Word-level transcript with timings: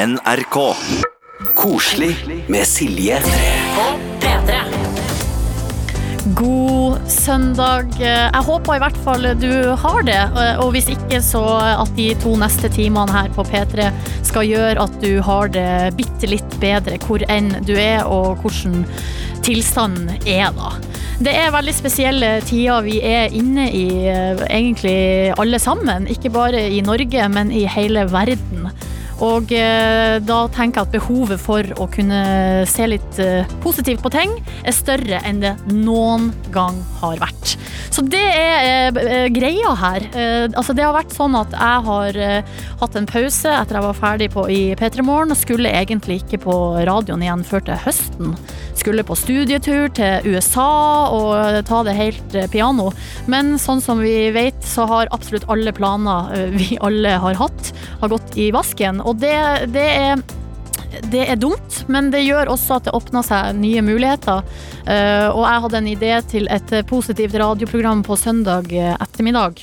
NRK. 0.00 0.56
Koselig 1.54 2.14
med 2.48 2.64
Silje. 2.66 3.18
God 6.36 6.96
søndag. 7.08 7.92
Jeg 8.00 8.42
håper 8.46 8.78
i 8.78 8.80
hvert 8.80 9.00
fall 9.04 9.28
du 9.36 9.52
har 9.82 10.06
det. 10.08 10.22
Og 10.62 10.70
hvis 10.72 10.88
ikke, 10.94 11.20
så 11.20 11.42
at 11.74 11.92
de 11.98 12.14
to 12.22 12.32
neste 12.40 12.70
timene 12.72 13.12
her 13.12 13.28
på 13.36 13.44
P3 13.44 13.90
skal 14.24 14.48
gjøre 14.48 14.86
at 14.86 14.96
du 15.04 15.20
har 15.26 15.52
det 15.52 15.68
bitte 16.00 16.30
litt 16.32 16.56
bedre 16.62 16.96
hvor 17.04 17.20
enn 17.28 17.52
du 17.68 17.74
er, 17.76 18.06
og 18.08 18.40
hvordan 18.40 18.86
tilstanden 19.44 20.14
er 20.24 20.48
da. 20.56 20.72
Det 21.20 21.34
er 21.36 21.52
veldig 21.52 21.74
spesielle 21.76 22.38
tider 22.48 22.86
vi 22.86 23.02
er 23.04 23.34
inne 23.36 23.68
i, 23.68 23.88
egentlig 24.48 25.34
alle 25.36 25.60
sammen. 25.60 26.08
Ikke 26.08 26.32
bare 26.32 26.70
i 26.72 26.80
Norge, 26.80 27.28
men 27.28 27.52
i 27.52 27.66
hele 27.68 28.08
verden. 28.08 28.70
Og 29.24 29.52
eh, 29.52 30.16
da 30.24 30.38
tenker 30.52 30.80
jeg 30.80 30.88
at 30.88 30.94
behovet 30.94 31.40
for 31.42 31.66
å 31.80 31.86
kunne 31.92 32.20
se 32.70 32.86
litt 32.88 33.20
eh, 33.20 33.48
positivt 33.64 34.02
på 34.04 34.12
ting 34.14 34.32
er 34.64 34.76
større 34.76 35.20
enn 35.28 35.42
det 35.42 35.52
noen 35.68 36.30
gang 36.54 36.78
har 37.02 37.20
vært. 37.20 37.56
Så 37.92 38.04
det 38.06 38.22
er 38.22 38.96
eh, 39.02 39.28
greia 39.34 39.74
her. 39.76 40.06
Altså 40.54 40.74
det 40.76 40.86
har 40.86 40.96
vært 40.96 41.12
sånn 41.14 41.36
at 41.36 41.52
jeg 41.52 41.84
har 41.90 42.18
hatt 42.80 42.96
en 42.96 43.08
pause 43.08 43.52
etter 43.52 43.76
jeg 43.76 43.86
var 43.88 43.98
ferdig 43.98 44.30
på, 44.32 44.46
i 44.48 44.60
P3 44.78 45.04
Morgen, 45.04 45.34
og 45.34 45.40
skulle 45.40 45.72
egentlig 45.74 46.20
ikke 46.22 46.42
på 46.46 46.56
radioen 46.88 47.24
igjen 47.24 47.44
før 47.46 47.66
til 47.68 47.80
høsten. 47.84 48.34
Skulle 48.80 49.04
på 49.04 49.16
studietur 49.18 49.90
til 49.92 50.24
USA 50.32 50.70
og 51.12 51.58
ta 51.68 51.82
det 51.84 51.96
helt 51.98 52.36
eh, 52.38 52.48
piano. 52.48 52.88
Men 53.28 53.58
sånn 53.60 53.82
som 53.84 54.00
vi 54.00 54.30
vet, 54.32 54.56
så 54.64 54.86
har 54.88 55.10
absolutt 55.12 55.44
alle 55.52 55.74
planer 55.76 56.32
eh, 56.32 56.54
vi 56.54 56.78
alle 56.80 57.12
har 57.20 57.36
hatt, 57.42 57.72
har 58.00 58.12
gått 58.12 58.38
i 58.40 58.48
vasken. 58.54 59.02
Og 59.04 59.20
det, 59.20 59.36
det 59.74 59.88
er 60.00 60.22
det 61.12 61.20
er 61.30 61.38
dumt, 61.38 61.76
men 61.86 62.08
det 62.10 62.24
gjør 62.24 62.48
også 62.50 62.80
at 62.80 62.88
det 62.88 62.96
åpner 62.96 63.22
seg 63.22 63.60
nye 63.60 63.84
muligheter. 63.84 64.40
Eh, 64.88 65.28
og 65.28 65.44
jeg 65.44 65.62
hadde 65.66 65.78
en 65.78 65.92
idé 65.92 66.10
til 66.32 66.50
et 66.50 66.74
positivt 66.88 67.36
radioprogram 67.38 68.02
på 68.06 68.18
søndag 68.18 68.72
ettermiddag. 68.74 69.60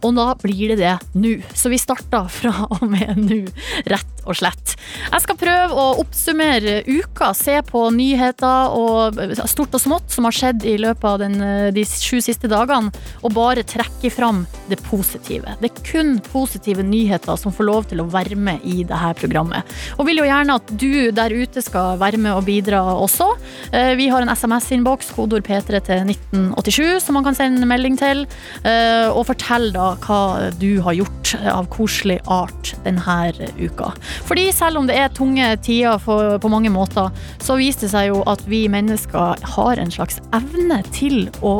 Og 0.00 0.14
da 0.16 0.30
blir 0.40 0.72
det 0.72 0.78
det 0.80 0.94
nå. 1.20 1.34
Så 1.52 1.68
vi 1.72 1.80
starter 1.80 2.30
fra 2.32 2.54
og 2.70 2.86
med 2.88 3.18
nå, 3.20 3.42
rett 3.90 4.19
og 4.30 4.38
slett. 4.38 4.74
Jeg 5.10 5.24
skal 5.24 5.38
prøve 5.40 5.76
å 5.76 5.86
oppsummere 6.02 6.80
uka, 6.88 7.32
se 7.36 7.58
på 7.66 7.84
nyheter 7.94 8.74
og 8.76 9.18
stort 9.50 9.76
og 9.76 9.82
smått 9.82 10.14
som 10.14 10.26
har 10.28 10.36
skjedd 10.36 10.66
i 10.68 10.76
løpet 10.80 11.06
av 11.10 11.18
den, 11.22 11.36
de 11.74 11.84
sju 11.84 12.20
siste 12.24 12.50
dagene, 12.50 12.92
og 13.22 13.34
bare 13.36 13.66
trekke 13.66 14.10
fram 14.12 14.44
det 14.70 14.80
positive. 14.86 15.56
Det 15.60 15.70
er 15.70 15.84
kun 15.86 16.16
positive 16.30 16.84
nyheter 16.86 17.38
som 17.40 17.54
får 17.54 17.68
lov 17.68 17.88
til 17.90 18.02
å 18.02 18.08
være 18.10 18.38
med 18.38 18.64
i 18.66 18.82
dette 18.84 19.14
programmet. 19.20 19.66
Og 19.98 20.06
vil 20.08 20.22
jo 20.22 20.28
gjerne 20.28 20.58
at 20.60 20.72
du 20.80 21.10
der 21.14 21.34
ute 21.34 21.62
skal 21.64 21.98
være 22.00 22.20
med 22.20 22.36
og 22.36 22.46
bidra 22.48 22.82
også. 22.94 23.28
Eh, 23.72 23.94
Vi 24.00 24.08
har 24.08 24.22
en 24.22 24.32
SMS-innboks, 24.32 25.10
kodord 25.16 25.44
P3 25.46 25.80
til 25.84 26.04
1987, 26.06 27.00
som 27.04 27.18
man 27.18 27.26
kan 27.26 27.36
sende 27.36 27.66
melding 27.68 27.98
til, 28.00 28.26
eh, 28.64 29.08
og 29.10 29.26
fortell 29.28 29.70
da 29.74 29.94
hva 30.00 30.50
du 30.58 30.80
har 30.80 30.94
gjort 30.94 31.34
av 31.50 31.68
koselig 31.72 32.20
art 32.26 32.74
denne 32.84 33.18
uka. 33.60 33.92
Fordi 34.26 34.48
selv 34.54 34.78
om 34.78 34.86
det 34.86 34.96
er 35.00 35.08
tunge 35.14 35.46
tider 35.64 35.98
for, 36.02 36.36
på 36.42 36.50
mange 36.52 36.70
måter, 36.70 37.10
så 37.42 37.56
viser 37.58 37.86
det 37.86 37.92
seg 37.94 38.10
jo 38.12 38.20
at 38.30 38.42
vi 38.46 38.64
mennesker 38.70 39.40
har 39.56 39.80
en 39.82 39.90
slags 39.90 40.20
evne 40.36 40.80
til 40.94 41.28
å 41.42 41.54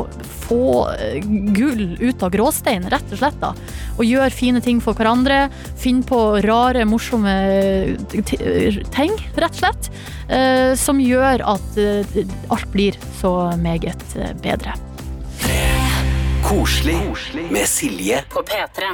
få 0.47 0.61
eh, 0.95 1.19
gull 1.55 1.97
ut 1.99 2.23
av 2.23 2.31
gråstein, 2.33 2.87
rett 2.91 3.11
og 3.11 3.19
slett. 3.21 3.39
da. 3.41 3.53
Og 3.97 4.05
gjøre 4.07 4.31
fine 4.35 4.61
ting 4.63 4.79
for 4.83 4.95
hverandre. 4.97 5.45
Finne 5.79 6.05
på 6.07 6.21
rare, 6.45 6.85
morsomme 6.87 7.33
ting, 8.11 9.17
rett 9.35 9.51
og 9.51 9.59
slett. 9.63 9.91
eh, 10.29 10.71
Som 10.79 10.99
gjør 11.03 11.43
at 11.55 11.77
eh, 11.81 12.23
alt 12.51 12.71
blir 12.71 12.97
så 13.19 13.51
meget 13.59 14.15
eh, 14.15 14.33
bedre. 14.43 14.75
Koselig 16.45 16.97
med 17.51 17.67
Silje. 17.69 18.21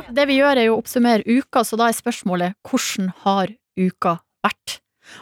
Det 0.09 0.25
vi 0.29 0.37
gjør 0.37 0.59
er 0.59 0.67
jo 0.67 0.75
å 0.75 0.81
oppsummere 0.81 1.25
uka, 1.25 1.63
så 1.65 1.79
da 1.79 1.89
er 1.89 1.97
spørsmålet 1.97 2.57
hvordan 2.67 3.11
har 3.23 3.53
uka 3.79 4.17
vært? 4.45 4.77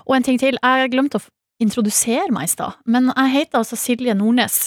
Og 0.05 0.17
en 0.17 0.25
ting 0.25 0.39
til, 0.41 0.57
jeg 0.61 0.91
glemte 0.93 1.21
å 1.21 1.25
introdusere 1.61 2.33
meg 2.35 2.49
i 2.49 2.51
stad, 2.51 2.79
men 2.89 3.11
jeg 3.13 3.33
heter 3.35 3.61
altså 3.61 3.77
Silje 3.79 4.15
Nordnes. 4.17 4.57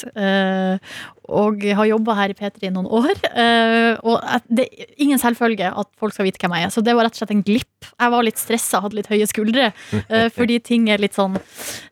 Og 1.28 1.64
har 1.76 1.88
jobba 1.90 2.14
her 2.16 2.32
i 2.32 2.36
P3 2.36 2.68
i 2.68 2.72
noen 2.72 2.88
år. 2.88 3.12
eh, 3.28 3.96
og 4.00 4.22
det 4.48 4.64
er 4.68 4.92
ingen 4.96 5.20
selvfølge 5.20 5.68
at 5.68 5.88
folk 6.00 6.14
skal 6.14 6.28
vite 6.28 6.40
hvem 6.40 6.54
jeg 6.56 6.68
er, 6.68 6.72
så 6.72 6.82
det 6.84 6.94
var 6.96 7.04
rett 7.06 7.16
og 7.16 7.20
slett 7.22 7.34
en 7.34 7.44
glipp. 7.44 7.88
Jeg 7.92 8.12
var 8.14 8.24
litt 8.26 8.40
stressa, 8.40 8.80
hadde 8.82 8.98
litt 8.98 9.10
høye 9.12 9.28
skuldre, 9.28 9.68
eh, 10.08 10.28
fordi 10.36 10.58
ting 10.64 10.88
er 10.92 11.02
litt 11.02 11.16
sånn 11.18 11.36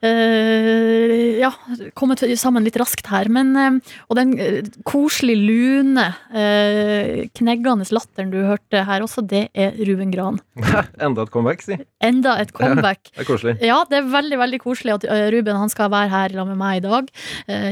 eh, 0.01 1.37
Ja, 1.43 1.51
kommet 1.99 2.25
sammen 2.41 2.65
litt 2.65 2.79
raskt 2.81 3.11
her. 3.13 3.29
Men, 3.33 3.81
og 4.09 4.17
den 4.19 4.35
koselig 4.89 5.37
lune, 5.37 6.07
kneggende 7.37 7.87
latteren 7.93 8.33
du 8.33 8.39
hørte 8.47 8.83
her 8.89 9.05
også, 9.05 9.23
det 9.27 9.47
er 9.55 9.77
Ruben 9.87 10.13
Gran. 10.15 10.41
Enda 11.05 11.27
et 11.27 11.33
comeback, 11.35 11.65
si. 11.67 11.77
Enda 12.05 12.37
et 12.41 12.53
comeback. 12.57 13.11
Det 13.13 13.25
er 13.25 13.29
koselig. 13.29 13.57
Ja, 13.65 13.83
det 13.91 14.01
er 14.01 14.11
veldig 14.11 14.41
veldig 14.41 14.61
koselig 14.65 14.97
at 14.97 15.07
Ruben 15.35 15.61
han 15.61 15.73
skal 15.73 15.93
være 15.93 16.11
her 16.13 16.37
sammen 16.37 16.57
med 16.57 16.63
meg 16.63 16.81
i 16.81 16.85
dag. 16.87 17.13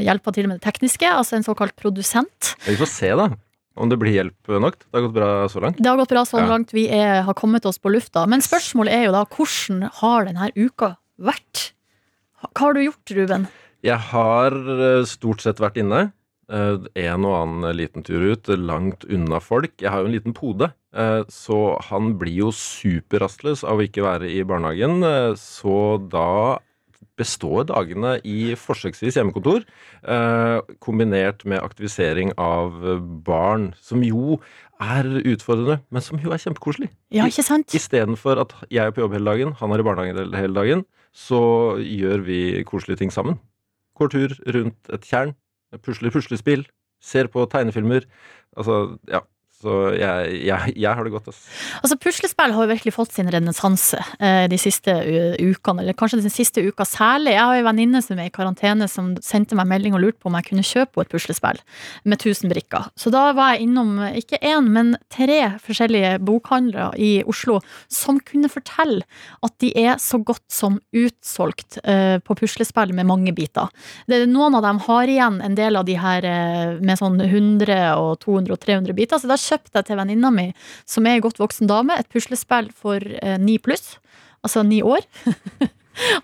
Hjelpe 0.05 0.33
til 0.35 0.49
med 0.49 0.59
det 0.59 0.65
tekniske, 0.67 1.09
altså 1.09 1.39
en 1.39 1.47
såkalt 1.55 1.75
produsent. 1.79 2.55
Vi 2.67 2.75
får 2.77 2.91
se, 2.91 3.15
da. 3.15 3.29
Om 3.75 3.89
det 3.91 3.97
blir 3.99 4.13
hjelp 4.15 4.47
nok. 4.63 4.77
Det 4.87 4.95
har 4.95 5.03
gått 5.07 5.15
bra 5.17 5.29
så 5.51 5.59
langt. 5.63 5.79
Det 5.83 5.89
har 5.89 5.97
gått 5.99 6.11
bra 6.13 6.21
så 6.27 6.39
langt 6.47 6.71
vi 6.71 6.85
er, 6.87 7.23
har 7.27 7.33
kommet 7.35 7.65
oss 7.67 7.79
på 7.79 7.91
lufta. 7.91 8.23
Men 8.27 8.39
spørsmålet 8.43 8.93
er 8.95 9.03
jo 9.09 9.15
da 9.15 9.25
hvordan 9.27 9.89
har 9.99 10.25
denne 10.29 10.51
uka 10.55 10.93
vært? 11.19 11.71
Hva 12.39 12.53
har 12.67 12.73
du 12.77 12.83
gjort, 12.85 13.11
Ruben? 13.17 13.47
Jeg 13.83 13.99
har 14.13 14.55
eh, 14.55 15.03
stort 15.05 15.43
sett 15.43 15.59
vært 15.59 15.75
inne. 15.81 16.11
Eh, 16.47 16.77
En 17.09 17.25
og 17.27 17.35
annen 17.41 17.75
liten 17.75 18.03
tur 18.05 18.23
ut, 18.31 18.47
langt 18.47 19.03
unna 19.11 19.41
folk. 19.43 19.73
Jeg 19.81 19.91
har 19.91 20.03
jo 20.05 20.07
en 20.07 20.15
liten 20.15 20.33
pode, 20.37 20.71
eh, 20.95 21.23
så 21.27 21.77
han 21.89 22.13
blir 22.21 22.45
jo 22.45 22.51
superrastløs 22.55 23.65
av 23.67 23.81
å 23.81 23.85
ikke 23.85 24.05
være 24.07 24.29
i 24.31 24.39
barnehagen. 24.47 25.03
eh, 25.03 25.33
Så 25.35 25.97
da 26.09 26.59
består 27.17 27.65
dagene 27.69 28.17
i 28.27 28.55
forsøksvis 28.59 29.15
hjemmekontor, 29.15 29.63
eh, 30.03 30.59
kombinert 30.83 31.45
med 31.45 31.61
aktivisering 31.63 32.33
av 32.37 32.75
barn, 33.23 33.73
som 33.81 34.03
jo 34.03 34.39
er 34.83 35.07
utfordrende, 35.23 35.79
men 35.89 36.01
som 36.03 36.19
jo 36.19 36.33
er 36.35 36.41
kjempekoselig. 36.43 36.89
Ja, 37.15 37.25
ikke 37.29 37.45
sant? 37.47 37.71
Istedenfor 37.77 38.41
at 38.43 38.53
jeg 38.69 38.83
er 38.85 38.91
på 38.91 39.03
jobb 39.05 39.15
hele 39.15 39.31
dagen, 39.31 39.53
han 39.55 39.71
er 39.71 39.79
i 39.79 39.87
barnehagen 39.87 40.17
hele- 40.19 40.37
hele 40.43 40.53
dagen, 40.53 40.85
så 41.15 41.79
gjør 41.79 42.25
vi 42.25 42.63
koselige 42.67 42.97
ting 42.99 43.11
sammen. 43.11 43.39
Går 43.95 44.09
tur 44.11 44.35
rundt 44.51 44.89
et 44.91 45.01
tjern, 45.07 45.35
pusler 45.81 46.11
puslespill, 46.11 46.65
ser 47.01 47.27
på 47.31 47.45
tegnefilmer. 47.49 48.03
Altså, 48.57 48.97
ja. 49.07 49.21
Så 49.55 49.73
jeg, 49.95 50.39
jeg, 50.45 50.73
jeg 50.75 50.97
har 50.97 51.07
det 51.07 51.13
godt, 51.13 51.29
ass. 51.31 51.39
Altså, 51.79 51.95
Puslespill 52.01 52.53
har 52.53 52.65
jo 52.65 52.69
virkelig 52.73 52.91
fått 52.93 53.13
sin 53.15 53.29
renessanse 53.31 53.97
eh, 54.19 54.45
de 54.51 54.57
siste 54.59 54.91
ukene, 55.39 55.81
eller 55.81 55.95
kanskje 55.97 56.19
den 56.19 56.33
siste 56.33 56.61
uka 56.65 56.85
særlig. 56.85 57.33
Jeg 57.37 57.41
har 57.41 57.61
en 57.61 57.67
venninne 57.69 58.01
som 58.03 58.19
er 58.19 58.27
i 58.27 58.33
karantene 58.35 58.89
som 58.91 59.13
sendte 59.23 59.57
meg 59.57 59.69
melding 59.71 59.95
og 59.95 60.03
lurte 60.03 60.19
på 60.19 60.29
om 60.29 60.35
jeg 60.37 60.49
kunne 60.49 60.65
kjøpe 60.65 60.99
henne 60.99 61.05
et 61.07 61.13
puslespill 61.15 61.61
med 62.03 62.19
1000 62.19 62.51
brikker. 62.51 62.89
Så 62.99 63.11
da 63.13 63.29
var 63.37 63.55
jeg 63.55 63.69
innom 63.69 63.95
ikke 64.11 64.41
én, 64.43 64.67
men 64.75 64.93
tre 65.13 65.39
forskjellige 65.63 66.17
bokhandlere 66.27 66.91
i 66.99 67.11
Oslo 67.23 67.61
som 67.91 68.19
kunne 68.27 68.51
fortelle 68.51 69.07
at 69.45 69.55
de 69.63 69.71
er 69.85 69.95
så 70.03 70.19
godt 70.19 70.45
som 70.51 70.77
utsolgt 70.95 71.79
eh, 71.83 72.19
på 72.19 72.37
puslespill 72.37 72.93
med 72.97 73.07
mange 73.07 73.33
biter. 73.35 73.71
Det, 74.09 74.25
noen 74.29 74.59
av 74.59 74.67
dem 74.67 74.83
har 74.85 75.09
igjen 75.09 75.39
en 75.45 75.57
del 75.57 75.79
av 75.79 75.87
de 75.87 75.97
her 75.99 76.27
eh, 76.27 76.77
med 76.83 76.99
sånn 76.99 77.17
100 77.23 77.95
og 77.95 78.19
200 78.25 78.55
og 78.55 78.61
300 78.67 78.97
biter, 78.97 79.21
så 79.21 79.31
da 79.31 79.39
kjøpte 79.45 79.79
jeg 79.79 79.89
til 79.89 79.99
venninna 79.99 80.31
mi, 80.33 80.49
som 80.89 81.07
er 81.07 81.17
en 81.17 81.25
godt 81.25 81.41
voksen 81.41 81.69
dame, 81.71 81.97
et 81.97 82.11
puslespill 82.11 82.71
for 82.75 83.01
eh, 83.21 83.37
ni 83.41 83.57
pluss, 83.61 83.95
altså 84.45 84.65
ni 84.65 84.83
år. 84.85 85.05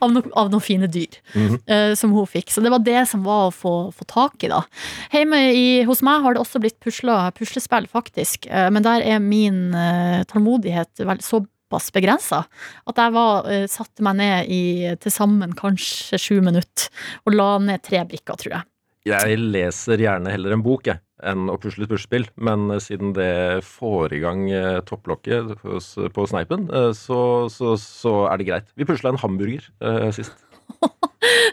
Av, 0.03 0.09
no, 0.11 0.19
av 0.35 0.49
noen 0.51 0.59
fine 0.59 0.87
dyr 0.91 1.13
mm 1.31 1.47
-hmm. 1.47 1.59
uh, 1.71 1.95
som 1.95 2.11
hun 2.11 2.27
fikk. 2.27 2.49
Så 2.51 2.61
det 2.61 2.69
var 2.69 2.79
det 2.83 3.07
som 3.07 3.23
var 3.23 3.47
å 3.47 3.53
få, 3.55 3.91
få 3.95 4.03
tak 4.03 4.43
i, 4.43 4.49
da. 4.51 4.65
Hjemme 5.13 5.39
i, 5.55 5.83
hos 5.87 6.01
meg 6.01 6.21
har 6.21 6.33
det 6.33 6.41
også 6.41 6.59
blitt 6.59 6.79
pusla 6.83 7.31
puslespill, 7.31 7.87
faktisk. 7.87 8.47
Uh, 8.51 8.69
men 8.69 8.83
der 8.83 8.99
er 8.99 9.19
min 9.19 9.73
uh, 9.73 10.23
tålmodighet 10.27 10.99
vel 10.99 11.21
såpass 11.23 11.87
begrensa 11.91 12.43
at 12.85 12.97
jeg 12.97 13.13
var, 13.13 13.67
satte 13.67 14.03
meg 14.03 14.15
ned 14.15 14.51
i 14.51 14.95
til 14.99 15.11
sammen 15.11 15.55
kanskje 15.55 16.19
sju 16.19 16.41
minutter 16.41 16.91
og 17.25 17.33
la 17.33 17.57
ned 17.59 17.79
tre 17.81 18.03
brikker, 18.03 18.35
tror 18.35 18.51
jeg. 18.51 18.63
Jeg 19.07 19.37
leser 19.39 19.97
gjerne 20.03 20.29
heller 20.29 20.53
en 20.53 20.61
bok, 20.61 20.85
jeg, 20.91 20.99
enn 21.25 21.47
å 21.49 21.55
pusle 21.61 21.87
et 21.87 21.89
puslespill. 21.89 22.27
Men 22.37 22.67
eh, 22.69 22.81
siden 22.83 23.15
det 23.17 23.63
får 23.65 24.13
i 24.13 24.21
gang 24.21 24.43
eh, 24.53 24.77
topplokket 24.85 25.55
hos- 25.63 25.95
på 26.13 26.27
sneipen, 26.29 26.67
eh, 26.69 26.91
så, 26.97 27.21
så, 27.49 27.73
så 27.81 28.15
er 28.29 28.41
det 28.41 28.49
greit. 28.51 28.69
Vi 28.77 28.85
pusla 28.89 29.13
en 29.13 29.21
hamburger 29.21 29.65
eh, 29.81 30.09
sist. 30.15 30.37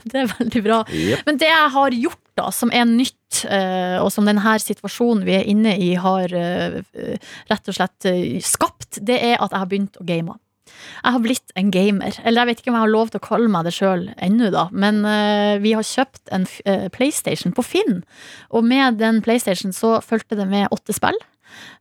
Det 0.09 0.15
er 0.17 0.29
veldig 0.31 0.61
bra. 0.65 0.77
Yep. 0.95 1.25
Men 1.27 1.39
det 1.41 1.49
jeg 1.51 1.71
har 1.75 1.95
gjort, 1.97 2.21
da, 2.39 2.47
som 2.55 2.71
er 2.73 2.87
nytt, 2.89 3.41
og 4.01 4.09
som 4.15 4.25
denne 4.25 4.55
situasjonen 4.63 5.25
vi 5.27 5.35
er 5.37 5.49
inne 5.51 5.75
i, 5.77 5.91
har 6.01 6.33
rett 6.33 7.69
og 7.69 7.77
slett 7.77 8.07
skapt, 8.47 9.01
det 9.05 9.19
er 9.19 9.35
at 9.37 9.53
jeg 9.53 9.61
har 9.61 9.69
begynt 9.69 9.99
å 10.01 10.07
game. 10.09 10.39
Jeg 11.03 11.15
har 11.15 11.25
blitt 11.25 11.55
en 11.59 11.73
gamer. 11.75 12.19
Eller 12.25 12.43
jeg 12.43 12.51
vet 12.51 12.63
ikke 12.63 12.73
om 12.73 12.79
jeg 12.79 12.87
har 12.87 12.95
lov 12.95 13.13
til 13.13 13.23
å 13.23 13.27
kalle 13.29 13.53
meg 13.53 13.69
det 13.69 13.75
sjøl 13.77 14.09
ennå, 14.17 14.53
da. 14.55 14.69
Men 14.73 15.03
uh, 15.07 15.57
vi 15.63 15.75
har 15.77 15.87
kjøpt 15.87 16.31
en 16.35 16.47
eh, 16.69 16.87
PlayStation 16.95 17.55
på 17.55 17.65
Finn. 17.67 18.03
Og 18.51 18.67
med 18.67 19.01
den 19.03 19.23
PlayStation 19.25 19.75
så 19.77 19.99
fulgte 20.05 20.39
det 20.39 20.49
med 20.51 20.71
åtte 20.75 20.97
spill. 20.97 21.19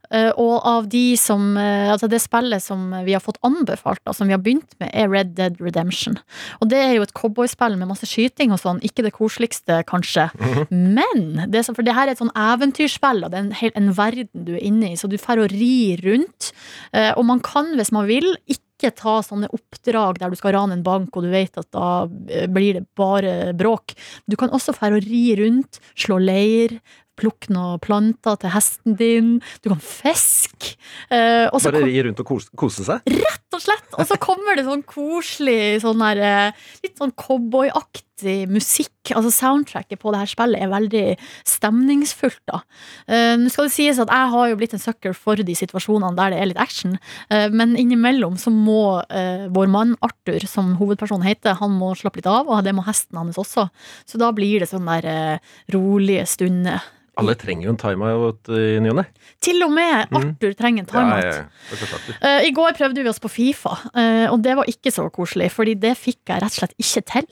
Uh, 0.08 0.30
og 0.40 0.64
av 0.64 0.86
de 0.88 1.12
som 1.20 1.50
uh, 1.60 1.90
Altså 1.92 2.08
det 2.08 2.22
spillet 2.22 2.64
som 2.64 2.86
vi 3.04 3.12
har 3.12 3.20
fått 3.20 3.36
anbefalt, 3.44 4.00
da, 4.08 4.14
som 4.16 4.30
vi 4.30 4.32
har 4.32 4.40
begynt 4.40 4.70
med, 4.80 4.88
er 4.96 5.10
Red 5.12 5.34
Dead 5.36 5.58
Redemption. 5.60 6.16
Og 6.62 6.70
det 6.72 6.78
er 6.80 6.94
jo 6.96 7.04
et 7.04 7.12
cowboyspill 7.16 7.76
med 7.76 7.90
masse 7.90 8.08
skyting 8.08 8.54
og 8.54 8.62
sånn. 8.62 8.80
Ikke 8.86 9.04
det 9.04 9.12
koseligste, 9.16 9.82
kanskje. 9.88 10.30
Men 10.72 11.44
det, 11.52 11.66
for 11.68 11.84
det 11.84 11.96
her 11.96 12.08
er 12.08 12.16
et 12.16 12.22
sånn 12.22 12.32
eventyrspill, 12.32 13.26
og 13.26 13.34
det 13.34 13.42
er 13.42 13.68
en, 13.68 13.76
en 13.82 13.92
verden 13.98 14.48
du 14.48 14.54
er 14.56 14.64
inne 14.64 14.94
i, 14.94 14.96
så 14.96 15.10
du 15.10 15.18
drar 15.18 15.44
å 15.44 15.50
ri 15.52 15.98
rundt. 16.00 16.54
Uh, 16.96 17.12
og 17.12 17.28
man 17.28 17.44
kan, 17.44 17.74
hvis 17.76 17.92
man 17.92 18.08
vil, 18.08 18.32
ikke 18.48 18.64
ta 18.98 19.18
sånne 19.26 19.50
oppdrag 19.50 20.20
der 20.22 20.30
du 20.30 20.38
skal 20.38 20.54
rane 20.54 20.76
en 20.78 20.84
bank, 20.86 21.10
og 21.16 21.26
du 21.26 21.32
vet 21.32 21.58
at 21.58 21.68
da 21.74 22.06
eh, 22.30 22.46
blir 22.46 22.78
det 22.78 22.86
bare 22.98 23.52
bråk. 23.58 23.96
Du 24.30 24.36
kan 24.38 24.50
også 24.54 24.74
få 24.76 24.92
og 24.94 25.02
ri 25.04 25.34
rundt, 25.40 25.80
slå 25.98 26.20
leir. 26.22 26.78
Plukke 27.18 27.50
noen 27.50 27.80
planter 27.82 28.36
til 28.38 28.52
hesten 28.54 28.94
din. 28.94 29.30
Du 29.58 29.72
kan 29.72 29.80
fiske. 29.82 30.76
Eh, 31.10 31.50
Bare 31.50 31.82
ri 31.82 31.96
rundt 32.06 32.20
og 32.22 32.28
kose, 32.30 32.52
kose 32.54 32.86
seg. 32.86 33.02
rett 33.10 33.56
og 33.58 33.64
slett. 33.64 33.88
Og 33.98 34.06
så 34.06 34.20
kommer 34.22 34.54
det 34.54 34.68
sånn 34.68 34.84
koselig, 34.86 35.80
sånn 35.82 36.04
her, 36.06 36.22
eh, 36.22 36.68
litt 36.86 36.94
sånn 37.02 37.10
cowboyaktig 37.18 38.07
musikk. 38.50 39.12
Altså 39.14 39.30
Soundtracket 39.32 40.00
på 40.00 40.12
det 40.12 40.20
her 40.22 40.30
spillet 40.30 40.62
er 40.62 40.72
veldig 40.72 41.04
stemningsfullt. 41.48 42.40
da. 42.50 42.60
Eh, 43.06 43.36
Nå 43.40 43.52
skal 43.52 43.68
det 43.68 43.74
sies 43.74 44.00
at 44.02 44.12
jeg 44.12 44.32
har 44.34 44.48
jo 44.48 44.58
blitt 44.60 44.74
en 44.76 44.82
sucker 44.82 45.16
for 45.16 45.36
de 45.36 45.54
situasjonene 45.54 46.16
der 46.18 46.34
det 46.34 46.40
er 46.42 46.50
litt 46.50 46.60
action, 46.60 46.98
uh, 47.32 47.48
men 47.48 47.76
innimellom 47.78 48.36
så 48.40 48.50
må 48.52 49.00
uh, 49.00 49.46
vår 49.54 49.70
mann 49.72 49.96
Arthur, 50.04 50.44
som 50.46 50.74
hovedpersonen 50.80 51.26
heter, 51.26 51.56
han 51.60 51.72
må 51.78 51.94
slappe 51.96 52.20
litt 52.20 52.28
av, 52.28 52.48
og 52.48 52.64
det 52.66 52.74
må 52.76 52.84
hesten 52.86 53.18
hans 53.18 53.38
også. 53.40 53.68
Så 54.08 54.20
da 54.20 54.30
blir 54.34 54.60
det 54.60 54.68
sånn 54.70 54.88
der 54.88 55.40
rolige 55.72 56.26
stunder. 56.28 56.84
Alle 57.18 57.34
trenger 57.38 57.66
jo 57.66 57.74
en 57.74 57.80
timeout 57.80 58.50
i 58.54 58.78
ny 58.82 58.92
og 58.92 59.00
ne. 59.00 59.06
Til 59.42 59.62
og 59.66 59.72
med 59.74 60.14
Arthur 60.14 60.38
Arthur 60.38 60.54
trenger 60.58 60.84
en 60.84 60.88
timeout. 60.88 61.24
ja, 61.24 61.30
ja. 61.34 61.42
ja. 61.42 62.16
Eh, 62.28 62.48
I 62.48 62.52
går 62.54 62.76
prøvde 62.78 63.02
vi 63.02 63.10
oss 63.10 63.20
på 63.22 63.30
Fifa, 63.30 63.74
uh, 63.94 64.26
og 64.32 64.42
det 64.44 64.54
var 64.58 64.68
ikke 64.70 64.92
så 64.94 65.08
koselig, 65.14 65.50
fordi 65.54 65.74
det 65.80 65.94
fikk 65.98 66.30
jeg 66.30 66.42
rett 66.42 66.52
og 66.52 66.60
slett 66.60 66.76
ikke 66.78 67.02
til. 67.12 67.26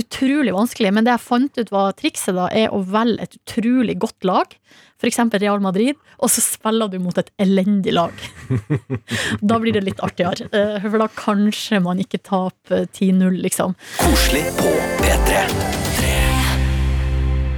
Utrolig 0.00 0.54
vanskelig, 0.54 0.92
men 0.94 1.06
det 1.06 1.14
jeg 1.14 1.24
fant 1.24 1.60
ut 1.60 1.70
var 1.74 1.94
trikset 1.98 2.36
da, 2.36 2.48
er 2.50 2.74
å 2.74 2.82
velge 2.82 3.22
et 3.24 3.38
utrolig 3.38 3.96
godt 4.02 4.26
lag, 4.26 4.56
f.eks. 4.98 5.20
Real 5.38 5.62
Madrid, 5.62 5.98
og 6.18 6.32
så 6.32 6.42
spiller 6.44 6.90
du 6.90 6.98
mot 7.02 7.18
et 7.20 7.30
elendig 7.42 7.94
lag. 7.94 8.14
Da 9.44 9.58
blir 9.60 9.74
det 9.76 9.84
litt 9.86 10.02
artigere, 10.02 10.48
Uh, 10.54 10.78
for 10.82 11.00
da 11.00 11.06
kanskje 11.18 11.80
man 11.82 12.00
ikke 12.02 12.20
taper 12.24 12.86
10-0, 12.86 13.38
liksom. 13.44 13.74
Koselig 14.00 14.44
på 14.58 14.74
P3. 15.00 15.44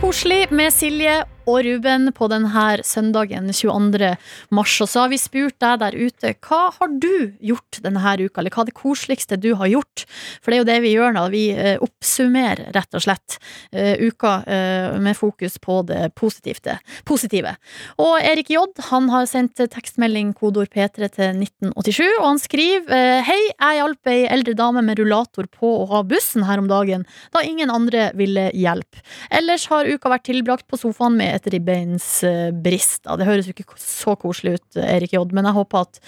Koselig 0.00 0.46
med 0.54 0.72
Silje 0.74 1.16
og 1.46 1.62
Ruben 1.62 2.10
på 2.14 2.26
denne 2.30 2.66
søndagen 2.86 3.48
22. 3.54 4.12
mars. 4.54 4.74
Og 4.82 4.90
så 4.90 5.04
har 5.04 5.12
vi 5.12 5.18
spurt 5.20 5.56
deg 5.62 5.78
der 5.82 5.94
ute, 5.96 6.32
hva 6.46 6.72
har 6.74 6.92
du 7.02 7.36
gjort 7.38 7.80
denne 7.84 8.02
uka? 8.18 8.40
Eller 8.40 8.52
hva 8.52 8.64
er 8.64 8.70
det 8.70 8.76
koseligste 8.76 9.38
du 9.40 9.52
har 9.58 9.70
gjort? 9.70 10.04
For 10.42 10.50
det 10.50 10.58
er 10.58 10.62
jo 10.62 10.68
det 10.70 10.78
vi 10.84 10.94
gjør 10.96 11.14
nå, 11.16 11.24
vi 11.34 11.44
eh, 11.54 11.76
oppsummerer 11.82 12.72
rett 12.74 12.98
og 12.98 13.04
slett 13.04 13.38
eh, 13.72 13.94
uka 14.02 14.40
eh, 14.42 14.96
med 15.02 15.16
fokus 15.18 15.58
på 15.62 15.80
det 15.86 16.10
positive. 16.18 17.54
Og 18.02 18.14
Erik 18.20 18.50
J 18.50 18.64
han 18.90 19.08
har 19.12 19.26
sendt 19.30 19.60
tekstmelding 19.70 20.32
kodord 20.36 20.70
P3 20.72 21.08
til 21.12 21.42
1987, 21.44 22.02
og 22.18 22.26
han 22.26 22.40
skriver 22.42 23.22
Hei, 23.26 23.38
jeg 23.52 23.78
hjalp 23.78 24.10
ei 24.10 24.18
eldre 24.32 24.54
dame 24.58 24.82
med 24.84 24.98
rullator 25.00 25.46
på 25.52 25.70
å 25.82 25.86
ha 25.90 26.02
bussen 26.06 26.46
her 26.48 26.60
om 26.62 26.68
dagen, 26.70 27.04
da 27.34 27.42
ingen 27.46 27.70
andre 27.72 28.08
ville 28.18 28.48
hjelpe. 28.56 29.02
Ellers 29.34 29.66
har 29.70 29.88
uka 29.88 30.10
vært 30.10 30.26
tilbrakt 30.28 30.66
på 30.70 30.78
sofaen 30.80 31.18
med 31.18 31.35
et 31.36 31.48
ribbeinsbrist. 31.54 33.02
Da. 33.06 33.16
Det 33.20 33.26
høres 33.28 33.48
jo 33.48 33.54
ikke 33.54 33.78
så 33.80 34.16
koselig 34.20 34.56
ut, 34.58 34.80
Erik 34.82 35.14
J, 35.16 35.22
men 35.36 35.48
jeg 35.48 35.56
håper 35.56 35.84
at, 35.86 36.00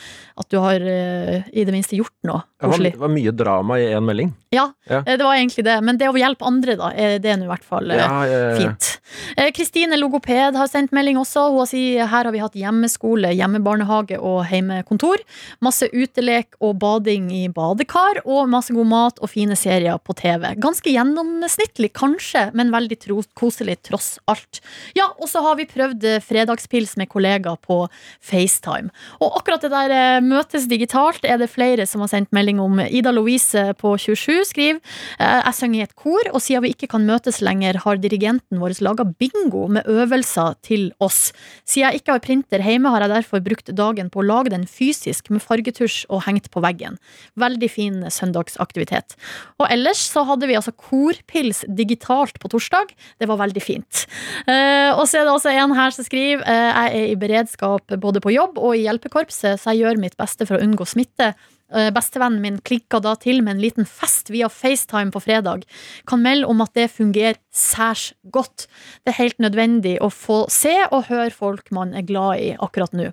at 0.42 0.48
du 0.52 0.58
har 0.62 0.80
eh, 0.82 1.46
i 1.52 1.64
det 1.69 1.75
minste 1.75 1.98
gjort 1.98 2.14
noe 2.28 2.42
koselig. 2.58 2.92
det 2.96 3.02
var 3.02 3.12
mye 3.14 3.32
drama 3.36 3.78
i 3.78 3.88
én 3.94 4.04
melding. 4.06 4.32
Ja, 4.54 4.70
Ja. 4.88 5.02
eh, 5.04 5.16
det 5.16 5.25
var 5.26 5.36
egentlig 5.36 5.64
det. 5.66 5.76
Men 5.84 5.98
det 6.00 6.08
å 6.08 6.16
hjelpe 6.19 6.46
andre, 6.48 6.76
da, 6.80 6.90
det 7.20 7.28
er 7.30 7.36
nå 7.40 7.46
i 7.46 7.52
hvert 7.52 7.66
fall 7.66 7.90
eh, 7.92 8.00
Ja, 8.00 8.25
ja, 8.26 8.56
fint. 8.58 8.88
Eh, 9.36 9.50
Kristine 9.56 9.96
Logoped 10.00 10.56
har 10.56 10.69
sendt 10.70 10.92
melding 10.96 11.19
også. 11.20 11.48
Hun 11.52 11.62
har 11.62 11.69
sier 11.70 12.08
her 12.08 12.25
har 12.28 12.32
vi 12.34 12.40
hatt 12.42 12.56
hjemmeskole, 12.58 13.30
hjemmebarnehage 13.36 14.19
og 14.19 14.42
heimekontor. 14.50 15.22
Masse 15.64 15.88
utelek 15.92 16.56
og 16.64 16.78
bading 16.82 17.30
i 17.34 17.44
badekar, 17.52 18.22
og 18.25 18.48
masse 18.52 18.75
god 18.75 18.88
mat 18.90 19.20
og 19.22 19.30
fine 19.32 19.56
serier 19.58 19.98
på 20.02 20.16
TV. 20.19 20.54
Ganske 20.60 20.92
gjennomsnittlig, 20.92 21.92
kanskje, 21.96 22.48
men 22.58 22.72
veldig 22.75 22.98
koselig 23.38 23.78
tross 23.86 24.16
alt. 24.28 24.60
Ja, 24.96 25.10
og 25.18 25.28
så 25.30 25.42
har 25.44 25.58
vi 25.58 25.66
prøvd 25.68 26.06
eh, 26.06 26.22
fredagspils 26.24 26.94
med 27.00 27.10
kollegaer 27.10 27.58
på 27.64 27.80
FaceTime. 28.24 28.92
Og 29.22 29.38
akkurat 29.40 29.64
det 29.64 29.72
der 29.72 29.94
eh, 29.94 30.20
møtes 30.24 30.68
digitalt 30.70 31.26
er 31.26 31.40
det 31.40 31.50
flere 31.52 31.86
som 31.88 32.02
har 32.04 32.12
sendt 32.12 32.32
melding 32.34 32.60
om. 32.62 32.80
Ida 32.86 33.12
Louise 33.14 33.72
på 33.80 33.94
27 33.98 34.48
skriver 34.50 34.80
eh, 35.18 35.40
Jeg 35.42 35.56
synger 35.58 35.80
i 35.80 35.86
et 35.86 35.96
kor, 35.98 36.30
og 36.32 36.42
siden 36.44 36.64
vi 36.66 36.72
ikke 36.74 36.90
kan 36.94 37.06
møtes 37.08 37.40
lenger, 37.44 37.80
har 37.84 38.00
dirigenten 38.02 38.62
vår 38.62 38.78
laga 38.84 39.06
bingo 39.18 39.66
med 39.72 39.88
øvelser 39.90 40.54
til 40.66 40.90
oss. 41.02 41.32
Siden 41.64 41.88
jeg 41.88 42.02
ikke 42.02 42.14
har 42.14 42.24
printer 42.24 42.62
hjemme, 42.64 42.92
har 42.94 43.04
jeg 43.04 43.14
derfor 43.16 43.42
brukt 43.44 43.72
dagen 43.74 44.10
på 44.12 44.22
å 44.22 44.26
lage 44.26 44.52
den 44.54 44.66
fysisk 44.70 45.32
med 45.34 45.42
fargetusj 45.42 46.04
og 46.12 46.24
hengt 46.28 46.50
på 46.54 46.62
veggen. 46.64 46.98
Veldig 47.38 47.70
fin 47.72 47.98
søndagsaktivitet. 48.12 49.16
Og 49.58 49.66
ellers 49.70 50.02
så 50.12 50.24
hadde 50.28 50.48
vi 50.50 50.56
altså 50.58 50.74
korpils 50.74 51.64
digitalt 51.68 52.38
på 52.42 52.50
torsdag. 52.52 52.92
Det 53.18 53.28
var 53.30 53.40
veldig 53.40 53.62
fint. 53.62 54.04
Eh, 54.46 54.90
og 55.08 55.12
så 55.12 55.20
er 55.22 55.28
det 55.28 55.32
også 55.32 55.52
en 55.56 55.72
her 55.72 55.94
som 55.94 56.05
skriver 56.05 56.43
eh, 56.44 56.66
jeg 56.69 56.96
er 56.99 57.12
i 57.12 57.20
beredskap 57.20 57.94
både 58.02 58.20
på 58.20 58.32
jobb 58.34 58.58
og 58.60 58.75
i 58.76 58.82
hjelpekorpset, 58.84 59.56
så 59.56 59.72
jeg 59.72 59.87
gjør 59.87 60.02
mitt 60.02 60.19
beste 60.20 60.44
for 60.44 60.58
å 60.58 60.66
unngå 60.66 60.84
smitte. 60.84 61.31
Eh, 61.72 61.88
Bestevennen 61.96 62.43
min 62.44 62.58
klikka 62.60 63.00
da 63.05 63.14
til 63.16 63.40
med 63.44 63.56
en 63.56 63.62
liten 63.62 63.88
fest 63.88 64.28
via 64.32 64.50
FaceTime 64.52 65.12
på 65.14 65.22
fredag. 65.25 65.64
Kan 66.08 66.20
melde 66.25 66.49
om 66.52 66.60
at 66.64 66.75
det 66.76 66.90
fungerer 66.93 67.40
særs 67.49 68.10
godt. 68.34 68.66
Det 69.05 69.14
er 69.14 69.22
helt 69.22 69.40
nødvendig 69.40 69.96
å 70.05 70.12
få 70.12 70.43
se 70.52 70.76
og 70.90 71.08
høre 71.08 71.32
folk 71.32 71.72
man 71.72 71.96
er 71.96 72.04
glad 72.08 72.44
i 72.44 72.52
akkurat 72.58 72.93
nå. 72.96 73.08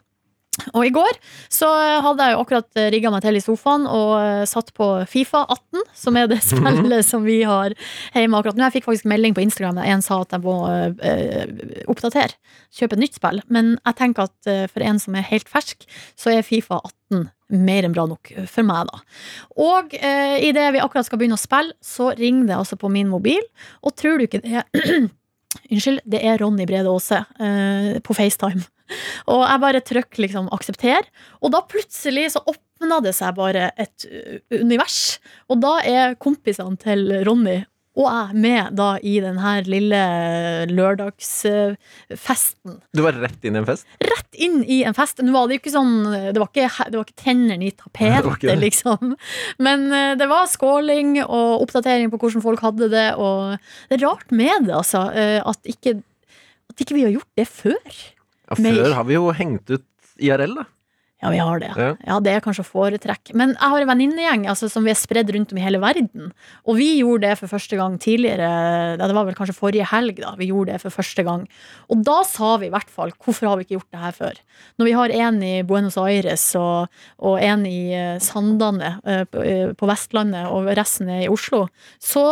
Og 0.71 0.85
i 0.87 0.91
går 0.93 1.17
så 1.51 1.67
hadde 2.05 2.25
jeg 2.25 2.35
jo 2.35 2.41
akkurat 2.43 2.79
rigga 2.93 3.11
meg 3.11 3.23
til 3.25 3.37
i 3.37 3.43
sofaen 3.43 3.85
og 3.91 4.13
eh, 4.21 4.43
satt 4.47 4.71
på 4.77 4.87
Fifa 5.09 5.43
18, 5.51 5.83
som 5.97 6.19
er 6.19 6.29
det 6.31 6.39
spillet 6.45 7.05
som 7.07 7.25
vi 7.27 7.41
har 7.47 7.75
hjemme 8.15 8.39
akkurat 8.39 8.57
nå. 8.57 8.65
Jeg 8.67 8.77
fikk 8.77 8.87
faktisk 8.87 9.09
melding 9.11 9.35
på 9.35 9.43
Instagram 9.43 9.81
der 9.81 9.91
en 9.91 10.03
sa 10.05 10.21
at 10.23 10.35
jeg 10.35 10.45
må 10.45 10.57
eh, 10.71 11.83
oppdatere, 11.91 12.37
kjøpe 12.75 12.97
et 12.97 13.03
nytt 13.03 13.19
spill. 13.19 13.41
Men 13.51 13.75
jeg 13.81 13.99
tenker 13.99 14.29
at 14.29 14.51
eh, 14.51 14.65
for 14.71 14.85
en 14.85 15.01
som 15.01 15.17
er 15.17 15.27
helt 15.27 15.51
fersk, 15.51 15.83
så 16.15 16.37
er 16.37 16.47
Fifa 16.47 16.79
18 16.81 17.27
mer 17.55 17.85
enn 17.85 17.93
bra 17.93 18.07
nok 18.09 18.31
for 18.49 18.65
meg, 18.65 18.87
da. 18.89 19.03
Og 19.61 19.93
eh, 19.99 20.39
idet 20.47 20.71
vi 20.73 20.81
akkurat 20.81 21.05
skal 21.05 21.21
begynne 21.21 21.37
å 21.37 21.41
spille, 21.41 21.75
så 21.83 22.09
ringer 22.17 22.49
det 22.49 22.57
altså 22.57 22.79
på 22.79 22.89
min 22.93 23.11
mobil, 23.11 23.43
og 23.85 23.93
tror 23.99 24.17
du 24.17 24.25
ikke 24.25 24.41
det 24.45 24.63
er 24.63 24.65
Unnskyld, 25.71 26.01
det 26.05 26.19
er 26.21 26.37
Ronny 26.41 26.65
Brede 26.67 26.91
Aase 26.91 27.23
eh, 27.41 27.95
på 28.03 28.13
FaceTime. 28.13 28.65
Og 29.31 29.45
jeg 29.45 29.63
bare 29.63 29.83
trykker 29.91 30.25
liksom 30.25 30.49
aksepter, 30.55 31.09
og 31.41 31.55
da 31.55 31.63
plutselig 31.69 32.31
så 32.35 32.43
åpna 32.45 33.01
det 33.05 33.15
seg 33.17 33.37
bare 33.37 33.69
et 33.81 34.09
uh, 34.09 34.41
univers. 34.61 35.17
Og 35.49 35.61
da 35.63 35.77
er 35.85 36.19
kompisene 36.21 36.77
til 36.81 37.09
Ronny 37.27 37.63
og 37.95 38.09
jeg 38.09 38.35
med 38.43 38.73
da 38.75 38.97
i 38.99 39.13
den 39.23 39.37
her 39.39 39.63
lille 39.71 39.99
lørdagsfesten. 40.67 42.73
Du 42.91 43.01
var 43.05 43.15
rett 43.21 43.45
inn 43.47 43.55
i 43.55 43.59
en 43.61 43.67
fest? 43.67 43.87
Rett 44.03 44.35
inn 44.35 44.57
i 44.67 44.83
en 44.87 44.95
fest. 44.97 45.21
Nå 45.23 45.31
var 45.31 45.47
det 45.47 45.55
jo 45.55 45.61
ikke 45.63 45.77
sånn 45.77 46.03
Det 46.11 46.41
var 46.41 46.49
ikke, 46.49 46.89
det 46.91 46.97
var 46.99 47.05
ikke 47.07 47.23
tennene 47.23 47.65
i 47.69 47.71
tapetet, 47.71 48.59
liksom. 48.65 49.15
Men 49.63 49.79
eh, 49.95 50.11
det 50.19 50.27
var 50.27 50.51
skåling 50.51 51.23
og 51.23 51.63
oppdatering 51.63 52.11
på 52.11 52.19
hvordan 52.19 52.43
folk 52.43 52.59
hadde 52.65 52.91
det, 52.91 53.15
og 53.15 53.55
det 53.87 53.95
er 53.95 54.03
rart 54.03 54.27
med 54.35 54.67
det, 54.67 54.75
altså. 54.75 55.07
At 55.47 55.63
ikke, 55.69 56.01
at 56.73 56.81
ikke 56.83 56.95
vi 56.97 57.05
har 57.07 57.15
gjort 57.15 57.33
det 57.39 57.47
før. 57.47 57.87
Ja, 58.49 58.57
Mer. 58.61 58.79
før 58.79 58.97
har 58.99 59.09
vi 59.09 59.17
jo 59.17 59.27
hengt 59.35 59.69
ut 59.73 59.85
IRL, 60.21 60.55
da. 60.61 60.65
Ja, 61.25 61.29
vi 61.31 61.37
har 61.39 61.59
det. 61.59 61.71
Ja. 61.79 61.91
Ja, 62.05 62.15
det 62.19 62.33
er 62.35 62.41
kanskje 62.43 62.61
å 62.65 62.67
foretrekke. 62.67 63.33
Men 63.39 63.53
jeg 63.55 63.71
har 63.71 63.81
en 63.81 63.89
venninnegjeng 63.89 64.43
altså, 64.51 64.67
som 64.69 64.83
vi 64.85 64.91
er 64.91 64.97
spredd 64.99 65.31
rundt 65.33 65.53
om 65.53 65.59
i 65.59 65.63
hele 65.63 65.79
verden. 65.81 66.33
Og 66.67 66.75
vi 66.77 66.89
gjorde 66.99 67.29
det 67.29 67.37
for 67.39 67.49
første 67.49 67.79
gang 67.79 67.95
tidligere. 68.03 68.49
Ja, 68.99 68.99
det 68.99 69.15
var 69.15 69.25
vel 69.25 69.37
kanskje 69.37 69.55
forrige 69.57 69.87
helg 69.89 70.19
da 70.19 70.33
vi 70.37 70.49
gjorde 70.51 70.75
det 70.75 70.83
for 70.83 70.93
første 70.93 71.23
gang. 71.25 71.47
Og 71.89 72.03
da 72.05 72.19
sa 72.27 72.51
vi 72.61 72.67
i 72.67 72.73
hvert 72.73 72.91
fall 72.91 73.15
hvorfor 73.15 73.49
har 73.49 73.57
vi 73.57 73.65
ikke 73.65 73.77
gjort 73.77 73.95
det 73.95 74.03
her 74.03 74.17
før? 74.17 74.41
Når 74.75 74.89
vi 74.89 74.97
har 74.99 75.15
en 75.23 75.39
i 75.47 75.53
Buenos 75.65 75.97
Aires 76.03 76.45
og, 76.59 76.91
og 77.23 77.39
en 77.39 77.65
i 77.69 77.79
eh, 77.95 78.19
Sandane 78.21 78.97
eh, 79.07 79.23
på, 79.25 79.41
eh, 79.41 79.71
på 79.77 79.89
Vestlandet 79.89 80.51
og 80.51 80.67
resten 80.77 81.09
er 81.15 81.25
i 81.25 81.31
Oslo, 81.31 81.65
så, 81.95 82.25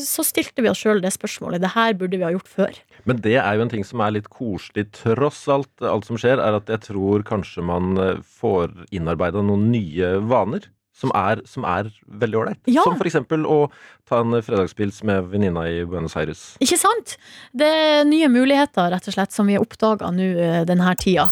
så 0.00 0.24
stilte 0.24 0.62
vi 0.62 0.70
oss 0.70 0.80
sjøl 0.80 1.02
det 1.02 1.12
spørsmålet. 1.18 1.60
Det 1.60 1.74
her 1.74 1.98
burde 1.98 2.16
vi 2.16 2.28
ha 2.28 2.32
gjort 2.38 2.54
før. 2.54 2.80
Men 3.10 3.22
det 3.24 3.36
er 3.42 3.56
jo 3.58 3.64
en 3.64 3.72
ting 3.72 3.86
som 3.86 4.02
er 4.04 4.14
litt 4.14 4.28
koselig 4.30 4.86
tross 4.94 5.42
alt. 5.50 5.70
Alt 5.82 6.06
som 6.06 6.18
skjer, 6.20 6.38
er 6.38 6.60
at 6.60 6.70
jeg 6.70 6.84
tror 6.92 7.24
kanskje 7.26 7.64
man 7.66 7.96
eh, 7.98 8.20
får 8.40 8.70
innarbeida 8.94 9.42
noen 9.42 9.70
nye 9.74 10.18
vaner. 10.30 10.70
som 11.00 11.08
er, 11.16 11.40
som 11.48 11.64
er 11.64 11.86
veldig 12.20 12.36
ålreit. 12.36 12.58
Ja. 12.68 12.82
Som 12.84 12.98
eksempel 13.00 13.46
å 13.48 13.70
ta 14.04 14.18
en 14.20 14.36
fredagspils 14.44 14.98
med 15.08 15.30
venninna 15.32 15.62
i 15.64 15.78
Buenos 15.88 16.12
Aires. 16.20 16.42
Ikke 16.60 16.76
sant? 16.76 17.16
Det 17.56 17.64
er 17.64 18.04
nye 18.04 18.28
muligheter, 18.28 18.90
rett 18.92 19.08
og 19.08 19.16
slett, 19.16 19.32
som 19.32 19.48
vi 19.48 19.56
har 19.56 19.64
oppdaga 19.64 20.12
nå 20.12 20.28
eh, 20.36 20.60
denne 20.68 20.92
tida. 21.00 21.30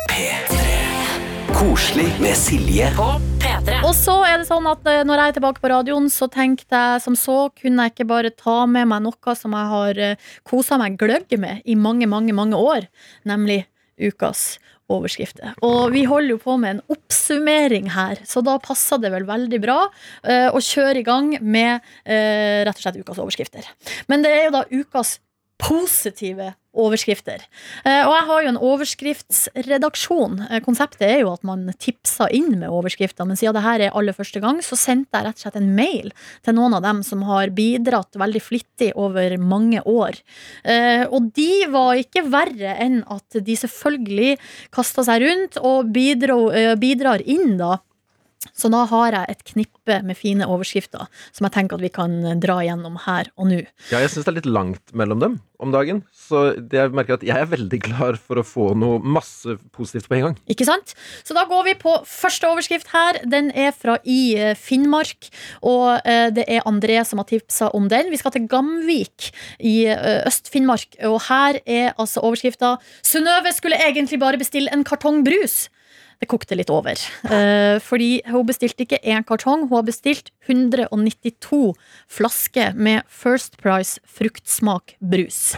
Koselig 1.52 2.08
med 2.22 2.32
Silje 2.38 2.88
P3. 2.96 3.37
Og 3.88 3.94
så 3.96 4.18
er 4.26 4.34
det 4.36 4.44
sånn 4.44 4.66
at 4.68 4.84
eh, 4.90 5.00
når 5.08 5.16
jeg 5.16 5.30
er 5.30 5.36
tilbake 5.38 5.62
på 5.62 5.68
radioen, 5.72 6.10
så 6.12 6.26
tenkte 6.28 6.76
jeg 6.76 7.00
som 7.00 7.14
så, 7.16 7.36
kunne 7.56 7.86
jeg 7.86 7.94
ikke 7.94 8.08
bare 8.10 8.32
ta 8.36 8.66
med 8.68 8.84
meg 8.90 9.00
noe 9.06 9.34
som 9.38 9.54
jeg 9.56 9.70
har 9.70 10.00
kosa 10.44 10.76
meg 10.76 10.98
gløgg 11.00 11.32
med 11.40 11.62
i 11.64 11.76
mange, 11.78 12.04
mange, 12.10 12.34
mange 12.36 12.58
år, 12.60 12.84
nemlig 13.24 13.62
ukas 13.96 14.58
overskrifter. 14.92 15.54
Og 15.64 15.94
vi 15.94 16.02
holder 16.08 16.34
jo 16.34 16.40
på 16.42 16.56
med 16.60 16.76
en 16.76 16.82
oppsummering 16.92 17.88
her, 17.94 18.20
så 18.28 18.42
da 18.44 18.58
passer 18.60 19.00
det 19.00 19.12
vel 19.14 19.24
veldig 19.28 19.60
bra 19.62 19.78
uh, 19.88 20.48
å 20.52 20.60
kjøre 20.64 21.00
i 21.00 21.06
gang 21.06 21.34
med 21.40 21.80
uh, 21.80 22.64
rett 22.68 22.76
og 22.76 22.84
slett 22.84 23.00
ukas 23.00 23.20
overskrifter. 23.20 23.68
Men 24.08 24.24
det 24.24 24.32
er 24.32 24.46
jo 24.48 24.54
da 24.56 24.64
ukas 24.68 25.18
positive 25.58 26.52
overskrifter. 26.78 27.42
Eh, 27.82 28.04
og 28.06 28.12
jeg 28.14 28.26
har 28.28 28.42
jo 28.42 28.50
en 28.52 28.60
overskriftsredaksjon. 28.68 30.36
Eh, 30.46 30.60
Konseptet 30.64 31.04
er 31.08 31.16
jo 31.24 31.32
at 31.32 31.42
man 31.46 31.66
tipser 31.80 32.30
inn 32.34 32.52
med 32.60 32.68
overskrifter, 32.70 33.26
men 33.26 33.38
siden 33.38 33.56
det 33.56 33.64
her 33.64 33.84
er 33.86 33.96
aller 33.98 34.14
første 34.16 34.42
gang, 34.44 34.60
så 34.62 34.78
sendte 34.78 35.18
jeg 35.18 35.26
rett 35.26 35.40
og 35.40 35.46
slett 35.46 35.58
en 35.58 35.72
mail 35.74 36.12
til 36.46 36.58
noen 36.58 36.78
av 36.78 36.84
dem 36.86 37.02
som 37.06 37.24
har 37.26 37.50
bidratt 37.56 38.18
veldig 38.20 38.44
flittig 38.44 38.92
over 38.94 39.34
mange 39.42 39.82
år. 39.82 40.20
Eh, 40.62 41.04
og 41.08 41.32
de 41.38 41.66
var 41.72 41.98
ikke 41.98 42.26
verre 42.30 42.76
enn 42.78 43.00
at 43.10 43.40
de 43.42 43.58
selvfølgelig 43.58 44.36
kasta 44.74 45.06
seg 45.08 45.24
rundt 45.26 45.58
og 45.58 45.90
bidro, 45.94 46.40
bidrar 46.78 47.24
inn, 47.26 47.56
da. 47.58 47.78
Så 48.54 48.70
da 48.70 48.84
har 48.86 49.14
jeg 49.14 49.34
et 49.34 49.44
knippe 49.52 49.98
med 50.06 50.18
fine 50.18 50.46
overskrifter 50.46 51.08
som 51.34 51.46
jeg 51.46 51.54
tenker 51.56 51.78
at 51.78 51.82
vi 51.82 51.90
kan 51.90 52.14
dra 52.38 52.60
gjennom 52.62 52.98
her 53.02 53.30
og 53.34 53.50
nå. 53.50 53.62
Ja, 53.90 54.02
jeg 54.02 54.12
syns 54.12 54.28
det 54.28 54.32
er 54.32 54.38
litt 54.38 54.50
langt 54.50 54.94
mellom 54.96 55.22
dem 55.22 55.38
om 55.58 55.72
dagen, 55.74 56.04
så 56.14 56.52
det 56.54 56.78
jeg 56.78 56.92
merker 56.94 57.16
at 57.16 57.24
jeg 57.26 57.34
er 57.34 57.48
veldig 57.50 57.80
klar 57.82 58.18
for 58.22 58.38
å 58.38 58.44
få 58.46 58.66
noe 58.78 59.00
masse 59.02 59.56
positivt 59.74 60.06
på 60.06 60.18
en 60.18 60.24
gang. 60.28 60.36
Ikke 60.54 60.66
sant? 60.68 60.94
Så 61.26 61.34
da 61.34 61.42
går 61.50 61.64
vi 61.66 61.74
på 61.80 61.96
første 62.06 62.46
overskrift 62.46 62.92
her. 62.92 63.18
Den 63.26 63.50
er 63.50 63.72
fra 63.74 63.96
i 64.06 64.36
eh, 64.38 64.54
Finnmark, 64.58 65.30
og 65.66 66.06
eh, 66.06 66.28
det 66.34 66.46
er 66.46 66.66
André 66.68 67.00
som 67.08 67.18
har 67.18 67.26
tipsa 67.30 67.72
om 67.74 67.88
den. 67.90 68.12
Vi 68.12 68.20
skal 68.20 68.36
til 68.36 68.46
Gamvik 68.50 69.32
i 69.58 69.80
eh, 69.90 70.22
Øst-Finnmark, 70.30 71.00
og 71.10 71.18
her 71.26 71.58
er 71.66 71.90
altså 71.96 72.22
overskrifta 72.22 72.76
'Synnøve 73.02 73.50
skulle 73.56 73.82
egentlig 73.82 74.22
bare 74.22 74.38
bestille 74.38 74.70
en 74.72 74.86
kartong 74.86 75.24
brus'. 75.26 75.66
Det 76.18 76.26
kokte 76.26 76.56
litt 76.58 76.70
over. 76.74 76.98
Eh, 77.30 77.76
fordi 77.78 78.08
hun 78.26 78.46
bestilte 78.48 78.82
ikke 78.82 78.98
én 79.06 79.22
kartong, 79.26 79.68
hun 79.68 79.76
har 79.76 79.86
bestilt 79.86 80.32
192 80.48 81.76
flasker 82.10 82.74
med 82.74 83.06
First 83.06 83.54
Price 83.62 84.02
fruktsmak 84.02 84.96
brus. 84.98 85.54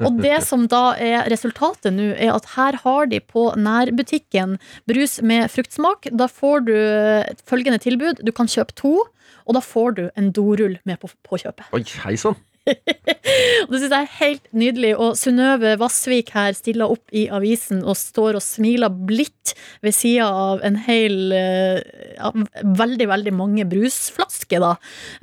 Og 0.00 0.22
det 0.24 0.38
som 0.46 0.64
da 0.72 0.94
er 0.96 1.28
resultatet 1.28 1.92
nå, 1.92 2.14
er 2.16 2.32
at 2.32 2.48
her 2.56 2.80
har 2.80 3.12
de 3.12 3.20
på 3.20 3.50
nærbutikken 3.60 4.56
brus 4.88 5.18
med 5.20 5.52
fruktsmak. 5.52 6.08
Da 6.16 6.30
får 6.32 6.64
du 6.70 6.76
følgende 7.44 7.82
tilbud. 7.84 8.24
Du 8.24 8.32
kan 8.32 8.48
kjøpe 8.48 8.76
to, 8.80 8.96
og 9.44 9.56
da 9.58 9.60
får 9.64 9.98
du 9.98 10.04
en 10.16 10.32
dorull 10.32 10.78
med 10.88 11.00
på, 11.02 11.12
på 11.28 11.44
kjøpet. 11.44 11.68
Oi, 11.76 11.84
hei 12.06 12.16
sann! 12.20 12.40
Og 12.68 13.72
det 13.72 13.78
synes 13.80 13.92
jeg 13.94 14.04
er 14.04 14.16
helt 14.18 14.46
nydelig. 14.56 14.90
Og 15.00 15.16
Synnøve 15.18 15.72
Vassvik 15.80 16.32
her 16.34 16.54
stiller 16.56 16.90
opp 16.92 17.12
i 17.16 17.26
avisen 17.32 17.82
og 17.88 17.96
står 17.98 18.38
og 18.38 18.44
smiler 18.44 18.92
blidt 18.92 19.54
ved 19.84 19.94
sida 19.96 20.26
av 20.28 20.60
en 20.66 20.76
hel 20.86 21.32
eh, 21.34 21.80
ja, 22.18 22.30
Veldig, 22.80 23.06
veldig 23.10 23.32
mange 23.34 23.64
brusflasker, 23.68 24.60
da. 24.62 24.72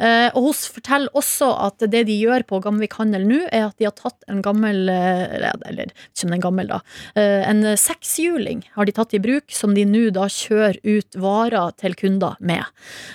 Eh, 0.01 0.27
Og 0.37 0.49
hun 0.49 0.57
forteller 0.77 1.13
også 1.17 1.49
at 1.67 1.85
det 1.93 2.03
de 2.09 2.17
gjør 2.19 2.45
på 2.49 2.59
Gamvik 2.65 2.97
handel 2.99 3.27
nå, 3.29 3.39
er 3.51 3.67
at 3.69 3.77
de 3.79 3.87
har 3.87 3.95
tatt 3.97 4.25
en 4.31 4.41
gammel 4.45 4.89
eh, 4.91 5.37
Eller 5.69 5.91
ikke 5.93 6.25
om 6.25 6.33
den 6.33 6.37
er 6.39 6.43
gammel, 6.47 6.71
da. 6.73 6.81
eh, 7.19 7.45
En 7.47 7.63
sekshjuling 7.79 8.63
har 8.75 8.87
de 8.89 8.95
tatt 8.97 9.13
i 9.17 9.21
bruk, 9.23 9.47
som 9.53 9.75
de 9.77 9.85
nå 9.87 10.07
da 10.15 10.27
kjører 10.31 10.79
ut 10.83 11.17
varer 11.21 11.71
til 11.79 11.95
kunder 11.99 12.35
med. 12.43 12.65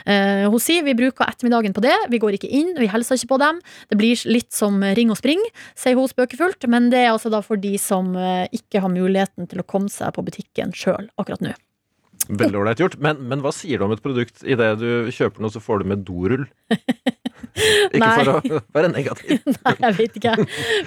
Eh, 0.07 0.47
Hun 0.53 0.61
sier 0.63 0.87
vi 0.87 0.97
bruker 0.99 1.27
ettermiddagen 1.29 1.75
på 1.77 1.85
det, 1.85 1.95
vi 2.13 2.21
går 2.23 2.39
ikke 2.39 2.51
inn, 2.53 2.73
vi 2.79 2.89
hilser 2.91 3.19
ikke 3.19 3.33
på 3.35 3.41
dem. 3.43 3.61
Det 3.91 3.99
blir 4.01 4.12
litt 4.29 4.53
som 4.55 4.81
ring 4.97 5.13
og 5.13 5.21
spring, 5.21 5.43
sier 5.79 5.99
hun 5.99 6.11
spøkefullt, 6.11 6.69
men 6.71 6.91
det 6.93 7.05
er 7.05 7.13
altså 7.13 7.33
da 7.33 7.43
for 7.45 7.61
de 7.61 7.75
som 7.81 8.15
eh, 8.17 8.47
ikke 8.55 8.83
har 8.85 8.93
muligheten 8.93 9.51
til 9.51 9.63
å 9.63 9.67
komme 9.69 9.93
seg 9.93 10.15
på 10.17 10.25
butikken 10.27 10.75
sjøl 10.77 11.09
akkurat 11.21 11.45
nå. 11.45 11.55
Veldig 12.29 12.61
ålreit 12.61 12.83
gjort. 12.83 12.99
Men, 13.03 13.19
men 13.29 13.43
hva 13.43 13.51
sier 13.55 13.81
du 13.81 13.87
om 13.87 13.95
et 13.95 14.03
produkt 14.03 14.45
idet 14.47 14.75
du 14.81 15.11
kjøper 15.13 15.43
noe, 15.43 15.53
så 15.53 15.63
får 15.63 15.83
du 15.83 15.93
med 15.93 16.05
dorull? 16.07 16.47
Ikke 17.93 18.01
Nei. 18.01 18.13
for 18.17 18.31
å 18.33 18.61
være 18.73 18.91
negativ. 18.93 19.43
Nei, 19.67 19.75
jeg 19.85 19.97
vet 19.99 20.19
ikke. 20.21 20.35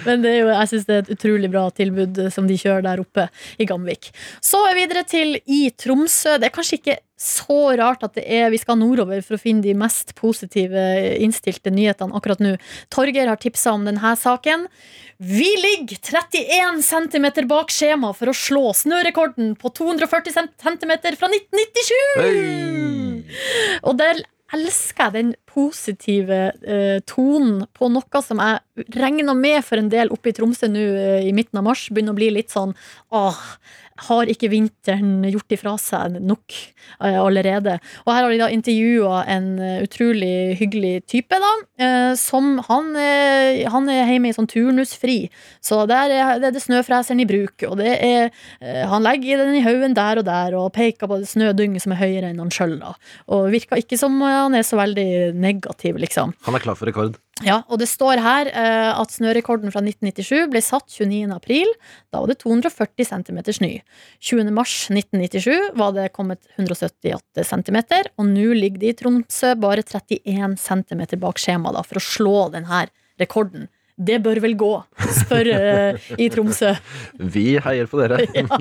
Men 0.06 0.24
det 0.24 0.32
jo, 0.38 0.48
jeg 0.50 0.70
syns 0.72 0.86
det 0.88 0.96
er 0.96 1.04
et 1.04 1.12
utrolig 1.14 1.50
bra 1.52 1.66
tilbud 1.74 2.20
som 2.34 2.48
de 2.48 2.56
kjører 2.58 2.86
der 2.88 3.02
oppe 3.04 3.28
i 3.62 3.68
Gamvik. 3.68 4.10
Så 4.44 4.62
er 4.66 4.74
vi 4.74 4.86
videre 4.86 5.04
til 5.08 5.36
i 5.44 5.60
Tromsø. 5.78 6.36
Det 6.40 6.50
er 6.50 6.56
kanskje 6.56 6.80
ikke 6.80 6.98
så 7.16 7.60
rart 7.78 8.02
at 8.04 8.16
det 8.18 8.26
er, 8.28 8.50
vi 8.52 8.60
skal 8.60 8.76
nordover 8.80 9.22
for 9.24 9.38
å 9.38 9.40
finne 9.40 9.64
de 9.64 9.72
mest 9.78 10.12
positive 10.18 10.82
innstilte 11.22 11.72
nyhetene 11.72 12.16
akkurat 12.16 12.42
nå. 12.44 12.56
Torgeir 12.92 13.30
har 13.30 13.40
tipsa 13.40 13.76
om 13.76 13.86
denne 13.88 14.16
saken. 14.20 14.66
Vi 15.18 15.48
ligger 15.56 15.96
31 15.96 16.82
cm 16.84 17.26
bak 17.48 17.70
skjema 17.72 18.12
for 18.16 18.28
å 18.28 18.36
slå 18.36 18.72
snørekorden 18.76 19.54
på 19.56 19.72
240 19.72 20.34
cm 20.60 20.92
fra 21.16 21.30
1997! 21.32 21.94
Hey. 22.20 23.38
Og 23.88 23.96
der 23.96 24.20
elsker 24.54 25.08
jeg 25.08 25.14
den 25.14 25.32
positive 25.48 26.40
eh, 26.62 26.98
tonen 27.08 27.64
på 27.74 27.88
noe 27.90 28.22
som 28.22 28.42
jeg 28.42 28.86
regner 28.94 29.34
med 29.34 29.64
for 29.66 29.80
en 29.80 29.90
del 29.90 30.12
oppe 30.14 30.30
i 30.30 30.36
Tromsø 30.36 30.68
nå 30.70 30.84
eh, 30.84 31.24
i 31.26 31.32
midten 31.36 31.62
av 31.62 31.66
mars. 31.66 31.88
Begynner 31.90 32.14
å 32.14 32.20
bli 32.20 32.30
litt 32.36 32.52
sånn 32.54 32.76
åh, 33.16 33.40
har 34.08 34.30
ikke 34.30 34.50
vinteren 34.52 35.24
gjort 35.30 35.54
ifra 35.56 35.74
seg 35.80 36.18
nok 36.20 36.54
eh, 37.00 37.16
allerede? 37.16 37.78
Og 38.04 38.12
her 38.12 38.26
har 38.26 38.32
de 38.32 38.40
da 38.40 38.48
intervjua 38.52 39.22
en 39.32 39.48
eh, 39.62 39.82
utrolig 39.86 40.56
hyggelig 40.60 40.94
type, 41.10 41.40
da. 41.42 41.52
eh, 41.82 42.12
som 42.20 42.56
han, 42.68 42.92
han 42.96 43.90
er 43.92 44.12
hjemme 44.12 44.30
i 44.30 44.36
sånn 44.36 44.50
turnusfri. 44.50 45.18
Så 45.64 45.82
der 45.90 46.14
er 46.14 46.42
det 46.42 46.52
er 46.52 46.62
snøfreseren 46.62 47.22
i 47.22 47.28
bruk. 47.28 47.66
Og 47.68 47.76
det 47.80 47.96
er 48.04 48.30
Han 48.90 49.04
legger 49.04 49.40
den 49.40 49.56
i 49.58 49.62
haugen 49.64 49.94
der 49.96 50.20
og 50.20 50.26
der 50.26 50.54
og 50.58 50.72
peker 50.74 51.08
på 51.08 51.18
det 51.20 51.28
snødynget 51.30 51.84
som 51.84 51.94
er 51.94 52.00
høyere 52.00 52.30
enn 52.30 52.40
han 52.42 52.52
sjøl. 52.52 52.78
Og 53.32 53.50
virker 53.52 53.80
ikke 53.80 53.98
som 54.00 54.18
han 54.22 54.56
er 54.56 54.66
så 54.66 54.78
veldig 54.78 55.34
negativ, 55.36 56.00
liksom. 56.02 56.34
Han 56.46 56.58
er 56.58 56.64
klar 56.64 56.78
for 56.78 56.88
rekord. 56.88 57.16
Ja, 57.44 57.58
og 57.68 57.76
det 57.82 57.88
står 57.90 58.22
her 58.24 58.48
eh, 58.48 58.96
at 58.96 59.12
snørekorden 59.12 59.68
fra 59.72 59.82
1997 59.84 60.46
ble 60.48 60.62
satt 60.64 60.88
29. 60.88 61.28
april. 61.34 61.68
Da 62.08 62.22
var 62.22 62.30
det 62.32 62.38
240 62.40 63.08
cm 63.10 63.40
snø. 63.58 63.72
20. 64.24 64.52
mars 64.56 64.76
1997 64.88 65.76
var 65.76 65.92
det 65.98 66.08
kommet 66.16 66.40
178 66.56 67.44
cm, 67.44 67.80
og 68.16 68.30
nå 68.30 68.46
ligger 68.56 68.80
det 68.80 68.94
i 68.94 68.96
Tromsø 69.02 69.52
bare 69.60 69.84
31 69.84 70.56
cm 70.62 71.02
bak 71.20 71.42
skjema 71.42 71.74
da, 71.76 71.84
for 71.84 72.00
å 72.00 72.06
slå 72.06 72.36
denne 72.54 72.86
rekorden. 73.20 73.68
Det 73.96 74.16
bør 74.24 74.40
vel 74.44 74.56
gå, 74.60 74.72
spør 75.20 75.48
uh, 75.56 76.08
i 76.20 76.28
Tromsø. 76.32 76.72
Vi 77.36 77.58
heier 77.64 77.88
på 77.88 78.00
dere. 78.00 78.24
Ja. 78.36 78.58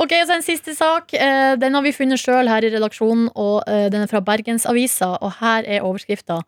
Ok, 0.00 0.12
så 0.26 0.36
En 0.36 0.44
siste 0.44 0.72
sak. 0.76 1.12
Uh, 1.12 1.56
Den 1.60 1.76
har 1.76 1.84
vi 1.84 1.92
funnet 1.92 2.20
sjøl 2.20 2.48
her 2.48 2.64
i 2.64 2.72
redaksjonen, 2.72 3.30
og 3.36 3.64
den 3.64 4.04
er 4.04 4.10
fra 4.10 4.20
Bergensavisa. 4.24 5.14
Og 5.20 5.36
her 5.40 5.68
er 5.68 5.84
overskrifta. 5.84 6.40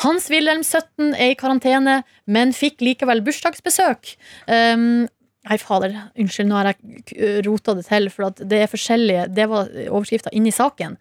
Hans 0.00 0.30
Wilhelm 0.32 0.62
17 0.64 1.12
er 1.12 1.34
i 1.34 1.38
karantene, 1.38 2.00
men 2.24 2.54
fikk 2.56 2.80
likevel 2.80 3.20
bursdagsbesøk. 3.26 4.14
Um, 4.48 5.08
Nei, 5.42 5.58
fader. 5.58 5.94
Unnskyld, 6.22 6.46
nå 6.46 6.54
har 6.54 6.68
jeg 6.70 7.42
rota 7.48 7.74
det 7.74 7.82
til, 7.88 8.06
for 8.14 8.30
det 8.38 8.60
er 8.62 8.70
forskjellige 8.70 9.24
Det 9.34 9.48
var 9.50 9.72
overskrifta 9.88 10.30
inni 10.38 10.52
saken. 10.54 10.94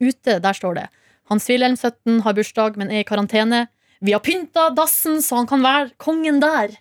Ute, 0.00 0.36
der 0.36 0.56
står 0.56 0.76
det. 0.76 0.86
Hans 1.32 1.48
Wilhelm 1.48 1.78
17 1.78 2.20
har 2.26 2.36
bursdag, 2.36 2.76
men 2.76 2.92
er 2.92 3.04
i 3.04 3.08
karantene. 3.08 3.68
Vi 4.04 4.12
har 4.12 4.22
pynta 4.24 4.68
dassen 4.76 5.20
så 5.24 5.40
han 5.40 5.48
kan 5.48 5.64
være 5.64 5.92
kongen 6.00 6.40
der. 6.42 6.76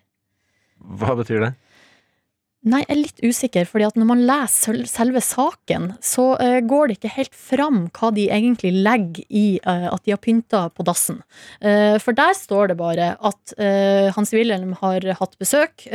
Hva 0.79 1.15
betyr 1.20 1.44
det? 1.44 1.53
Nei, 2.67 2.81
jeg 2.83 2.91
er 2.91 2.97
litt 2.99 3.21
usikker, 3.23 3.67
fordi 3.69 3.85
at 3.87 3.95
når 3.95 4.07
man 4.09 4.21
leser 4.27 4.81
selve 4.89 5.21
saken, 5.23 5.93
så 6.03 6.33
uh, 6.35 6.57
går 6.67 6.89
det 6.89 6.97
ikke 6.97 7.11
helt 7.13 7.37
fram 7.37 7.77
hva 7.95 8.09
de 8.11 8.25
egentlig 8.35 8.73
legger 8.75 9.23
i 9.31 9.43
uh, 9.63 9.87
at 9.93 10.03
de 10.03 10.11
har 10.11 10.19
pynta 10.19 10.65
på 10.75 10.83
dassen. 10.83 11.21
Uh, 11.63 11.95
for 12.03 12.17
der 12.17 12.35
står 12.35 12.73
det 12.73 12.75
bare 12.81 13.13
at 13.15 13.53
Hans 14.15 14.33
Wilhelm 14.35 14.73
har 14.81 15.07
hatt 15.21 15.39
besøk. 15.39 15.85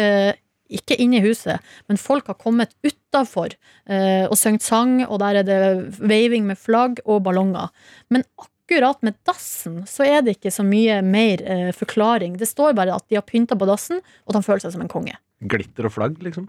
ikke 0.75 0.97
inne 0.99 1.19
i 1.21 1.23
huset, 1.23 1.61
men 1.89 2.01
folk 2.01 2.27
har 2.27 2.39
kommet 2.41 2.73
utafor 2.83 3.53
og 3.87 4.35
sunget 4.39 4.65
sang, 4.65 5.05
og 5.05 5.21
der 5.21 5.41
er 5.41 5.47
det 5.47 5.59
veiving 6.01 6.47
med 6.49 6.59
flagg 6.59 7.03
og 7.05 7.23
ballonger. 7.27 7.69
Men 8.11 8.25
akkurat 8.41 9.03
med 9.03 9.15
dassen 9.29 9.85
så 9.87 10.07
er 10.09 10.25
det 10.25 10.39
ikke 10.39 10.53
så 10.55 10.65
mye 10.67 11.01
mer 11.05 11.45
forklaring. 11.77 12.39
Det 12.41 12.49
står 12.49 12.75
bare 12.75 12.97
at 12.97 13.07
de 13.09 13.21
har 13.21 13.27
pynta 13.29 13.57
på 13.57 13.69
dassen, 13.69 14.01
og 14.25 14.35
at 14.35 14.41
han 14.41 14.49
føler 14.49 14.65
seg 14.65 14.75
som 14.75 14.85
en 14.85 14.93
konge. 14.93 15.15
Glitter 15.45 15.89
og 15.89 15.93
flagg, 15.95 16.19
liksom? 16.25 16.49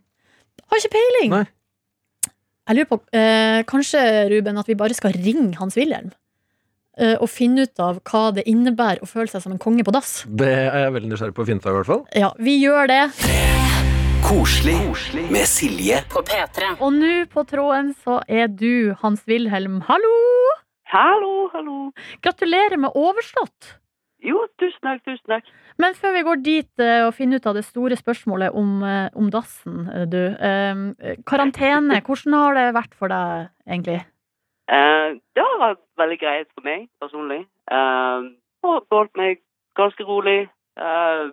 Har 0.72 0.82
ikke 0.82 0.94
peiling! 0.96 1.34
Nei. 1.36 1.46
Jeg 2.66 2.78
lurer 2.80 2.88
på, 2.90 2.98
eh, 3.14 3.62
Kanskje, 3.70 4.02
Ruben, 4.32 4.58
at 4.58 4.70
vi 4.72 4.78
bare 4.80 4.96
skal 4.98 5.14
ringe 5.14 5.54
Hans 5.60 5.76
Wilhelm? 5.78 6.14
eh, 6.98 7.18
og 7.20 7.28
finne 7.30 7.66
ut 7.68 7.80
av 7.84 7.98
hva 8.08 8.22
det 8.34 8.46
innebærer 8.48 9.04
å 9.04 9.10
føle 9.10 9.28
seg 9.28 9.42
som 9.44 9.52
en 9.52 9.60
konge 9.60 9.84
på 9.84 9.92
dass. 9.92 10.24
Det 10.26 10.48
er 10.48 10.86
jeg 10.86 10.94
veldig 10.96 11.10
nysgjerrig 11.12 11.36
på 11.36 11.44
å 11.44 11.48
finne 11.50 11.60
ut 11.60 11.68
av, 11.68 11.74
i 11.74 11.80
hvert 11.82 11.90
fall. 11.92 12.04
Ja, 12.16 12.30
vi 12.40 12.54
gjør 12.64 12.88
det. 12.88 13.02
Koselig 14.26 14.78
med 15.30 15.46
Silje. 15.46 16.00
På 16.10 16.24
P3. 16.26 16.72
Og 16.82 16.94
nå 16.96 17.12
på 17.30 17.44
tråden 17.46 17.92
så 18.02 18.22
er 18.28 18.48
du 18.50 18.96
Hans-Wilhelm. 19.04 19.82
Hallo! 19.90 20.14
Hallo, 20.96 21.34
hallo. 21.54 21.78
Gratulerer 22.24 22.80
med 22.80 22.96
overstått. 22.98 23.76
Jo, 24.24 24.46
tusen 24.60 24.80
takk, 24.82 25.04
tusen 25.06 25.28
takk. 25.28 25.50
Men 25.82 25.94
før 25.94 26.14
vi 26.16 26.24
går 26.24 26.42
dit 26.46 26.82
eh, 26.82 27.04
og 27.06 27.14
finner 27.14 27.38
ut 27.42 27.48
av 27.52 27.58
det 27.58 27.66
store 27.68 27.98
spørsmålet 28.00 28.56
om, 28.56 28.84
eh, 28.84 29.10
om 29.14 29.30
dassen, 29.34 29.88
eh, 29.92 30.06
du. 30.10 30.22
eh, 30.40 31.16
karantene, 31.28 32.00
hvordan 32.06 32.34
har 32.40 32.54
det 32.58 32.68
vært 32.78 32.96
for 32.98 33.12
deg, 33.12 33.50
egentlig? 33.68 34.00
Eh, 34.72 35.18
det 35.36 35.44
har 35.46 35.60
vært 35.62 35.84
veldig 36.02 36.20
greit 36.24 36.48
for 36.56 36.66
meg 36.66 36.88
personlig. 37.04 37.42
Eh, 37.70 38.30
har 38.66 38.86
holdt 38.92 39.18
meg 39.20 39.42
ganske 39.78 40.08
rolig. 40.08 40.48
Eh, 40.80 41.26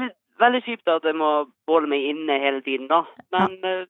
litt, 0.00 0.16
veldig 0.40 0.62
kjipt 0.66 0.88
at 0.90 1.04
jeg 1.06 1.16
må 1.16 1.30
holde 1.68 1.88
meg 1.92 2.08
inne 2.10 2.40
hele 2.42 2.62
tiden, 2.64 2.88
da. 2.90 3.04
Men 3.36 3.54
eh, 3.62 3.84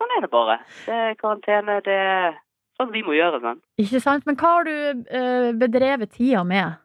sånn 0.00 0.16
er 0.16 0.24
det 0.24 0.30
bare. 0.32 0.60
Det 0.86 0.96
er 1.10 1.18
karantene, 1.20 1.80
det 1.84 1.98
er 1.98 2.38
sånn 2.80 2.94
vi 2.94 3.02
må 3.06 3.14
gjøre. 3.18 3.42
Sånn. 3.44 3.60
Ikke 3.82 4.00
sant? 4.02 4.24
Men 4.26 4.38
hva 4.40 4.54
har 4.56 4.66
du 4.70 4.74
eh, 5.10 5.50
bedrevet 5.60 6.14
tida 6.16 6.46
med? 6.46 6.78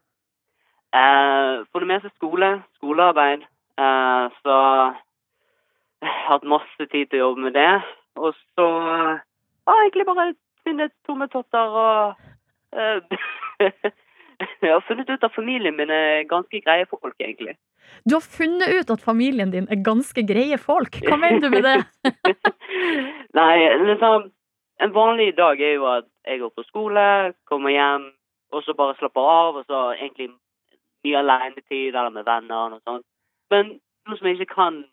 Eh, 0.96 1.66
for 1.72 1.84
det 1.84 1.88
meste 1.88 2.12
skole, 2.16 2.64
skolearbeid. 2.80 3.44
Eh, 3.78 4.26
så 4.44 4.56
jeg 6.02 6.10
har 6.10 6.28
hatt 6.32 6.48
masse 6.48 6.90
tid 6.92 7.10
til 7.10 7.20
å 7.20 7.24
jobbe 7.26 7.48
med 7.48 7.58
det. 7.58 7.72
Og 8.18 8.34
så 8.56 8.68
har 9.68 9.82
jeg 9.82 9.90
egentlig 9.90 10.08
bare 10.08 10.34
funnet 10.64 10.94
tomme 11.08 11.28
totter 11.28 11.80
og 11.84 12.16
eh, 12.74 13.00
Jeg 14.62 14.70
har 14.70 14.84
funnet 14.86 15.10
ut 15.10 15.24
at 15.26 15.34
familien 15.34 15.74
min 15.74 15.90
er 15.90 16.28
ganske 16.30 16.60
greie 16.62 16.86
folk, 16.86 17.16
egentlig. 17.20 17.56
Du 18.06 18.14
har 18.16 18.22
funnet 18.22 18.70
ut 18.70 18.92
at 18.94 19.02
familien 19.02 19.50
din 19.52 19.66
er 19.74 19.80
ganske 19.82 20.22
greie 20.30 20.58
folk. 20.62 21.00
Hva 21.08 21.18
mener 21.18 21.42
du 21.42 21.50
med 21.50 21.66
det? 21.66 21.78
Nei, 23.40 23.56
liksom 23.90 24.30
En 24.78 24.92
vanlig 24.94 25.32
dag 25.34 25.58
er 25.58 25.72
jo 25.74 25.88
at 25.90 26.06
jeg 26.30 26.38
går 26.38 26.52
på 26.54 26.64
skole, 26.68 27.34
kommer 27.50 27.74
hjem, 27.74 28.04
og 28.54 28.62
så 28.62 28.76
bare 28.78 28.94
slapper 29.00 29.26
av, 29.26 29.56
og 29.58 29.64
så 29.66 29.80
egentlig 29.96 30.28
mye 31.06 31.22
alenetid 31.22 31.96
eller 31.96 32.14
med 32.14 32.26
venner 32.28 32.78
og 32.78 32.82
sånt. 32.84 33.06
Men 33.54 33.78
noe 34.08 34.18
som 34.18 34.28
jeg 34.28 34.40
ikke 34.40 34.56
kan 34.56 34.86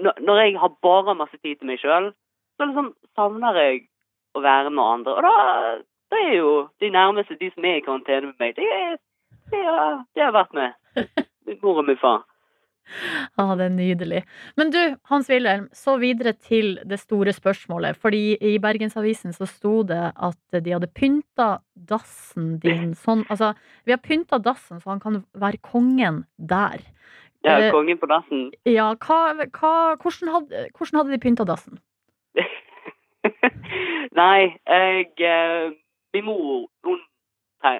Når 0.00 0.38
jeg 0.40 0.58
har 0.58 0.70
bare 0.82 1.14
masse 1.14 1.36
tid 1.36 1.58
til 1.60 1.68
meg 1.68 1.78
sjøl, 1.78 2.06
så 2.56 2.64
liksom 2.64 2.94
savner 3.14 3.58
jeg 3.60 3.82
å 4.32 4.40
være 4.40 4.70
med 4.72 4.82
andre. 4.82 5.12
Og 5.12 5.22
da, 5.26 5.32
da 6.10 6.16
er 6.16 6.32
jo 6.38 6.52
de 6.80 6.88
nærmeste, 6.90 7.36
de 7.36 7.50
som 7.52 7.66
er 7.68 7.76
i 7.76 7.82
karantene 7.84 8.30
med 8.30 8.40
meg, 8.40 8.54
det 8.56 8.70
er 8.72 8.96
det 9.52 9.60
har, 9.66 9.98
det 10.14 10.24
har 10.24 10.32
vært 10.32 10.54
med. 10.56 10.72
Mor 11.62 11.82
og 11.82 11.84
min 11.84 12.00
far. 12.00 12.24
Ja, 13.38 13.46
det 13.58 13.66
er 13.66 13.74
nydelig. 13.74 14.22
Men 14.60 14.72
du, 14.74 14.80
Hans 15.10 15.30
Wilhelm, 15.32 15.68
så 15.76 15.96
videre 16.02 16.34
til 16.34 16.74
det 16.88 17.00
store 17.00 17.34
spørsmålet. 17.36 17.98
Fordi 18.00 18.36
i 18.36 18.56
Bergensavisen 18.62 19.34
så 19.36 19.48
sto 19.50 19.82
det 19.88 20.02
at 20.12 20.58
de 20.58 20.74
hadde 20.74 20.90
pynta 20.94 21.50
dassen 21.74 22.56
din 22.62 22.92
sånn 22.98 23.24
Altså, 23.30 23.52
vi 23.86 23.94
har 23.94 24.02
pynta 24.02 24.38
dassen 24.42 24.80
så 24.82 24.92
han 24.92 25.02
kan 25.02 25.22
være 25.38 25.62
kongen 25.62 26.24
der. 26.36 26.82
Er 27.42 27.68
Eh, 27.68 27.72
kongen 27.74 27.98
på 27.98 28.06
dassen. 28.06 28.50
Ja, 28.68 28.92
hva, 29.02 29.20
hva, 29.34 29.72
hvordan, 29.98 30.34
hadde, 30.36 30.66
hvordan 30.76 31.00
hadde 31.00 31.14
de 31.14 31.22
pynta 31.22 31.46
dassen? 31.48 31.80
Nei, 34.20 34.52
jeg 34.68 35.78
vi 36.12 36.20
må 36.20 36.36
mor 36.38 36.68
hun, 36.84 37.00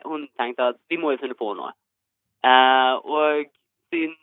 hun 0.04 0.28
tenkte 0.40 0.72
at 0.72 0.78
vi 0.88 0.96
må 0.96 1.12
jo 1.12 1.20
finne 1.22 1.36
på 1.38 1.52
noe. 1.58 1.72
Uh, 2.42 2.94
og 3.06 3.44
siden 3.92 4.14
eh, 4.16 4.21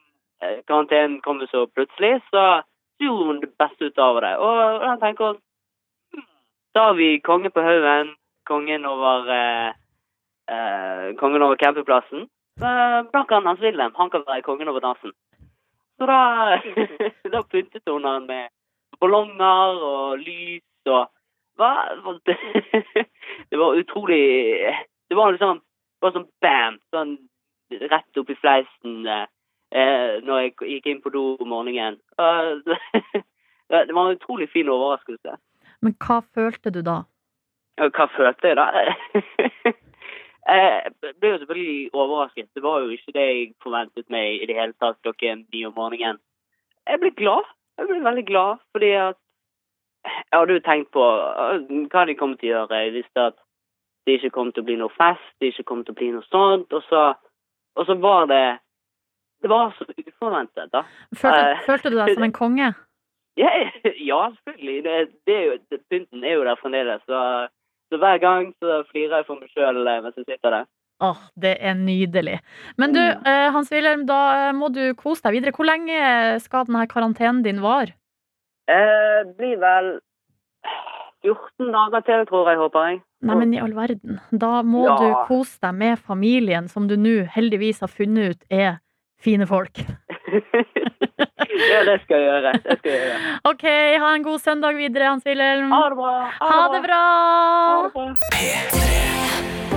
karantenen 0.68 1.22
kom 1.22 1.42
så 1.48 1.68
plutselig, 1.68 2.22
så 2.30 2.62
gjorde 3.00 3.26
hun 3.26 3.40
det 3.42 3.52
beste 3.58 3.86
ut 3.86 3.98
av 4.00 4.22
det. 4.24 4.34
Og 4.38 4.82
da 4.84 4.96
tenker 5.02 5.26
hun 5.34 5.38
hmm, 6.14 6.26
Da 6.76 6.90
har 6.90 6.94
vi 6.94 7.20
kongen 7.20 7.52
på 7.52 7.64
haugen, 7.64 8.16
kongen 8.48 8.86
over 8.86 9.32
eh, 9.36 9.72
eh, 10.52 11.16
Kongen 11.20 11.44
over 11.44 11.56
campingplassen. 11.56 12.28
Eh, 12.62 13.00
Da 13.14 13.26
Hans 13.30 13.62
Wilhelm 13.62 13.96
han 13.96 14.10
kan 14.10 14.26
være 14.28 14.42
kongen 14.42 14.70
over 14.70 14.80
dansen. 14.80 15.12
Så 15.98 16.06
da, 16.06 16.60
da 17.34 17.44
pyntet 17.44 17.84
hun 17.88 18.06
han 18.06 18.28
med 18.28 18.50
ballonger 19.00 19.82
og 19.84 20.20
lys 20.20 20.64
og 20.88 21.10
hva? 21.60 21.72
Det, 22.26 22.38
det 23.50 23.60
var 23.60 23.76
utrolig 23.76 24.24
Det 25.10 25.18
var 25.18 25.32
liksom 25.32 25.60
bare 26.00 26.16
sånn 26.16 26.30
bam! 26.42 26.80
Sånn 26.96 27.18
rett 27.92 28.18
opp 28.18 28.30
i 28.32 28.38
fleisen 28.40 29.04
eh, 29.08 29.28
eh, 29.72 30.18
når 30.26 30.42
jeg 30.44 30.56
gikk 30.74 30.90
inn 30.92 31.04
på 31.04 31.14
do 31.14 31.24
om 31.40 31.52
morgenen. 31.54 32.00
Og 33.70 33.86
det 33.86 33.96
var 33.96 34.10
en 34.10 34.18
utrolig 34.18 34.50
fin 34.50 34.70
overraskelse. 34.70 35.38
Men 35.86 35.96
hva 36.06 36.22
følte 36.36 36.74
du 36.74 36.82
da? 36.86 37.04
Hva 37.80 38.10
følte 38.16 38.52
jeg 38.52 38.58
da? 38.60 38.68
Jeg 40.50 40.94
ble 41.22 41.30
jo 41.30 41.38
selvfølgelig 41.38 41.90
overrasket. 41.94 42.48
Det 42.56 42.64
var 42.64 42.80
jo 42.82 42.90
ikke 42.90 43.14
det 43.14 43.26
jeg 43.28 43.42
forventet 43.62 44.08
meg 44.10 44.42
i 44.42 44.48
det 44.50 44.56
hele 44.58 44.74
tatt 44.82 44.98
klokken 45.06 45.44
ni 45.54 45.66
om 45.68 45.76
morgenen. 45.78 46.18
Jeg 46.90 47.00
ble 47.04 47.12
glad. 47.14 47.46
Jeg 47.78 47.88
ble 47.88 48.00
veldig 48.04 48.26
glad, 48.26 48.64
fordi 48.74 48.90
at 48.98 49.20
jeg 50.06 50.40
hadde 50.40 50.56
jo 50.58 50.64
tenkt 50.66 50.90
på 50.96 51.04
øh, 51.04 51.86
hva 51.92 52.06
de 52.08 52.16
kom 52.18 52.34
til 52.40 52.50
å 52.50 52.54
gjøre. 52.54 52.82
Jeg 52.82 52.96
visste 52.98 53.28
at 53.30 53.38
det 54.08 54.18
ikke 54.18 54.34
kom 54.38 54.52
til 54.52 54.64
å 54.64 54.70
bli 54.70 54.80
noe 54.80 54.96
fest, 54.96 55.30
det 55.40 55.52
ikke 55.52 55.68
kom 55.70 55.84
til 55.84 55.94
å 55.94 56.00
bli 56.00 56.10
noe 56.16 56.26
sånt. 56.32 56.74
Og 56.74 56.84
så, 56.88 57.04
og 57.76 57.86
så 57.86 57.98
var 58.02 58.26
det 58.32 58.44
Det 59.42 59.50
var 59.50 59.72
så 59.78 59.86
uforventet, 59.88 60.72
da. 60.74 60.82
Følte, 61.16 61.52
Eh. 61.52 61.62
følte 61.66 61.90
du 61.90 61.96
deg 61.98 62.14
som 62.16 62.24
en 62.24 62.32
konge? 62.36 62.74
Ja, 63.40 63.48
ja 64.04 64.30
selvfølgelig. 64.36 64.84
Det, 64.84 64.96
det 65.26 65.36
er 65.36 65.44
jo, 65.46 65.54
det, 65.72 65.78
pynten 65.90 66.24
er 66.28 66.34
jo 66.36 66.44
der 66.44 66.58
fremdeles. 66.60 67.00
Så, 67.08 67.20
så 67.90 67.98
hver 68.02 68.18
gang 68.20 68.50
så 68.60 68.82
flirer 68.92 69.16
jeg 69.22 69.26
for 69.30 69.40
meg 69.40 69.48
sjøl 69.54 69.80
mens 70.04 70.18
jeg 70.18 70.26
sitter 70.28 70.50
der. 70.58 70.66
Åh, 71.02 71.16
det 71.40 71.54
er 71.62 71.74
nydelig. 71.80 72.40
Men 72.78 72.92
du, 72.92 73.00
Mm. 73.00 73.24
eh, 73.26 73.52
Hans 73.56 73.72
Wilhelm, 73.72 74.04
da 74.10 74.50
eh, 74.50 74.52
må 74.52 74.68
du 74.76 74.94
kose 75.00 75.24
deg 75.24 75.38
videre. 75.38 75.54
Hvor 75.56 75.64
lenge 75.70 76.42
skal 76.44 76.66
denne 76.68 76.84
karantenen 76.92 77.40
din 77.46 77.62
vare? 77.64 77.94
Eh, 78.68 79.24
blir 79.40 79.56
vel 79.62 80.02
14 81.24 81.72
dager 81.74 82.04
til, 82.08 82.26
tror 82.30 82.50
jeg, 82.50 82.58
håper 82.60 82.86
jeg. 82.90 83.00
Nei, 83.28 83.36
men 83.40 83.54
i 83.56 83.60
all 83.64 83.74
verden. 83.76 84.20
Da 84.32 84.62
må 84.64 84.86
Ja. 84.88 84.98
du 85.00 85.16
kose 85.28 85.60
deg 85.62 85.74
med 85.76 86.00
familien, 86.00 86.68
som 86.70 86.88
du 86.88 86.96
nå 86.98 87.26
heldigvis 87.28 87.80
har 87.82 87.88
funnet 87.92 88.32
ut 88.36 88.44
er 88.50 88.80
fine 89.24 89.48
folk. 89.50 89.82
ja, 91.72 91.82
det 91.88 91.98
skal 92.04 92.16
jeg 92.16 92.28
gjøre. 92.28 92.54
Det 92.66 92.78
skal 92.80 92.92
jeg 92.94 93.02
gjøre. 93.06 93.36
OK, 93.52 93.66
ha 94.04 94.14
en 94.16 94.28
god 94.28 94.40
søndag 94.46 94.80
videre, 94.80 95.12
Hans 95.14 95.28
Wilhelm. 95.28 95.72
Ha 95.74 95.84
det 95.90 96.00
bra. 96.00 96.16
Ha 96.44 96.62
det 96.76 96.84
bra! 96.88 97.04
Bra. 97.96 98.90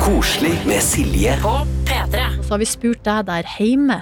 Koselig 0.02 0.56
med 0.66 0.82
Silje. 0.82 1.36
På 1.42 1.60
P3. 1.86 2.22
Så 2.42 2.50
har 2.50 2.58
vi 2.58 2.66
spurt 2.66 3.04
deg 3.06 3.26
der 3.28 3.46
hjemme. 3.54 4.00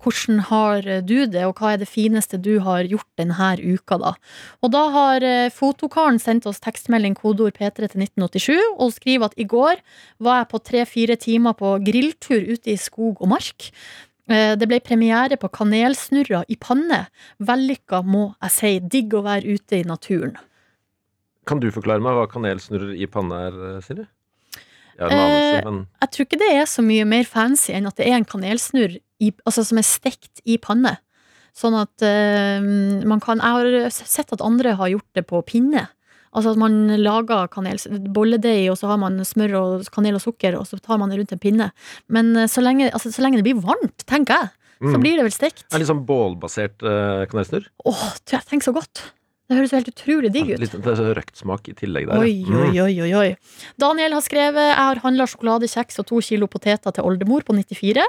Hvordan 0.00 0.38
har 0.48 0.86
du 1.04 1.18
det, 1.28 1.42
og 1.44 1.60
hva 1.60 1.74
er 1.74 1.82
det 1.82 1.90
fineste 1.90 2.40
du 2.40 2.54
har 2.64 2.88
gjort 2.88 3.08
denne 3.20 3.50
uka, 3.60 3.98
da? 4.00 4.14
Og 4.64 4.72
da 4.72 4.84
har 4.94 5.26
eh, 5.26 5.50
fotokaren 5.52 6.16
sendt 6.22 6.48
oss 6.48 6.62
tekstmelding 6.64 7.18
kodeord 7.18 7.58
P3 7.58 7.90
til 7.92 8.06
1987 8.06 8.56
og 8.78 8.94
skriver 8.96 9.28
at 9.28 9.36
i 9.36 9.44
går 9.44 9.84
var 10.24 10.40
jeg 10.40 10.50
på 10.54 10.62
tre-fire 10.70 11.18
timer 11.20 11.58
på 11.58 11.76
grilltur 11.84 12.48
ute 12.48 12.72
i 12.72 12.80
skog 12.80 13.20
og 13.20 13.34
mark. 13.34 13.68
Eh, 14.30 14.54
Det 14.56 14.68
ble 14.68 14.78
premiere 14.80 15.36
på 15.36 15.50
Kanelsnurra 15.50 16.44
i 16.48 16.56
panne. 16.56 17.06
Vellykka, 17.40 18.02
må 18.04 18.34
jeg 18.42 18.50
si. 18.50 18.72
Digg 18.80 19.14
å 19.14 19.24
være 19.24 19.56
ute 19.56 19.80
i 19.80 19.84
naturen. 19.84 20.36
Kan 21.46 21.58
du 21.58 21.70
forklare 21.74 22.02
meg 22.02 22.14
hva 22.14 22.28
kanelsnurrer 22.30 22.94
i 22.94 23.08
panne 23.10 23.38
er, 23.48 23.56
Siri? 23.82 24.04
Silje? 24.04 24.08
Jeg 24.98 25.10
Eh, 25.10 25.64
men 25.64 25.86
Jeg 26.00 26.10
tror 26.12 26.26
ikke 26.26 26.38
det 26.38 26.50
er 26.52 26.66
så 26.66 26.82
mye 26.84 27.04
mer 27.08 27.24
fancy 27.24 27.72
enn 27.72 27.86
at 27.86 27.96
det 27.96 28.06
er 28.06 28.16
en 28.16 28.24
kanelsnurr 28.28 29.00
i, 29.20 29.32
altså, 29.46 29.64
som 29.64 29.78
er 29.78 29.82
stekt 29.82 30.42
i 30.44 30.58
panne. 30.58 30.98
Sånn 31.56 31.74
at 31.74 32.02
eh, 32.02 32.60
man 33.04 33.20
kan 33.20 33.38
Jeg 33.38 33.84
har 33.84 33.90
sett 33.90 34.32
at 34.32 34.40
andre 34.40 34.76
har 34.76 34.88
gjort 34.88 35.08
det 35.14 35.26
på 35.26 35.42
pinne. 35.44 35.88
Altså 36.34 36.54
at 36.54 36.60
man 36.60 36.88
lager 36.96 37.48
kanel, 37.52 37.76
bolledeig, 38.14 38.70
og 38.72 38.78
så 38.80 38.88
har 38.88 38.96
man 39.02 39.18
smør 39.28 39.56
og 39.60 39.86
kanel 39.92 40.16
og 40.16 40.22
sukker, 40.24 40.56
og 40.56 40.64
så 40.66 40.78
tar 40.80 40.98
man 40.98 41.10
det 41.12 41.18
rundt 41.20 41.32
en 41.36 41.42
pinne. 41.42 41.70
Men 42.08 42.34
eh, 42.36 42.46
så 42.48 42.62
lenge, 42.64 42.88
altså, 42.90 43.12
så 43.12 43.20
lenge 43.24 43.36
det 43.42 43.44
blir 43.50 43.60
varmt, 43.60 44.06
tenker 44.08 44.38
jeg, 44.40 44.52
så 44.82 44.96
Mm. 44.96 45.02
blir 45.04 45.14
det 45.20 45.22
vel 45.28 45.30
stekt. 45.34 45.60
Det 45.68 45.76
er 45.76 45.78
litt 45.84 45.90
sånn 45.92 46.00
bålbasert 46.08 46.82
uh, 46.82 47.22
kanelsnurr. 47.30 47.68
Åh, 47.86 48.00
tenker 48.26 48.64
så 48.66 48.72
godt. 48.74 49.12
Det 49.46 49.54
høres 49.58 49.70
helt 49.76 49.90
utrolig 49.92 50.32
digg 50.32 50.48
ut. 50.54 50.58
litt 50.58 50.72
så 50.72 51.12
røkt 51.14 51.36
smak 51.38 51.68
i 51.68 51.74
tillegg 51.76 52.08
der. 52.08 52.18
Oi, 52.18 52.42
Mm. 52.48 52.56
oi, 52.56 52.80
oi, 52.80 52.94
oi, 53.04 53.12
oi. 53.14 53.36
Daniel 53.78 54.12
har 54.16 54.22
skrevet 54.24 54.56
Jeg 54.72 54.76
har 54.80 54.96
handla 55.04 55.26
sjokoladekjeks 55.28 55.98
og 56.00 56.06
to 56.06 56.20
kilo 56.20 56.48
poteter 56.48 56.90
til 56.96 57.04
oldemor 57.04 57.44
på 57.44 57.54
94. 57.54 58.02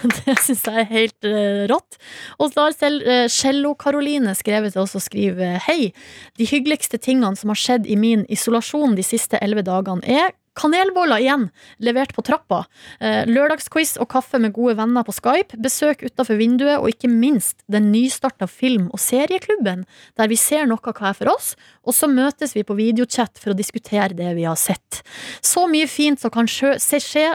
Det 0.24 0.36
syns 0.42 0.64
jeg 0.68 0.82
er 0.82 0.90
helt 0.90 1.28
uh, 1.28 1.64
rått. 1.70 1.98
Og 2.38 2.52
så 2.52 2.66
har 2.66 2.76
selv 2.76 3.06
uh, 3.06 3.26
Cello-Karoline 3.30 4.34
skrevet 4.38 4.74
til 4.74 4.84
oss 4.84 4.96
og 4.98 5.04
skriver 5.04 5.58
Hei, 5.66 5.92
de 6.40 6.48
hyggeligste 6.48 7.00
tingene 7.02 7.38
som 7.38 7.52
har 7.52 7.60
skjedd 7.60 7.88
i 7.90 7.98
min 7.98 8.26
isolasjon 8.32 8.96
de 8.98 9.06
siste 9.06 9.40
elleve 9.42 9.64
dagene, 9.66 10.04
er 10.04 10.34
Kanelboller 10.58 11.22
igjen, 11.22 11.46
levert 11.80 12.12
på 12.12 12.24
trappa. 12.26 12.64
Eh, 13.00 13.22
lørdagsquiz 13.28 13.94
og 14.02 14.10
kaffe 14.12 14.40
med 14.42 14.52
gode 14.52 14.76
venner 14.76 15.04
på 15.06 15.14
Skype. 15.16 15.56
Besøk 15.64 16.04
utafor 16.04 16.36
vinduet, 16.36 16.76
og 16.76 16.90
ikke 16.92 17.08
minst 17.08 17.62
den 17.72 17.90
nystarta 17.92 18.48
film- 18.50 18.90
og 18.92 19.00
serieklubben, 19.00 19.86
der 20.18 20.28
vi 20.28 20.36
ser 20.36 20.66
noe 20.68 20.92
hver 20.92 21.16
for 21.16 21.32
oss, 21.32 21.54
og 21.88 21.96
så 21.96 22.08
møtes 22.10 22.52
vi 22.54 22.64
på 22.66 22.76
videochat 22.76 23.40
for 23.40 23.52
å 23.52 23.56
diskutere 23.56 24.12
det 24.14 24.34
vi 24.36 24.44
har 24.44 24.58
sett. 24.60 25.00
Så 25.40 25.64
mye 25.70 25.88
fint 25.88 26.20
som 26.20 26.30
kan 26.30 26.46
skje, 26.46 26.76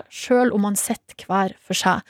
sjøl 0.10 0.54
om 0.54 0.62
man 0.68 0.78
sitter 0.78 1.26
hver 1.26 1.56
for 1.64 1.78
seg. 1.78 2.06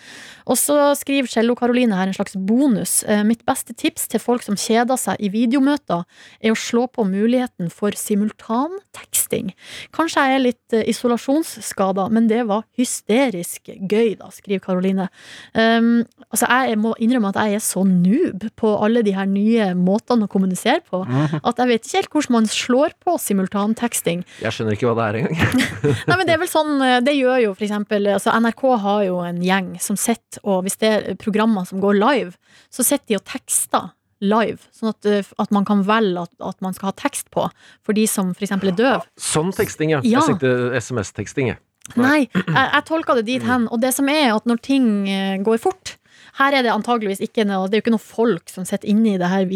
Og 0.47 0.59
så 0.59 0.75
skriver 0.99 1.31
Cello 1.31 1.55
Karoline 1.55 1.95
her 1.95 2.09
en 2.09 2.15
slags 2.15 2.35
bonus. 2.35 3.03
Eh, 3.07 3.23
Mitt 3.27 3.45
beste 3.47 3.73
tips 3.73 4.07
til 4.11 4.21
folk 4.23 4.43
som 4.45 4.59
kjeder 4.59 4.99
seg 4.99 5.19
i 5.23 5.31
videomøter, 5.33 6.03
er 6.41 6.53
å 6.53 6.59
slå 6.59 6.87
på 6.91 7.05
muligheten 7.07 7.71
for 7.73 7.95
simultanteksting. 7.95 9.53
Kanskje 9.95 10.27
jeg 10.27 10.37
er 10.37 10.45
litt 10.45 10.75
eh, 10.75 10.85
isolasjonsskada, 10.97 12.07
men 12.13 12.27
det 12.29 12.43
var 12.49 12.65
hysterisk 12.77 13.69
gøy, 13.77 14.15
da, 14.19 14.31
skriver 14.33 14.63
Karoline. 14.63 15.07
Um, 15.53 16.03
altså, 16.31 16.49
jeg 16.49 16.79
må 16.81 16.93
innrømme 17.03 17.31
at 17.31 17.39
jeg 17.45 17.60
er 17.60 17.63
så 17.63 17.83
noob 17.88 18.47
på 18.60 18.73
alle 18.83 19.03
de 19.05 19.13
her 19.15 19.29
nye 19.29 19.71
måtene 19.77 20.27
å 20.27 20.31
kommunisere 20.31 20.81
på, 20.88 21.03
at 21.07 21.62
jeg 21.62 21.71
vet 21.71 21.86
ikke 21.86 22.01
helt 22.01 22.13
hvordan 22.17 22.38
man 22.38 22.49
slår 22.51 22.95
på 23.03 23.17
simultanteksting. 23.21 24.23
Jeg 24.43 24.55
skjønner 24.55 24.77
ikke 24.77 24.89
hva 24.89 24.97
det 24.99 25.07
er 25.07 25.19
engang. 25.21 25.65
Nei, 26.10 26.17
men 26.17 26.25
det 26.27 26.36
er 26.36 26.41
vel 26.41 26.51
sånn, 26.51 26.73
eh, 26.86 26.99
det 27.05 27.15
gjør 27.17 27.43
jo 27.45 27.53
for 27.55 27.67
eksempel 27.67 28.12
altså 28.15 28.33
NRK 28.38 28.63
har 28.83 29.03
jo 29.07 29.19
en 29.25 29.43
gjeng 29.43 29.73
som 29.83 29.99
sitter, 29.99 30.41
og 30.43 30.65
hvis 30.65 30.79
det 30.81 30.93
er 30.93 31.19
programmer 31.21 31.67
som 31.67 31.81
går 31.83 31.99
live, 31.99 32.33
så 32.73 32.86
sitter 32.86 33.13
de 33.13 33.19
og 33.19 33.27
tekster 33.29 33.91
live, 34.23 34.65
sånn 34.75 34.91
at, 34.93 35.06
eh, 35.10 35.30
at 35.41 35.53
man 35.53 35.65
kan 35.67 35.84
velge 35.88 36.25
at, 36.25 36.34
at 36.41 36.60
man 36.65 36.75
skal 36.75 36.91
ha 36.91 36.95
tekst 36.97 37.30
på, 37.34 37.45
for 37.86 37.97
de 37.97 38.08
som 38.10 38.34
eksempel 38.34 38.71
er 38.73 38.77
døv. 38.80 39.06
Sånn 39.21 39.53
teksting, 39.56 39.93
ja. 39.93 40.01
Ja. 40.03 40.21
Jeg 40.21 40.34
sikter 40.36 40.77
SMS-teksting, 40.80 41.53
jeg. 41.53 41.62
Nei, 41.95 42.25
jeg, 42.34 42.51
jeg 42.58 42.84
tolka 42.89 43.15
det 43.15 43.27
dit 43.30 43.43
hen, 43.47 43.69
og 43.71 43.80
det 43.84 43.93
som 43.95 44.10
er 44.12 44.34
at 44.34 44.47
når 44.49 44.60
ting 44.65 44.89
eh, 45.12 45.38
går 45.43 45.62
fort, 45.63 45.95
her 46.38 46.53
er 46.53 46.65
det 46.65 46.73
antageligvis 46.73 47.21
ikke 47.23 47.45
noe, 47.47 47.69
det 47.69 47.77
er 47.77 47.82
jo 47.82 47.86
ikke 47.86 47.95
noe 47.95 48.03
folk 48.03 48.51
som 48.51 48.65
sitter 48.67 48.89
inne 48.91 49.15
i 49.15 49.21
det 49.21 49.30
her 49.32 49.47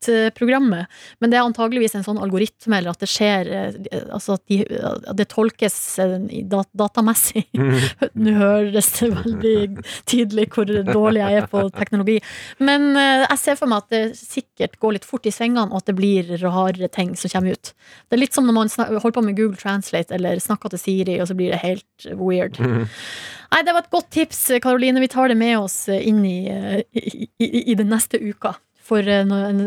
videochat-programmet, 0.00 0.86
men 1.18 1.30
det 1.30 1.38
er 1.38 1.44
antageligvis 1.44 1.94
en 1.94 2.04
sånn 2.04 2.18
algoritme, 2.18 2.78
eller 2.78 2.90
at 2.90 3.00
det 3.00 3.08
skjer 3.08 3.50
eh, 3.50 4.00
Altså 4.10 4.34
at, 4.34 4.42
de, 4.48 4.64
at 4.64 5.16
det 5.16 5.28
tolkes 5.30 5.98
eh, 5.98 6.42
dat 6.48 6.68
datamessig. 6.72 7.46
Nå 8.14 8.34
høres 8.38 8.90
det 8.98 9.10
veldig 9.14 9.82
tydelig 10.08 10.48
hvor 10.54 10.66
dårlig 10.66 11.22
jeg 11.22 11.40
er 11.40 11.48
på 11.50 11.64
teknologi. 11.76 12.18
Men 12.58 12.96
eh, 12.96 13.26
jeg 13.26 13.42
ser 13.42 13.58
for 13.60 13.70
meg 13.70 13.84
at 13.84 13.90
det 13.94 14.18
sikkert 14.18 14.78
går 14.80 14.96
litt 14.96 15.08
fort 15.08 15.26
i 15.26 15.34
svingene, 15.34 15.70
og 15.70 15.82
at 15.82 15.90
det 15.90 15.98
blir 15.98 16.32
rare 16.42 16.88
ting 16.92 17.14
som 17.16 17.32
kommer 17.32 17.56
ut. 17.56 17.74
Det 18.08 18.16
er 18.16 18.24
litt 18.24 18.36
som 18.36 18.48
når 18.48 18.56
man 18.56 18.72
holder 18.78 19.18
på 19.18 19.26
med 19.26 19.36
Google 19.38 19.60
Translate 19.60 20.14
eller 20.16 20.40
snakker 20.42 20.72
til 20.72 20.82
Siri, 20.82 21.20
og 21.20 21.30
så 21.30 21.36
blir 21.38 21.54
det 21.54 21.62
helt 21.64 22.10
weird. 22.16 22.58
Nei, 23.50 23.64
det 23.66 23.74
var 23.74 23.82
et 23.82 23.92
godt 23.92 24.12
tips, 24.14 24.44
Karoline. 24.62 25.02
Vi 25.02 25.10
tar 25.10 25.30
det 25.30 25.34
med 25.38 25.56
oss 25.58 25.82
inn 25.90 26.22
i, 26.22 26.46
i, 26.46 27.26
i, 27.42 27.48
i 27.72 27.74
den 27.74 27.90
neste 27.90 28.20
uka. 28.22 28.54
For 28.90 29.06
eh, 29.06 29.24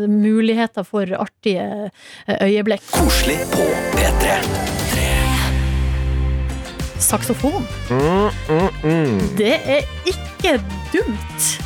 muligheter 0.08 0.84
for 0.84 1.08
artige 1.16 1.90
eh, 2.28 2.36
øyeblikk. 2.44 2.84
Koselig 2.92 3.40
på 3.54 3.64
P3. 3.96 4.36
Saksofon. 7.00 7.64
Mm, 7.90 8.28
mm, 8.48 8.68
mm. 8.84 9.20
Det 9.38 9.56
er 9.64 9.80
ikke 10.06 10.58
dumt. 10.92 11.63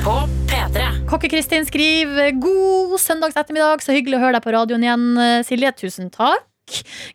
Kokke-Kristin 1.07 1.67
skriver 1.67 2.33
God 2.41 2.97
søndags 3.01 3.37
ettermiddag, 3.37 3.83
så 3.83 3.95
hyggelig 3.95 4.19
å 4.19 4.25
høre 4.25 4.37
deg 4.39 4.47
på 4.47 4.55
radioen 4.55 4.85
igjen, 4.87 5.09
Silje. 5.47 5.73
Tusen 5.83 6.11
takk. 6.13 6.47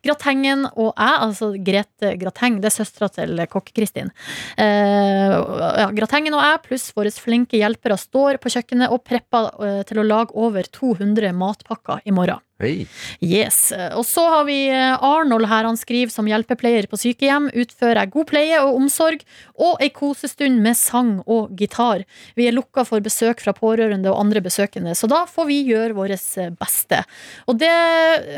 Gratengen 0.05 0.67
og 0.73 0.93
jeg, 0.93 1.17
altså 1.27 1.51
Grete 1.62 2.15
Grateng, 2.21 2.61
det 2.62 2.71
er 2.71 2.77
søstera 2.77 3.09
til 3.12 3.43
kokk-Kristin. 3.53 4.12
Eh, 4.61 5.37
ja, 5.37 5.88
Gratengen 5.97 6.37
og 6.38 6.45
jeg 6.45 6.62
pluss 6.69 6.88
våre 6.97 7.12
flinke 7.15 7.61
hjelpere 7.61 7.99
står 8.01 8.41
på 8.43 8.53
kjøkkenet 8.55 8.93
og 8.93 9.05
prepper 9.07 9.51
eh, 9.65 9.83
til 9.88 10.03
å 10.03 10.07
lage 10.07 10.37
over 10.38 10.69
200 10.69 11.35
matpakker 11.37 12.03
i 12.09 12.15
morgen. 12.15 12.43
Hei. 12.62 12.87
Yes. 13.18 13.72
Og 13.98 14.05
så 14.07 14.22
har 14.31 14.44
vi 14.46 14.57
eh, 14.70 14.94
Arnold 15.03 15.48
her, 15.51 15.66
han 15.66 15.79
skriver 15.79 16.12
som 16.14 16.29
hjelpepleier 16.31 16.87
på 16.87 16.98
sykehjem. 17.01 17.48
Utfører 17.59 18.05
jeg 18.05 18.12
god 18.14 18.29
pleie 18.31 18.61
og 18.62 18.79
omsorg 18.79 19.25
og 19.59 19.83
ei 19.83 19.90
kosestund 19.94 20.62
med 20.62 20.79
sang 20.79 21.16
og 21.27 21.51
gitar. 21.59 22.05
Vi 22.38 22.46
er 22.46 22.55
lukka 22.55 22.87
for 22.87 23.03
besøk 23.03 23.42
fra 23.42 23.55
pårørende 23.57 24.12
og 24.12 24.20
andre 24.22 24.44
besøkende, 24.44 24.94
så 24.94 25.11
da 25.11 25.25
får 25.27 25.51
vi 25.51 25.59
gjøre 25.72 25.96
vårt 25.98 26.31
beste. 26.61 27.03
Og 27.51 27.59
det 27.59 27.72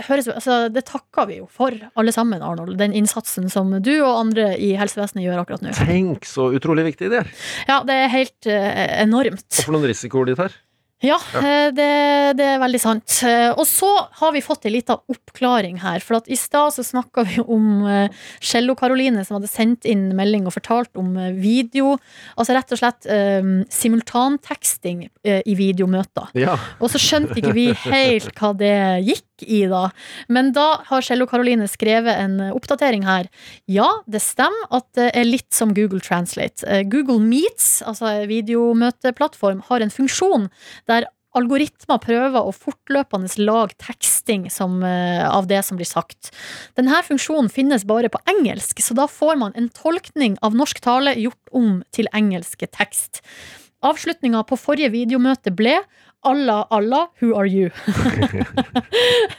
høres 0.09 0.29
altså, 0.33 0.69
Det 0.73 0.87
takker 0.89 1.29
vi 1.29 1.41
jo 1.43 1.49
for, 1.51 1.77
alle 1.95 2.13
sammen, 2.15 2.41
Arnold. 2.41 2.79
Den 2.81 2.97
innsatsen 2.97 3.51
som 3.53 3.77
du 3.85 3.95
og 3.99 4.23
andre 4.23 4.55
i 4.57 4.73
helsevesenet 4.79 5.27
gjør 5.27 5.45
akkurat 5.45 5.65
nå. 5.65 5.77
Tenk 5.77 6.25
så 6.29 6.49
utrolig 6.57 6.89
viktig 6.93 7.13
det 7.13 7.25
er. 7.25 7.35
Ja, 7.69 7.83
det 7.85 7.99
er 8.07 8.15
helt 8.15 8.49
eh, 8.49 9.03
enormt. 9.05 9.51
Og 9.53 9.67
for 9.67 9.77
noen 9.77 9.91
risikoer 9.93 10.33
de 10.33 10.39
tar. 10.39 10.57
Ja, 11.05 11.19
eh, 11.37 11.69
det, 11.77 11.89
det 12.39 12.47
er 12.55 12.61
veldig 12.63 12.81
sant. 12.81 13.19
Eh, 13.29 13.51
Og 13.53 13.67
så 13.69 13.91
har 14.21 14.33
vi 14.33 14.41
fått 14.45 14.65
en 14.65 14.73
liten 14.73 14.97
oppklaring 15.13 15.83
her. 15.83 16.01
For 16.05 16.17
at 16.17 16.31
i 16.33 16.39
stad 16.39 16.73
så 16.77 16.85
snakka 16.87 17.27
vi 17.29 17.43
om 17.45 17.85
eh, 17.85 18.23
Cello-Karoline 18.41 19.25
som 19.27 19.37
hadde 19.39 19.51
sendt 19.53 19.85
inn 19.91 20.07
melding 20.17 20.49
og 20.49 20.57
fortalt 20.57 20.97
om 21.01 21.13
eh, 21.21 21.35
video. 21.37 21.99
Altså 22.39 22.57
rett 22.57 22.73
og 22.73 22.81
slett 22.81 23.09
um, 23.11 23.53
simultanteksting 23.69 25.09
eh, 25.27 25.43
i 25.45 25.57
videomøter. 25.59 26.33
Ja. 26.41 26.57
Og 26.81 26.93
så 26.95 27.01
skjønte 27.03 27.37
ikke 27.41 27.55
vi 27.57 27.69
helt 27.85 28.33
hva 28.39 28.55
det 28.57 28.75
gikk 29.05 29.27
i, 29.45 29.65
da. 29.69 29.89
Men 30.33 30.53
da 30.55 30.79
har 30.87 31.03
Cello 31.05 31.27
Karoline 31.29 31.67
skrevet 31.69 32.15
en 32.23 32.39
oppdatering 32.55 33.03
her. 33.05 33.27
Ja, 33.67 33.89
det 34.07 34.23
stemmer 34.23 34.71
at 34.73 34.87
det 34.97 35.11
er 35.19 35.27
litt 35.27 35.51
som 35.53 35.75
Google 35.77 36.01
Translate. 36.01 36.63
Eh, 36.71 36.85
Google 36.89 37.19
Meets, 37.21 37.83
altså 37.85 38.15
videomøteplattform, 38.31 39.65
har 39.69 39.83
en 39.85 39.93
funksjon 39.93 40.47
der 40.87 40.94
algoritmer 41.39 42.01
prøver 42.03 42.47
å 42.47 42.55
fortløpende 42.55 43.31
lage 43.43 43.77
teksting 43.83 44.47
eh, 44.49 45.25
av 45.27 45.49
det 45.51 45.63
som 45.67 45.81
blir 45.81 45.89
sagt. 45.89 46.31
Denne 46.79 47.03
funksjonen 47.07 47.51
finnes 47.53 47.87
bare 47.89 48.11
på 48.13 48.23
engelsk, 48.31 48.81
så 48.83 48.97
da 48.97 49.09
får 49.11 49.37
man 49.41 49.55
en 49.59 49.69
tolkning 49.75 50.39
av 50.43 50.57
norsk 50.57 50.81
tale 50.85 51.17
gjort 51.19 51.53
om 51.53 51.83
til 51.95 52.11
engelske 52.15 52.71
tekst. 52.71 53.23
Avslutninga 53.85 54.45
på 54.49 54.57
forrige 54.57 54.95
videomøte 54.95 55.53
ble 55.53 55.81
Allah, 56.25 56.67
Allah, 56.71 57.09
who 57.21 57.35
are 57.37 57.47
you? 57.47 57.69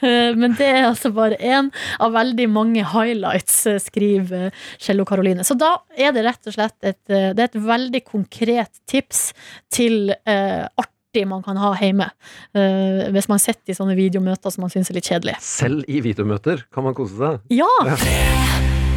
Men 0.38 0.54
det 0.54 0.68
er 0.68 0.84
altså 0.86 1.10
bare 1.10 1.34
én 1.42 1.72
av 1.98 2.14
veldig 2.14 2.46
mange 2.54 2.84
highlights, 2.86 3.64
eh, 3.66 3.80
skriver 3.82 4.54
Kjell 4.78 5.02
og 5.02 5.10
Karoline. 5.10 5.42
Så 5.42 5.58
da 5.58 5.72
er 5.98 6.14
det 6.14 6.22
rett 6.28 6.46
og 6.46 6.54
slett 6.54 6.76
et, 6.86 7.02
eh, 7.10 7.32
et 7.34 7.58
veldig 7.58 8.04
konkret 8.06 8.78
tips 8.86 9.32
til 9.74 10.14
eh, 10.14 10.62
artig 10.62 10.95
man 11.24 11.44
kan 11.46 11.56
ha 11.60 11.72
hjemme. 11.80 12.10
Uh, 12.56 13.06
hvis 13.14 13.30
man 13.32 13.40
sitter 13.42 13.72
i 13.72 13.78
sånne 13.78 13.96
videomøter 13.98 14.52
som 14.52 14.66
man 14.66 14.72
syns 14.74 14.90
er 14.92 14.98
litt 14.98 15.08
kjedelig. 15.08 15.38
Selv 15.44 15.86
i 15.88 16.02
videomøter 16.04 16.66
kan 16.74 16.86
man 16.86 16.96
kose 16.98 17.16
seg. 17.16 17.40
Ja! 17.54 17.70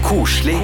Koselig 0.03 0.58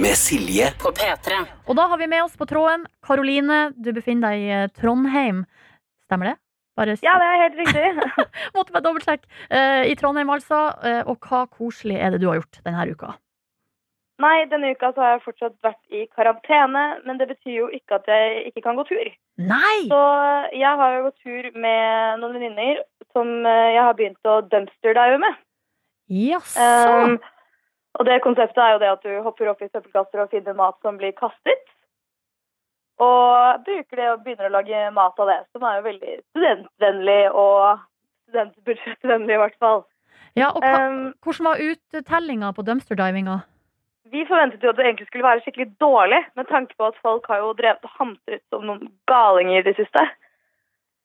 med 0.00 0.16
Silje 0.16 0.72
På 0.80 0.90
P3. 0.96 1.38
Og 1.68 1.76
da 1.78 1.84
har 1.90 2.00
vi 2.00 2.08
med 2.10 2.24
oss 2.24 2.36
på 2.38 2.46
tråden 2.48 2.86
Karoline, 3.04 3.68
du 3.76 3.92
befinner 3.94 4.32
deg 4.32 4.44
i 4.44 4.50
eh, 4.56 4.70
Trondheim. 4.74 5.44
Stemmer 6.08 6.32
det? 6.32 6.36
Bare 6.78 6.96
Ja, 7.02 7.14
det 7.20 7.28
er 7.28 7.42
helt 7.44 7.58
riktig. 7.60 7.84
Måtte 8.56 8.74
bare 8.74 8.84
dobbeltsjekke. 8.86 9.28
Uh, 9.52 9.84
I 9.90 9.94
Trondheim, 9.98 10.30
altså. 10.30 10.60
Uh, 10.82 11.02
og 11.10 11.18
hva 11.26 11.44
koselig 11.50 11.98
er 11.98 12.14
det 12.14 12.22
du 12.22 12.28
har 12.30 12.40
gjort 12.40 12.60
denne 12.64 12.86
uka? 12.90 13.12
Nei, 14.18 14.48
denne 14.50 14.72
uka 14.74 14.90
så 14.90 15.02
har 15.04 15.12
jeg 15.14 15.24
fortsatt 15.28 15.54
vært 15.62 15.94
i 15.94 16.04
karantene, 16.10 16.84
men 17.06 17.20
det 17.20 17.28
betyr 17.30 17.52
jo 17.54 17.66
ikke 17.70 18.00
at 18.00 18.08
jeg 18.10 18.48
ikke 18.48 18.64
kan 18.64 18.78
gå 18.78 18.84
tur. 18.88 19.10
Nei! 19.38 19.74
Så 19.86 20.00
jeg 20.58 20.72
har 20.80 20.94
jo 20.96 21.04
gått 21.04 21.20
tur 21.22 21.50
med 21.54 22.22
noen 22.22 22.34
venninner 22.34 22.80
som 23.14 23.30
eh, 23.46 23.74
jeg 23.76 23.84
har 23.86 23.94
begynt 23.98 24.30
å 24.30 24.40
dumpster-dive 24.50 25.20
med. 25.22 25.36
Jaså. 26.10 26.58
Um, 26.58 27.18
og 27.98 28.08
det 28.08 28.16
konseptet 28.24 28.58
er 28.62 28.72
jo 28.74 28.80
det 28.82 28.90
at 28.90 29.06
du 29.06 29.12
hopper 29.22 29.50
opp 29.52 29.62
i 29.62 29.68
søppelkasser 29.70 30.24
og 30.24 30.32
finner 30.32 30.56
mat 30.58 30.78
som 30.82 30.98
blir 30.98 31.14
kastet. 31.18 31.62
Og 32.98 33.62
bruker 33.68 34.00
det 34.00 34.08
og 34.10 34.24
begynner 34.24 34.48
å 34.48 34.56
lage 34.56 34.80
mat 34.96 35.22
av 35.22 35.30
det, 35.30 35.38
som 35.54 35.62
er 35.62 35.78
jo 35.78 35.84
veldig 35.86 36.16
studentvennlig 36.32 37.20
og 37.30 37.84
studentbudsjettvennlig 38.26 39.36
i 39.36 39.40
hvert 39.44 39.62
fall. 39.62 39.84
ja, 40.34 40.50
og 40.50 40.58
hva, 40.64 40.74
Um, 40.90 41.14
hvordan 41.22 41.46
var 41.52 41.62
uttellinga 41.68 42.50
på 42.56 42.66
dumpsterdivinga? 42.66 43.38
Vi 44.12 44.24
forventet 44.28 44.62
jo 44.62 44.70
at 44.70 44.78
det 44.78 44.86
egentlig 44.86 45.06
skulle 45.08 45.26
være 45.26 45.42
skikkelig 45.44 45.68
dårlig, 45.80 46.22
med 46.36 46.48
tanke 46.48 46.74
på 46.78 46.88
at 46.88 46.96
folk 47.02 47.26
har 47.28 47.42
jo 47.42 47.52
drevet 47.58 47.84
og 47.84 47.94
hamstret 47.98 48.42
som 48.48 48.64
noen 48.64 48.88
galinger 49.10 49.60
i 49.60 49.66
det 49.66 49.76
siste. 49.76 50.04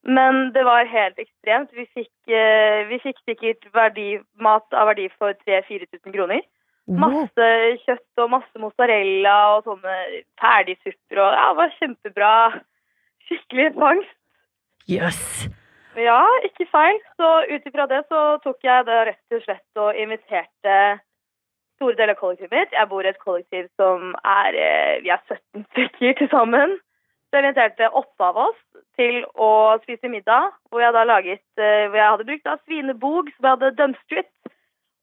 Men 0.04 0.50
det 0.52 0.64
var 0.64 0.88
helt 0.88 1.18
ekstremt. 1.18 1.70
Vi 1.72 1.86
fikk, 1.96 2.12
eh, 2.28 2.84
vi 2.88 2.98
fikk 3.00 3.20
sikkert 3.24 3.68
verdi, 3.72 4.18
mat 4.36 4.66
av 4.72 4.90
verdi 4.92 5.08
for 5.18 5.32
3000-4000 5.46 6.12
kroner. 6.12 6.44
Masse 6.84 7.46
kjøtt 7.86 8.20
og 8.20 8.28
masse 8.34 8.60
mozzarella 8.60 9.36
og 9.54 9.64
sånne 9.64 9.94
ferdigsupper 10.36 11.20
og 11.22 11.30
ja, 11.32 11.46
det 11.48 11.56
var 11.56 11.72
kjempebra. 11.78 12.32
Skikkelig 13.24 13.70
fangst. 13.78 14.18
Jøss. 14.92 15.48
Ja, 15.96 16.20
ikke 16.44 16.66
feil. 16.68 17.00
Så 17.16 17.30
ut 17.48 17.66
ifra 17.70 17.86
det 17.88 18.02
så 18.10 18.20
tok 18.44 18.66
jeg 18.66 18.84
det 18.84 19.00
rett 19.08 19.36
og 19.38 19.44
slett 19.46 19.80
og 19.80 19.96
inviterte 19.96 20.76
store 21.76 21.96
deler 21.98 22.14
av 22.14 22.20
kollektivet 22.20 22.54
mitt. 22.54 22.74
Jeg 22.74 22.90
bor 22.90 23.04
i 23.04 23.10
et 23.10 23.22
kollektiv 23.22 23.68
som 23.80 24.14
er 24.24 24.58
eh, 24.58 25.02
Vi 25.04 25.12
er 25.14 25.22
17 25.28 25.64
stykker 25.72 26.18
til 26.20 26.30
sammen. 26.32 26.78
Så 27.28 27.40
jeg 27.40 27.48
inviterte 27.48 27.90
åtte 27.98 28.26
av 28.28 28.36
oss 28.38 28.60
til 28.94 29.24
å 29.34 29.50
spise 29.82 30.10
middag, 30.10 30.52
hvor 30.70 30.84
jeg 30.84 30.94
da 30.94 31.02
laget 31.08 31.42
eh, 31.58 31.86
Hvor 31.88 31.98
jeg 31.98 32.10
hadde 32.12 32.26
brukt 32.30 32.46
da 32.46 32.56
svinebog 32.62 33.30
som 33.34 33.48
jeg 33.48 33.56
hadde 33.56 33.76
dumpstret, 33.80 34.30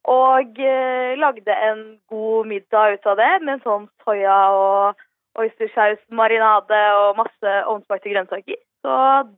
og 0.08 0.58
eh, 0.58 1.14
lagde 1.20 1.56
en 1.68 1.82
god 2.10 2.48
middag 2.50 2.96
ut 2.96 3.06
av 3.12 3.20
det 3.20 3.32
med 3.46 3.62
sånn 3.62 3.86
soya 4.02 4.38
og 4.56 5.02
oystersaus-marinade 5.38 6.80
og 6.98 7.20
masse 7.20 7.52
ovnsbakte 7.70 8.10
grønnsaker. 8.10 8.58
Så 8.82 8.96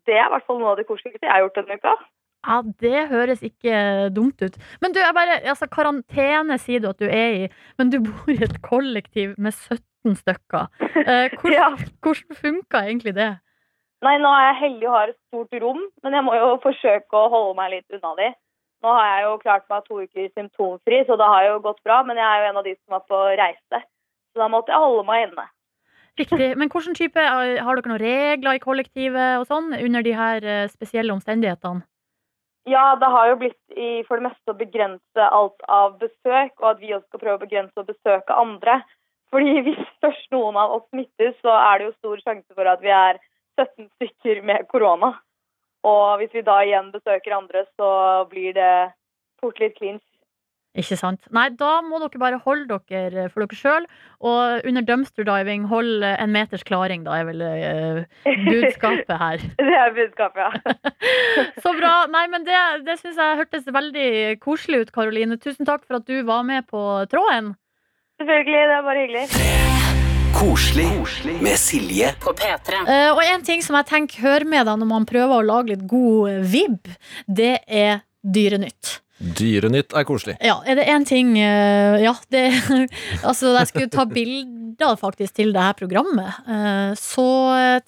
det 0.09 0.17
er 0.17 0.29
i 0.29 0.33
hvert 0.33 0.47
fall 0.47 0.59
noe 0.63 0.73
av 0.73 0.81
det 0.81 0.87
koseligste 0.89 1.27
jeg 1.27 1.35
har 1.35 1.45
gjort 1.45 1.61
denne 1.61 1.77
uka. 1.79 1.95
Ja, 2.45 2.61
det 2.81 3.07
høres 3.09 3.43
ikke 3.47 4.11
dumt 4.13 4.43
ut. 4.45 4.59
Men 4.83 4.93
du, 4.93 5.01
jeg 5.01 5.17
bare, 5.17 5.39
altså 5.49 5.69
karantene 5.73 6.59
sier 6.61 6.83
du 6.83 6.91
at 6.91 7.01
du 7.01 7.07
er 7.09 7.39
i, 7.39 7.47
men 7.81 7.93
du 7.93 8.03
bor 8.05 8.33
i 8.33 8.43
et 8.45 8.61
kollektiv 8.65 9.33
med 9.39 9.57
17 9.57 10.19
stykker. 10.21 10.69
Eh, 11.07 11.33
hvor, 11.41 11.55
Ja. 11.55 11.71
Hvordan 12.05 12.41
funka 12.41 12.85
egentlig 12.85 13.15
det? 13.17 13.33
Nei, 14.05 14.19
nå 14.21 14.29
er 14.37 14.51
jeg 14.51 14.61
heldig 14.61 14.89
og 14.91 14.97
har 14.99 15.13
et 15.15 15.21
stort 15.31 15.61
rom, 15.63 15.81
men 16.05 16.17
jeg 16.19 16.25
må 16.27 16.35
jo 16.37 16.49
forsøke 16.61 17.17
å 17.17 17.31
holde 17.33 17.57
meg 17.57 17.73
litt 17.79 17.97
unna 17.97 18.13
de. 18.19 18.31
Nå 18.85 18.93
har 18.93 19.07
jeg 19.09 19.25
jo 19.25 19.37
klart 19.41 19.65
meg 19.73 19.87
to 19.89 20.03
uker 20.03 20.29
symptomfri, 20.35 20.99
så 21.09 21.17
det 21.17 21.29
har 21.31 21.47
jo 21.49 21.61
gått 21.65 21.81
bra, 21.87 22.03
men 22.05 22.21
jeg 22.21 22.27
er 22.29 22.43
jo 22.43 22.49
en 22.51 22.61
av 22.61 22.67
de 22.67 22.75
som 22.77 22.99
er 22.99 23.05
på 23.09 23.21
reise. 23.41 23.81
Så 24.35 24.43
da 24.43 24.51
måtte 24.53 24.75
jeg 24.75 24.85
holde 24.85 25.07
meg 25.09 25.25
inne. 25.31 25.47
Riktig. 26.21 26.51
Men 26.61 26.69
hvilken 26.69 26.99
type, 26.99 27.23
har 27.25 27.81
dere 27.81 27.91
noen 27.91 28.03
regler 28.03 28.59
i 28.59 28.63
kollektivet 28.63 29.41
og 29.41 29.49
sånn, 29.49 29.73
under 29.73 30.05
de 30.05 30.13
her 30.15 30.45
eh, 30.45 30.69
spesielle 30.71 31.15
omstendighetene? 31.17 31.87
Ja, 32.65 32.97
det 32.97 33.11
har 33.13 33.29
jo 33.29 33.41
blitt 33.43 33.77
i, 33.77 33.89
for 34.09 34.17
det 34.17 34.31
meste 34.31 34.53
å 34.55 34.57
begrense 34.57 35.27
alt 35.39 35.65
av 35.69 35.99
besøk, 36.01 36.55
og 36.63 36.71
at 36.71 36.81
vi 36.81 36.95
også 36.97 37.11
skal 37.11 37.21
prøve 37.21 37.37
å 37.37 37.43
begrense 37.45 37.81
å 37.83 37.89
besøke 37.89 38.39
andre. 38.41 38.79
Fordi 39.35 39.61
hvis 39.67 39.83
først 40.05 40.33
noen 40.33 40.57
av 40.61 40.73
oss 40.79 40.87
smittes, 40.89 41.37
så 41.45 41.53
er 41.59 41.79
det 41.79 41.91
jo 41.91 41.97
stor 41.99 42.25
sjanse 42.25 42.57
for 42.57 42.71
at 42.71 42.81
vi 42.85 42.93
er 42.95 43.21
17 43.61 43.91
stykker 43.99 44.41
med 44.49 44.65
korona. 44.73 45.13
Og 45.85 46.21
hvis 46.21 46.33
vi 46.33 46.45
da 46.47 46.63
igjen 46.65 46.89
besøker 46.95 47.37
andre, 47.37 47.67
så 47.77 47.89
blir 48.31 48.57
det 48.57 48.73
fort 49.43 49.61
litt 49.61 49.77
clinch. 49.77 50.05
Ikke 50.75 50.97
sant? 50.99 51.23
Nei, 51.35 51.47
da 51.55 51.79
må 51.87 52.01
dere 52.03 52.19
bare 52.19 52.39
holde 52.43 52.79
dere 52.91 53.29
for 53.31 53.45
dere 53.45 53.59
sjøl. 53.59 53.85
Og 54.27 54.67
under 54.67 54.83
dumpster 54.87 55.27
diving, 55.27 55.69
hold 55.71 56.03
eh, 56.03 56.17
en 56.19 56.33
meters 56.35 56.65
klaring, 56.67 57.05
da 57.07 57.21
er 57.21 57.29
vel 57.29 57.45
uh, 57.45 58.25
budskapet 58.49 59.15
her. 59.21 59.45
Det 59.61 59.77
er 59.79 59.95
budskapet, 59.95 60.43
ja. 60.43 61.05
Så 61.65 61.75
bra. 61.79 61.93
Nei, 62.11 62.25
men 62.33 62.47
det, 62.49 62.59
det 62.89 62.99
syns 62.99 63.21
jeg 63.23 63.39
hørtes 63.43 63.71
veldig 63.71 64.09
koselig 64.43 64.83
ut, 64.83 64.95
Karoline. 64.97 65.39
Tusen 65.39 65.69
takk 65.69 65.87
for 65.87 66.01
at 66.01 66.11
du 66.11 66.25
var 66.27 66.43
med 66.49 66.67
på 66.67 66.83
tråden. 67.13 67.55
Selvfølgelig, 68.19 68.67
det 68.71 68.75
er 68.81 68.85
bare 68.89 69.05
hyggelig. 69.05 69.25
Koselig 70.35 71.39
med 71.43 71.55
Silje 71.63 72.11
På 72.23 72.35
P3. 72.35 72.83
Uh, 72.83 73.15
og 73.15 73.23
en 73.23 73.47
ting 73.47 73.63
som 73.63 73.79
jeg 73.79 73.91
tenker 73.93 74.27
hører 74.27 74.49
med 74.57 74.67
deg 74.67 74.83
når 74.83 74.91
man 74.91 75.07
prøver 75.07 75.39
å 75.39 75.47
lage 75.47 75.77
litt 75.77 75.87
god 75.87 76.43
vib, 76.51 76.91
det 77.31 77.61
er 77.71 78.03
Dyrenytt. 78.25 79.04
Dyrenytt 79.39 79.95
er 79.97 80.05
koselig. 80.09 80.37
Ja, 80.45 80.59
er 80.69 80.77
det 80.79 80.85
én 80.93 81.07
ting 81.09 81.35
eh, 81.41 81.97
Ja, 82.05 82.13
det 82.35 82.45
Altså, 83.29 83.55
jeg 83.57 83.71
skulle 83.71 83.91
ta 83.93 84.05
bilder 84.11 84.99
faktisk 85.01 85.35
til 85.41 85.55
det 85.55 85.63
her 85.65 85.77
programmet. 85.79 86.41
eh, 86.49 86.93
Så 86.99 87.27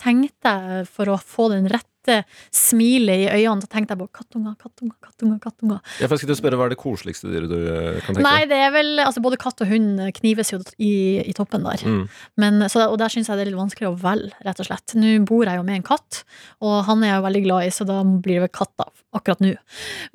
tenkte 0.01 0.55
jeg, 0.57 0.87
for 0.88 1.12
å 1.12 1.18
få 1.20 1.51
den 1.53 1.68
rette 2.07 2.25
smilet 2.55 3.27
i 3.27 3.42
øynene, 3.42 3.62
så 3.62 3.71
tenkte 3.71 3.95
jeg 3.95 4.01
på 4.01 4.09
kattunger, 4.14 4.55
kattunger, 4.61 4.97
kattunger. 5.03 5.38
kattunger. 5.42 5.81
Jeg 6.01 6.11
faktisk 6.11 6.33
å 6.33 6.38
spørre 6.38 6.59
Hva 6.59 6.66
er 6.69 6.75
det 6.75 6.81
koseligste 6.81 7.31
dyret 7.31 7.51
du 7.51 7.59
eh, 7.59 8.01
kan 8.05 8.14
tenke 8.14 8.25
Nei, 8.27 8.47
det 8.51 8.59
er 8.61 8.73
vel 8.75 9.03
Altså, 9.03 9.23
både 9.25 9.38
katt 9.40 9.61
og 9.64 9.71
hund 9.71 10.01
knives 10.16 10.53
jo 10.53 10.61
i, 10.83 11.23
i 11.23 11.35
toppen 11.37 11.64
der. 11.66 11.83
Mm. 11.87 12.05
Men, 12.40 12.66
så, 12.73 12.87
og 12.90 12.99
der 13.01 13.12
syns 13.12 13.31
jeg 13.31 13.38
det 13.38 13.47
er 13.47 13.51
litt 13.51 13.59
vanskelig 13.59 13.90
å 13.90 13.97
velge, 14.01 14.33
rett 14.47 14.62
og 14.62 14.69
slett. 14.69 14.97
Nå 14.99 15.12
bor 15.29 15.47
jeg 15.47 15.59
jo 15.59 15.66
med 15.66 15.81
en 15.81 15.87
katt, 15.87 16.23
og 16.64 16.79
han 16.88 17.05
er 17.05 17.12
jeg 17.12 17.21
jo 17.21 17.27
veldig 17.27 17.42
glad 17.47 17.66
i, 17.66 17.73
så 17.75 17.87
da 17.88 18.01
blir 18.05 18.38
det 18.38 18.47
vel 18.47 18.53
katt 18.55 18.73
da, 18.81 18.88
akkurat 19.16 19.42
nå. 19.45 19.53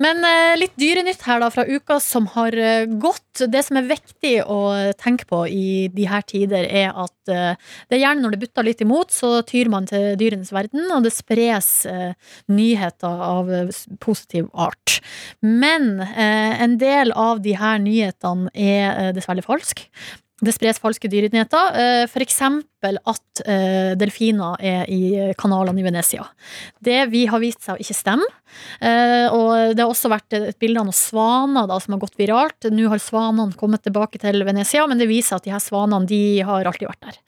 Men 0.02 0.22
eh, 0.26 0.54
litt 0.60 0.74
dyrenytt 0.80 1.24
her 1.26 1.42
da 1.42 1.50
fra 1.54 1.66
uka 1.68 1.98
som 2.02 2.28
har 2.34 2.56
eh, 2.56 2.84
gått. 2.86 3.44
Det 3.52 3.62
som 3.64 3.78
er 3.80 3.88
viktig 3.88 4.34
å 4.44 4.60
tenke 5.00 5.26
på 5.30 5.44
i 5.48 5.88
de 5.92 6.06
her 6.10 6.24
tider, 6.28 6.66
er 6.68 6.92
at 6.92 7.32
eh, 7.32 7.72
det 7.88 7.98
er 7.98 8.04
gjerne 8.04 8.26
når 8.26 8.36
det 8.36 8.42
butter 8.44 8.66
litt 8.66 8.84
imot, 8.84 9.14
så 9.14 9.34
tyr 9.48 9.70
man 9.72 9.88
til 9.88 10.12
dyrenes 10.20 10.52
verden, 10.54 10.86
og 10.92 11.06
det 11.06 11.14
spres 11.14 11.72
nyheter 12.52 13.22
av 13.28 13.52
eh, 13.52 13.70
positiv 14.00 14.48
art. 14.54 15.00
Men 15.42 16.00
eh, 16.00 16.60
en 16.62 16.78
del 16.78 17.12
av 17.12 17.40
de 17.44 17.56
her 17.58 17.78
nyhetene 17.82 18.50
er 18.54 18.90
eh, 18.90 19.14
dessverre 19.16 19.44
falsk. 19.46 19.86
Det 20.42 20.50
spres 20.50 20.80
falske 20.82 21.06
dyrenyheter. 21.06 21.76
f.eks. 22.10 22.40
At 22.82 23.42
eh, 23.46 23.92
delfiner 23.94 24.56
er 24.58 24.88
i 24.90 25.12
eh, 25.14 25.34
kanalene 25.38 25.78
i 25.78 25.84
Venezia. 25.86 26.24
Det 26.82 27.04
vi 27.12 27.20
har 27.30 27.38
vist 27.38 27.62
seg 27.62 27.76
å 27.78 27.84
ikke 27.84 27.94
stemme. 27.94 28.26
Eh, 28.82 29.28
Og 29.30 29.76
det 29.76 29.84
har 29.84 29.92
også 29.92 30.10
vært 30.10 30.34
et 30.34 30.58
bilde 30.58 30.82
av 30.82 30.88
noen 30.90 30.98
svaner 30.98 31.70
da, 31.70 31.78
som 31.78 31.94
har 31.94 32.02
gått 32.02 32.18
viralt. 32.18 32.66
Nå 32.74 32.90
har 32.90 32.98
svanene 32.98 33.54
kommet 33.54 33.86
tilbake 33.86 34.18
til 34.18 34.42
Venezia, 34.48 34.82
men 34.90 34.98
det 34.98 35.06
viser 35.12 35.38
at 35.38 35.46
de 35.46 35.54
her 35.54 35.62
svanene 35.62 36.10
de 36.10 36.22
har 36.42 36.66
alltid 36.66 36.90
vært 36.90 37.06
der. 37.06 37.22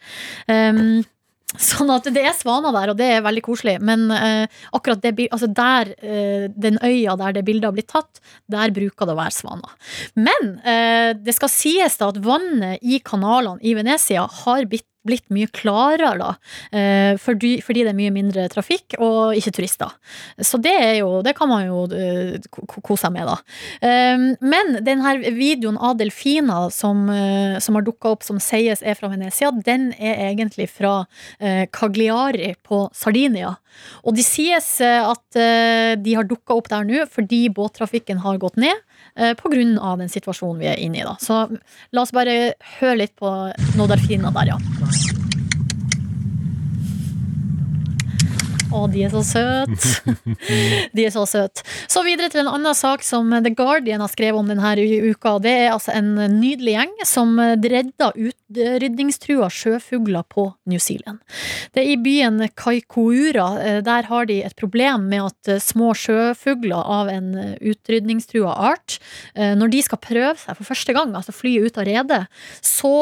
Sånn 1.55 1.91
at 1.95 2.07
det 2.11 2.23
er 2.27 2.35
svaner 2.35 2.75
der, 2.75 2.91
og 2.91 2.97
det 2.99 3.07
er 3.15 3.23
veldig 3.23 3.43
koselig. 3.47 3.77
Men 3.85 4.09
eh, 4.11 4.63
akkurat 4.75 5.03
det, 5.05 5.29
altså 5.29 5.47
der, 5.55 5.93
eh, 6.03 6.47
den 6.51 6.81
øya 6.83 7.15
der 7.21 7.37
det 7.37 7.45
bildet 7.47 7.69
har 7.69 7.77
blitt 7.77 7.93
tatt, 7.93 8.23
der 8.51 8.75
bruker 8.75 9.07
det 9.07 9.15
å 9.15 9.21
være 9.21 9.37
svaner. 9.37 9.77
Men 10.19 10.57
eh, 10.67 11.13
det 11.15 11.37
skal 11.37 11.53
sies 11.53 12.01
da 12.01 12.11
at 12.11 12.19
vannet 12.25 12.83
i 12.83 12.99
kanalene 13.07 13.63
i 13.63 13.77
Venezia 13.79 14.27
har 14.43 14.67
blitt 14.71 14.89
blitt 15.05 15.27
mye 15.31 15.47
klarere, 15.53 16.13
da. 16.19 16.31
eh, 16.73 17.17
Fordi, 17.21 17.61
fordi 17.63 17.83
det 17.85 17.93
er 17.93 17.99
mye 17.99 18.13
mindre 18.15 18.49
trafikk 18.49 18.97
og 18.99 19.35
ikke 19.37 19.53
turister. 19.53 19.93
Så 20.41 20.61
det 20.63 20.99
jo 20.99 21.23
Det 21.23 21.35
kan 21.37 21.49
man 21.49 21.67
jo 21.67 21.85
eh, 21.93 22.39
ko- 22.51 22.65
ko- 22.67 22.81
kose 22.81 23.03
seg 23.05 23.13
med, 23.13 23.27
da. 23.27 23.37
Eh, 23.83 24.17
Men 24.41 24.85
den 24.85 25.01
her 25.05 25.19
videoen 25.19 25.77
av 25.79 25.97
delfiner 25.99 26.71
som, 26.73 27.07
som 27.61 27.75
har 27.75 27.83
dukka 27.83 28.11
opp, 28.15 28.23
som 28.23 28.39
sies 28.41 28.83
er 28.83 28.95
fra 28.95 29.09
Venezia, 29.09 29.51
den 29.65 29.93
er 29.99 30.31
egentlig 30.33 30.69
fra 30.71 31.07
Cagliari 31.73 32.55
på 32.65 32.89
Sardinia. 32.95 33.57
Og 34.05 34.15
de 34.17 34.23
sies 34.23 34.69
at 34.81 35.39
de 36.01 36.15
har 36.15 36.25
dukka 36.29 36.55
opp 36.57 36.69
der 36.71 36.85
nå 36.87 37.05
fordi 37.11 37.49
båttrafikken 37.55 38.21
har 38.25 38.39
gått 38.39 38.57
ned. 38.61 38.77
Eh, 39.17 39.35
av 39.81 39.99
den 39.99 40.09
situasjonen 40.09 40.61
vi 40.63 40.71
er 40.71 40.81
inne 40.81 41.03
i. 41.03 41.05
Da. 41.07 41.17
Så 41.21 41.45
la 41.93 42.03
oss 42.03 42.15
bare 42.15 42.55
høre 42.79 42.97
litt 43.05 43.17
på 43.17 43.31
Nodelfina 43.79 44.35
der, 44.35 44.55
ja. 44.55 45.24
Å, 48.75 48.85
de 48.91 49.05
er 49.07 49.13
så 49.13 49.23
søte. 49.23 50.15
De 50.97 51.05
er 51.07 51.13
så 51.15 51.23
søte. 51.29 51.63
Så 51.91 52.03
videre 52.07 52.31
til 52.33 52.43
en 52.43 52.51
annen 52.51 52.75
sak 52.75 53.05
som 53.07 53.31
The 53.31 53.53
Guardian 53.55 54.03
har 54.03 54.11
skrevet 54.11 54.41
om 54.41 54.51
denne 54.51 54.75
uka. 55.11 55.37
Det 55.43 55.53
er 55.53 55.73
altså 55.73 55.95
en 55.95 56.15
nydelig 56.41 56.75
gjeng 56.75 56.95
som 57.07 57.39
redda 57.39 58.11
utrydningstrua 58.15 59.49
sjøfugler 59.53 60.27
på 60.31 60.49
New 60.71 60.83
Zealand. 60.83 61.23
Det 61.75 61.85
er 61.85 61.93
i 61.93 62.01
byen 62.03 62.43
Kaikoura. 62.59 63.47
Eh, 63.63 63.81
Der 63.87 64.11
har 64.11 64.27
de 64.27 64.41
et 64.43 64.57
problem 64.59 65.09
med 65.13 65.23
at 65.29 65.55
eh, 65.55 65.63
små 65.63 65.93
sjøfugler 65.95 66.83
av 66.99 67.11
en 67.13 67.33
eh, 67.39 67.57
utrydningstrua 67.63 68.55
art, 68.73 68.99
når 69.35 69.71
de 69.73 69.81
skal 69.85 70.01
prøve 70.03 70.37
seg 70.41 70.57
for 70.59 70.67
første 70.69 70.95
gang, 70.97 71.13
altså 71.17 71.33
fly 71.35 71.57
ut 71.65 71.79
av 71.81 71.87
redet, 71.89 72.21
så 72.65 72.93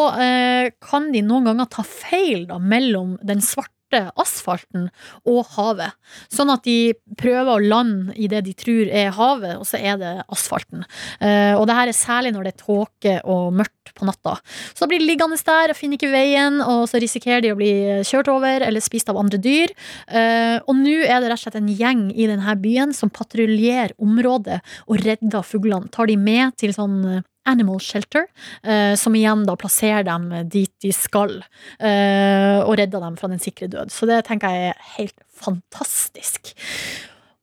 kan 0.82 1.10
de 1.12 1.22
noen 1.24 1.46
ganger 1.48 1.68
ta 1.70 1.84
feil 1.86 2.46
da, 2.48 2.58
mellom 2.58 3.16
den 3.26 3.42
svarte 3.44 3.81
asfalten 4.20 4.88
og 5.28 5.42
havet. 5.56 5.94
Sånn 6.32 6.52
at 6.52 6.64
de 6.66 6.94
prøver 7.18 7.52
å 7.52 7.62
lande 7.62 8.16
i 8.16 8.28
det 8.30 8.42
de 8.46 8.54
tror 8.58 8.88
er 8.88 9.12
havet, 9.16 9.56
og 9.60 9.66
så 9.68 9.80
er 9.80 9.98
det 10.00 10.12
asfalten. 10.32 10.84
Eh, 11.20 11.54
og 11.58 11.66
det 11.68 11.76
her 11.78 11.92
er 11.92 11.96
særlig 11.96 12.34
når 12.34 12.48
det 12.48 12.54
er 12.54 12.64
tåke 12.64 13.16
og 13.28 13.52
mørkt 13.60 13.94
på 13.98 14.06
natta. 14.08 14.36
Så 14.72 14.84
da 14.84 14.90
blir 14.92 15.02
de 15.02 15.08
liggende 15.10 15.38
der 15.42 15.72
og 15.72 15.78
finner 15.78 15.98
ikke 15.98 16.12
veien, 16.12 16.60
og 16.64 16.84
så 16.90 17.00
risikerer 17.02 17.42
de 17.44 17.52
å 17.52 17.58
bli 17.58 17.72
kjørt 18.08 18.30
over 18.32 18.64
eller 18.66 18.84
spist 18.84 19.10
av 19.12 19.18
andre 19.20 19.40
dyr. 19.42 19.74
Eh, 20.08 20.58
og 20.62 20.78
nå 20.78 20.98
er 21.02 21.20
det 21.20 21.32
rett 21.32 21.40
og 21.40 21.44
slett 21.46 21.60
en 21.60 21.72
gjeng 21.72 22.06
i 22.14 22.28
denne 22.30 22.56
byen 22.62 22.94
som 22.96 23.12
patruljerer 23.12 23.96
området 24.02 24.60
og 24.86 25.02
redder 25.02 25.46
fuglene. 25.46 25.90
Tar 25.92 26.10
de 26.10 26.18
med 26.20 26.56
til 26.60 26.74
sånn 26.76 26.98
eh, 27.08 27.22
Animal 27.48 27.80
Shelter, 27.82 28.26
eh, 28.62 28.94
som 28.98 29.14
igjen 29.18 29.44
da 29.48 29.56
plasserer 29.58 30.06
dem 30.06 30.28
dit 30.50 30.72
de 30.82 30.92
skal, 30.94 31.40
eh, 31.78 32.60
og 32.62 32.76
redder 32.78 33.02
dem 33.02 33.16
fra 33.18 33.30
den 33.32 33.42
sikre 33.42 33.70
død. 33.72 33.90
Så 33.90 34.06
det 34.10 34.24
tenker 34.28 34.52
jeg 34.52 34.72
er 34.72 34.86
helt 34.96 35.18
fantastisk. 35.42 36.54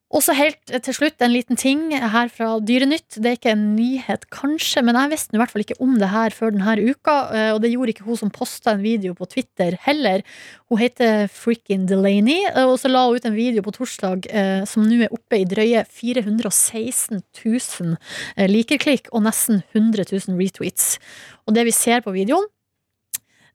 Og 0.09 0.23
så 0.25 0.33
helt 0.33 0.71
til 0.85 0.95
slutt 0.95 1.21
en 1.21 1.33
liten 1.35 1.57
ting 1.59 1.91
her 1.93 2.31
fra 2.33 2.55
Dyrenytt. 2.65 3.19
Det 3.21 3.29
er 3.29 3.35
ikke 3.37 3.51
en 3.53 3.65
nyhet, 3.75 4.23
kanskje, 4.33 4.81
men 4.81 4.97
jeg 4.97 5.11
visste 5.11 5.37
i 5.37 5.41
hvert 5.41 5.51
fall 5.53 5.61
ikke 5.61 5.77
om 5.85 5.99
det 6.01 6.09
her 6.09 6.33
før 6.33 6.55
denne 6.55 6.73
uka. 6.81 7.17
eh, 7.29 7.51
Og 7.53 7.61
det 7.61 7.69
gjorde 7.75 7.93
ikke 7.93 8.07
hun 8.07 8.17
som 8.17 8.31
posta 8.33 8.73
en 8.73 8.81
video 8.81 9.13
på 9.13 9.27
Twitter 9.29 9.77
heller. 9.85 10.23
Hun 10.65 10.81
heter 10.81 11.29
Freakin' 11.29 11.85
Delaney, 11.85 12.41
eh, 12.49 12.65
og 12.65 12.79
så 12.81 12.89
la 12.89 13.05
hun 13.05 13.21
ut 13.21 13.27
en 13.29 13.37
video 13.37 13.61
på 13.61 13.75
torsdag 13.77 14.25
eh, 14.33 14.65
som 14.65 14.87
nå 14.87 15.03
er 15.05 15.13
oppe 15.13 15.43
i 15.43 15.45
drøye 15.45 15.85
416 15.85 17.21
000 17.45 17.97
eh, 18.35 18.49
likerklikk 18.49 19.13
og 19.13 19.27
nesten 19.29 19.61
100 19.75 20.09
000 20.09 20.41
retweets. 20.41 20.97
Og 21.45 21.53
det 21.53 21.69
vi 21.69 21.75
ser 21.75 22.01
på 22.01 22.15
videoen, 22.17 22.49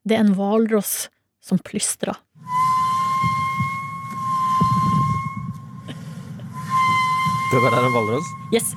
det 0.07 0.21
er 0.21 0.23
en 0.23 0.37
hvalross 0.39 1.09
som 1.43 1.59
plystrer. 1.59 2.15
Det 7.53 7.61
der 7.61 7.75
er 7.77 7.87
en 7.87 7.93
hvalross. 7.95 8.29
Yes. 8.55 8.73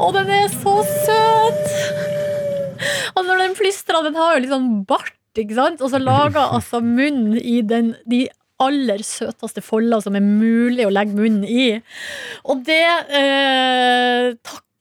Å, 0.00 0.10
den 0.16 0.30
er 0.32 0.46
så 0.52 0.74
søt! 1.04 1.64
Og 3.16 3.24
når 3.26 3.42
den 3.42 3.56
plystra, 3.58 4.00
den 4.06 4.16
har 4.16 4.36
jo 4.36 4.44
litt 4.44 4.52
sånn 4.52 4.70
bart, 4.88 5.16
ikke 5.38 5.56
sant? 5.58 5.82
Og 5.84 5.92
så 5.92 6.00
lager 6.02 6.40
altså 6.56 6.80
munnen 6.84 7.36
i 7.40 7.60
den, 7.66 7.94
de 8.10 8.24
aller 8.60 9.04
søteste 9.06 9.64
folda 9.64 10.02
som 10.04 10.16
er 10.18 10.24
mulig 10.24 10.86
å 10.86 10.92
legge 10.92 11.16
munnen 11.16 11.44
i. 11.48 11.68
Og 12.44 12.64
det 12.66 12.84
eh, 13.16 14.36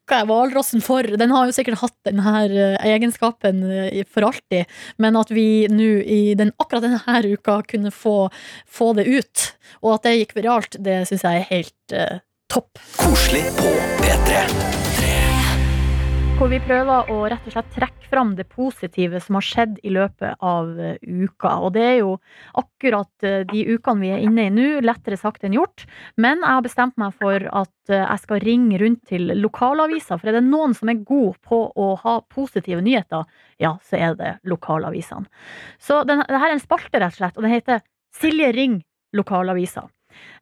takker 0.10 0.24
jeg 0.24 0.30
hvalrossen 0.32 0.84
for. 0.84 1.06
Den 1.22 1.34
har 1.34 1.45
jo 1.45 1.54
sikkert 1.54 1.84
hatt 1.84 1.95
denne 2.08 2.34
eh, 2.50 2.78
egenskapen 2.89 3.62
eh, 3.69 4.02
for 4.10 4.26
alltid, 4.30 4.65
men 4.98 5.19
at 5.19 5.30
vi 5.34 5.67
nå 5.69 5.89
i 6.02 6.34
den, 6.39 6.54
akkurat 6.58 6.88
denne 6.88 7.22
uka 7.30 7.62
kunne 7.69 7.93
få, 7.93 8.30
få 8.65 8.93
det 8.98 9.06
ut, 9.06 9.48
og 9.84 10.00
at 10.00 10.10
det 10.10 10.17
gikk 10.17 10.38
viralt, 10.39 10.80
det 10.82 11.04
syns 11.10 11.26
jeg 11.28 11.43
er 11.43 11.50
helt 11.54 11.95
uh, 11.95 12.22
topp. 12.50 12.82
Koselig 12.98 13.45
på 13.60 13.74
P3. 14.02 14.88
Hvor 16.39 16.47
vi 16.47 16.62
prøver 16.63 17.10
å 17.12 17.15
rett 17.28 17.47
og 17.49 17.52
slett 17.52 17.73
trekke 17.75 18.08
fram 18.08 18.30
det 18.38 18.45
positive 18.47 19.19
som 19.19 19.36
har 19.36 19.43
skjedd 19.43 19.73
i 19.84 19.91
løpet 19.91 20.39
av 20.39 20.69
eh, 20.80 20.95
uka. 21.04 21.52
Og 21.65 21.73
det 21.75 21.84
er 21.84 21.97
jo 21.97 22.13
akkurat 22.62 23.28
eh, 23.28 23.41
de 23.49 23.65
ukene 23.73 24.06
vi 24.06 24.12
er 24.15 24.23
inne 24.23 24.45
i 24.47 24.54
nå, 24.56 24.69
lettere 24.88 25.19
sagt 25.19 25.43
enn 25.43 25.58
gjort. 25.58 25.84
Men 26.15 26.39
jeg 26.39 26.56
har 26.56 26.63
bestemt 26.63 26.95
meg 27.02 27.19
for 27.19 27.43
at 27.43 27.91
eh, 27.91 28.06
jeg 28.06 28.23
skal 28.23 28.41
ringe 28.47 28.80
rundt 28.80 29.04
til 29.12 29.36
lokalaviser. 29.36 30.15
For 30.15 30.32
er 30.32 30.39
det 30.39 30.45
noen 30.47 30.78
som 30.80 30.95
er 30.95 31.04
god 31.04 31.43
på 31.43 31.62
å 31.75 31.91
ha 32.06 32.15
positive 32.32 32.88
nyheter, 32.88 33.28
ja, 33.60 33.75
så 33.84 33.99
er 33.99 34.15
det 34.23 34.34
lokalavisene. 34.47 35.28
Så 35.75 36.06
den, 36.08 36.23
det 36.23 36.39
er 36.39 36.56
en 36.56 36.63
spalte, 36.63 37.04
rett 37.04 37.19
og 37.19 37.19
slett, 37.19 37.36
og 37.36 37.43
den 37.43 37.58
heter 37.58 37.84
Silje 38.15 38.56
ring 38.56 38.80
lokalavisa. 39.12 39.89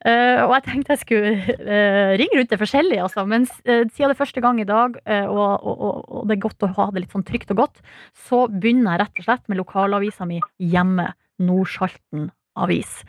Eh, 0.06 0.40
og 0.44 0.54
jeg 0.56 0.66
tenkte 0.68 0.94
jeg 0.94 1.02
skulle 1.02 1.32
eh, 1.58 2.14
ringe 2.22 2.40
rundt 2.40 2.54
det 2.54 2.62
forskjellige, 2.62 3.04
altså. 3.08 3.26
Men 3.30 3.48
uh, 3.48 3.84
siden 3.90 4.12
det 4.12 4.16
er 4.16 4.20
første 4.20 4.44
gang 4.44 4.62
i 4.62 4.68
dag, 4.70 5.00
eh, 5.06 5.26
og, 5.26 5.64
og, 5.64 6.04
og, 6.06 6.28
det 6.30 6.38
er 6.38 6.44
godt 6.46 6.68
å 6.68 6.74
ha 6.78 6.90
det 6.94 7.04
litt 7.04 7.16
sånn 7.16 7.26
trygt 7.28 7.54
og 7.56 7.64
godt, 7.64 7.82
så 8.28 8.46
begynner 8.48 8.94
jeg 8.94 9.04
rett 9.04 9.22
og 9.24 9.28
slett 9.30 9.48
med 9.50 9.62
lokalavisa 9.62 10.30
mi 10.30 10.42
hjemme, 10.62 11.12
Nordsalten 11.38 12.32
avis. 12.58 13.04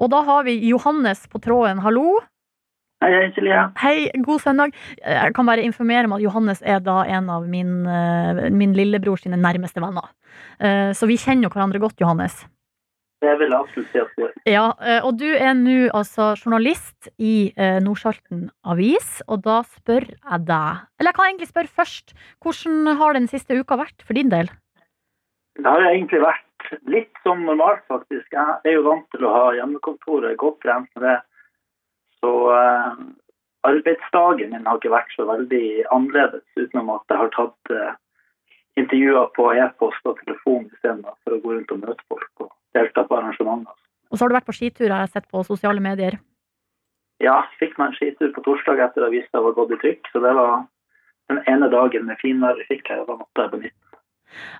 Og 0.00 0.08
da 0.12 0.22
har 0.24 0.46
vi 0.46 0.56
Johannes 0.70 1.26
på 1.28 1.40
tråden, 1.44 1.82
hallo. 1.84 2.22
Hei, 3.04 3.10
hei, 3.12 3.24
Silja. 3.36 3.66
Hei, 3.76 3.96
god 4.24 4.40
søndag. 4.40 4.72
Eh, 5.02 5.12
Jeg 5.12 5.34
kan 5.36 5.46
bare 5.46 5.64
informere 5.66 6.06
om 6.08 6.14
at 6.16 6.22
Johannes 6.22 6.62
er 6.62 6.80
da 6.80 7.02
en 7.04 7.28
av 7.28 7.46
min, 7.46 7.86
eh, 7.86 8.48
min 8.50 8.72
lillebror 8.72 9.20
sine 9.20 9.36
nærmeste 9.36 9.82
venner. 9.82 10.08
Eh, 10.58 10.92
Så 10.92 11.06
vi 11.06 11.16
kjenner 11.16 11.44
jo 11.44 11.50
hverandre 11.50 11.80
godt, 11.80 12.00
Johannes. 12.00 12.46
Det 13.24 13.34
vil 13.40 13.52
jeg 13.54 13.56
absolutt 13.56 13.92
si 13.92 14.00
at 14.02 14.16
det. 14.20 14.30
Ja, 14.50 14.64
eh, 14.84 15.00
og 15.06 15.16
du 15.20 15.28
er 15.32 15.54
nå 15.56 15.76
altså 15.96 16.32
journalist 16.36 17.08
i 17.16 17.52
eh, 17.56 17.78
Nordsalten 17.84 18.48
avis, 18.68 19.22
og 19.28 19.44
da 19.46 19.62
spør 19.64 20.04
jeg 20.10 20.44
deg 20.50 20.82
Eller 21.00 21.10
jeg 21.10 21.16
kan 21.16 21.30
egentlig 21.30 21.48
spørre 21.48 21.76
først, 21.80 22.14
hvordan 22.44 22.98
har 23.00 23.16
den 23.16 23.30
siste 23.30 23.56
uka 23.56 23.78
vært 23.80 24.04
for 24.04 24.18
din 24.18 24.32
del? 24.32 24.50
Det 25.56 25.70
har 25.70 25.86
egentlig 25.88 26.20
vært 26.20 26.72
litt 26.90 27.22
som 27.22 27.44
normalt, 27.46 27.84
faktisk. 27.88 28.26
Jeg 28.32 28.60
er 28.64 28.76
jo 28.76 28.86
vant 28.88 29.06
til 29.14 29.24
å 29.24 29.34
ha 29.34 29.44
hjemmekontoret 29.56 30.36
godt 30.40 30.60
trent 30.64 30.90
med 30.96 31.06
det. 31.06 31.18
Så 32.20 32.32
eh, 32.56 33.04
arbeidsdagen 33.68 34.52
min 34.52 34.66
har 34.68 34.80
ikke 34.80 34.92
vært 34.92 35.14
så 35.16 35.28
veldig 35.28 35.66
annerledes, 35.94 36.44
utenom 36.58 36.92
at 36.96 37.08
jeg 37.08 37.22
har 37.22 37.32
tatt 37.36 37.72
eh, 37.72 37.94
intervjuer 38.80 39.30
på 39.36 39.48
e-post 39.54 40.10
og 40.10 40.20
telefon 40.24 40.68
istedenfor 40.72 41.16
for 41.22 41.36
å 41.36 41.40
gå 41.44 41.56
rundt 41.56 41.74
og 41.76 41.82
møte 41.86 42.08
folk 42.10 42.46
og 42.46 42.52
delta 42.76 43.06
på 43.08 43.18
arrangementer. 43.18 43.74
Og 44.10 44.18
så 44.18 44.24
har 44.24 44.32
du 44.32 44.38
vært 44.38 44.50
på 44.50 44.56
skitur, 44.56 44.90
har 44.92 45.06
jeg 45.06 45.14
sett 45.16 45.30
på 45.30 45.42
sosiale 45.46 45.82
medier. 45.82 46.18
Ja, 47.22 47.40
fikk 47.60 47.78
meg 47.78 47.92
en 47.92 47.98
skitur 47.98 48.32
på 48.34 48.42
torsdag 48.44 48.82
etter 48.84 49.06
avisa 49.06 49.42
var 49.42 49.56
gått 49.56 49.74
i 49.74 49.80
trykk, 49.80 50.10
så 50.12 50.22
det 50.22 50.34
var 50.36 50.66
den 51.32 51.40
ene 51.50 51.70
dagen 51.72 52.06
med 52.10 52.20
finvær 52.20 52.58
vi 52.58 52.66
fikk 52.68 52.90
her, 52.90 53.02
og 53.04 53.10
da 53.10 53.18
måtte 53.22 53.46
jeg 53.46 53.54
benytte 53.54 53.84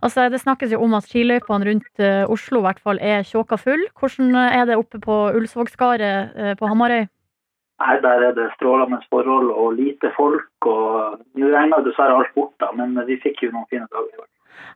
Altså, 0.03 0.29
Det 0.31 0.41
snakkes 0.41 0.73
jo 0.73 0.79
om 0.85 0.95
at 0.95 1.09
skiløypene 1.09 1.67
rundt 1.67 2.03
eh, 2.03 2.31
Oslo 2.31 2.61
i 2.61 2.67
hvert 2.67 2.81
fall 2.81 3.01
er 3.03 3.27
tjåka 3.27 3.59
full. 3.59 3.83
Hvordan 3.99 4.37
er 4.37 4.69
det 4.69 4.77
oppe 4.79 5.01
på 5.03 5.17
Ulsvågskaret 5.35 6.37
eh, 6.37 6.55
på 6.59 6.69
Hamarøy? 6.71 7.09
Nei, 7.83 7.97
der 8.05 8.29
er 8.29 8.37
det 8.37 8.53
strålende 8.55 9.01
forhold 9.11 9.51
og 9.51 9.75
lite 9.75 10.13
folk. 10.17 10.69
og 10.71 11.19
Nå 11.35 11.51
regner 11.51 11.83
dessverre 11.83 12.21
alt 12.21 12.31
bort, 12.37 12.55
da, 12.63 12.71
men 12.77 12.95
vi 13.09 13.19
fikk 13.25 13.43
jo 13.43 13.51
noen 13.51 13.67
fine 13.71 13.89
dager. 13.91 14.15
i 14.15 14.23
år. 14.23 14.31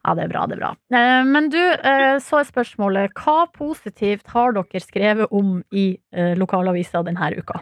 Ja, 0.05 0.15
det 0.15 0.25
er 0.25 0.33
bra, 0.33 0.47
det 0.47 0.57
er 0.59 0.63
bra. 0.63 0.71
Eh, 0.95 1.25
Men 1.27 1.49
du, 1.51 1.59
eh, 1.59 2.19
så 2.23 2.41
er 2.41 2.49
spørsmålet 2.49 3.13
hva 3.19 3.47
positivt 3.55 4.27
har 4.35 4.53
dere 4.57 4.81
skrevet 4.85 5.33
om 5.35 5.63
i 5.73 5.99
eh, 6.13 6.35
lokalavisa 6.39 7.03
denne 7.07 7.31
uka? 7.39 7.61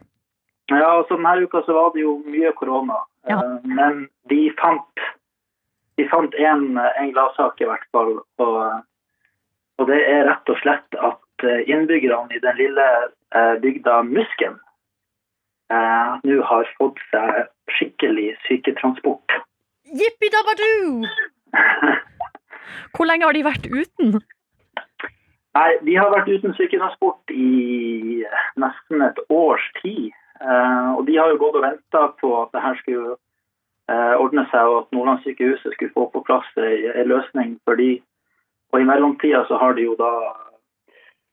Ja, 0.71 0.97
altså 0.99 1.17
Denne 1.17 1.45
uka 1.47 1.63
så 1.67 1.73
var 1.77 1.93
det 1.95 2.03
jo 2.03 2.19
mye 2.27 2.53
korona, 2.59 3.01
Ja. 3.29 3.41
men 3.65 4.09
de 4.29 4.51
fant 4.61 5.07
de 5.97 6.05
fant 6.11 6.35
en, 6.35 6.77
en 6.79 7.13
gladsak 7.13 7.61
i 7.61 7.65
hvert 7.65 7.87
fall. 7.91 8.19
Og, 8.39 8.83
og 9.79 9.87
det 9.89 9.97
er 10.11 10.27
rett 10.29 10.51
og 10.53 10.59
slett 10.61 10.99
at 11.01 11.47
innbyggerne 11.67 12.37
i 12.37 12.41
den 12.43 12.57
lille 12.59 12.85
bygda 13.63 14.03
Musken 14.05 14.59
eh, 15.73 16.13
nå 16.23 16.43
har 16.51 16.69
fått 16.79 17.01
seg 17.11 17.47
skikkelig 17.79 18.35
syketransport. 18.47 19.39
Jippi 19.97 20.29
dabadoo! 20.35 21.07
Hvor 22.97 23.09
lenge 23.09 23.29
har 23.29 23.37
de 23.37 23.45
vært 23.47 23.69
uten? 23.71 24.19
Nei, 25.57 25.71
de 25.87 25.95
har 25.97 26.13
vært 26.13 26.29
uten 26.29 26.53
syketransport 26.57 27.33
i 27.33 28.25
nesten 28.61 29.05
et 29.07 29.21
års 29.33 29.65
tid. 29.81 30.11
Eh, 30.41 30.91
og 30.99 31.07
de 31.09 31.17
har 31.17 31.33
jo 31.33 31.39
gått 31.41 31.57
og 31.57 31.65
venta 31.65 32.03
på 32.21 32.33
at 32.43 32.53
det 32.53 32.65
her 32.65 32.77
skulle 32.83 33.15
eh, 33.89 34.15
ordne 34.21 34.45
seg, 34.51 34.69
og 34.69 34.83
at 34.83 34.93
Nordlandssykehuset 34.97 35.77
skulle 35.77 35.95
få 35.95 36.09
på 36.13 36.25
plass 36.27 36.51
en 36.61 37.09
løsning 37.09 37.57
for 37.65 37.81
de. 37.81 37.95
Og 38.75 38.83
i 38.83 38.89
mellomtida 38.89 39.47
så 39.49 39.61
har 39.63 39.77
de 39.79 39.87
jo 39.87 39.97
da 39.97 40.13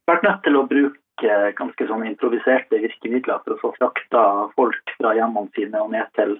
vært 0.07 0.23
nødt 0.27 0.43
til 0.45 0.59
å 0.59 0.67
bruke 0.69 1.35
ganske 1.57 1.87
sånn 1.89 2.07
improviserte 2.07 2.79
virkemidler 2.83 3.43
for 3.43 3.55
å 3.55 3.61
få 3.61 3.73
frakta 3.75 4.23
folk 4.55 4.95
fra 4.97 5.13
hjemmene 5.17 5.51
sine 5.57 5.83
og 5.83 5.91
ned 5.93 6.07
til, 6.17 6.37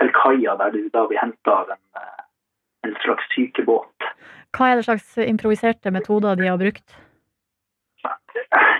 til 0.00 0.12
kaia, 0.16 0.58
der 0.60 0.76
de 0.76 0.86
da 0.92 1.06
blir 1.08 1.22
henta 1.22 1.56
av 1.62 1.72
en, 1.76 1.82
eh, 2.00 2.23
en 2.84 2.94
slags 3.04 3.26
sykebåt. 3.34 4.10
Hva 4.54 4.70
er 4.70 4.78
det 4.78 4.86
slags 4.86 5.16
improviserte 5.18 5.90
metoder 5.94 6.38
de 6.38 6.50
har 6.50 6.60
brukt? 6.60 6.96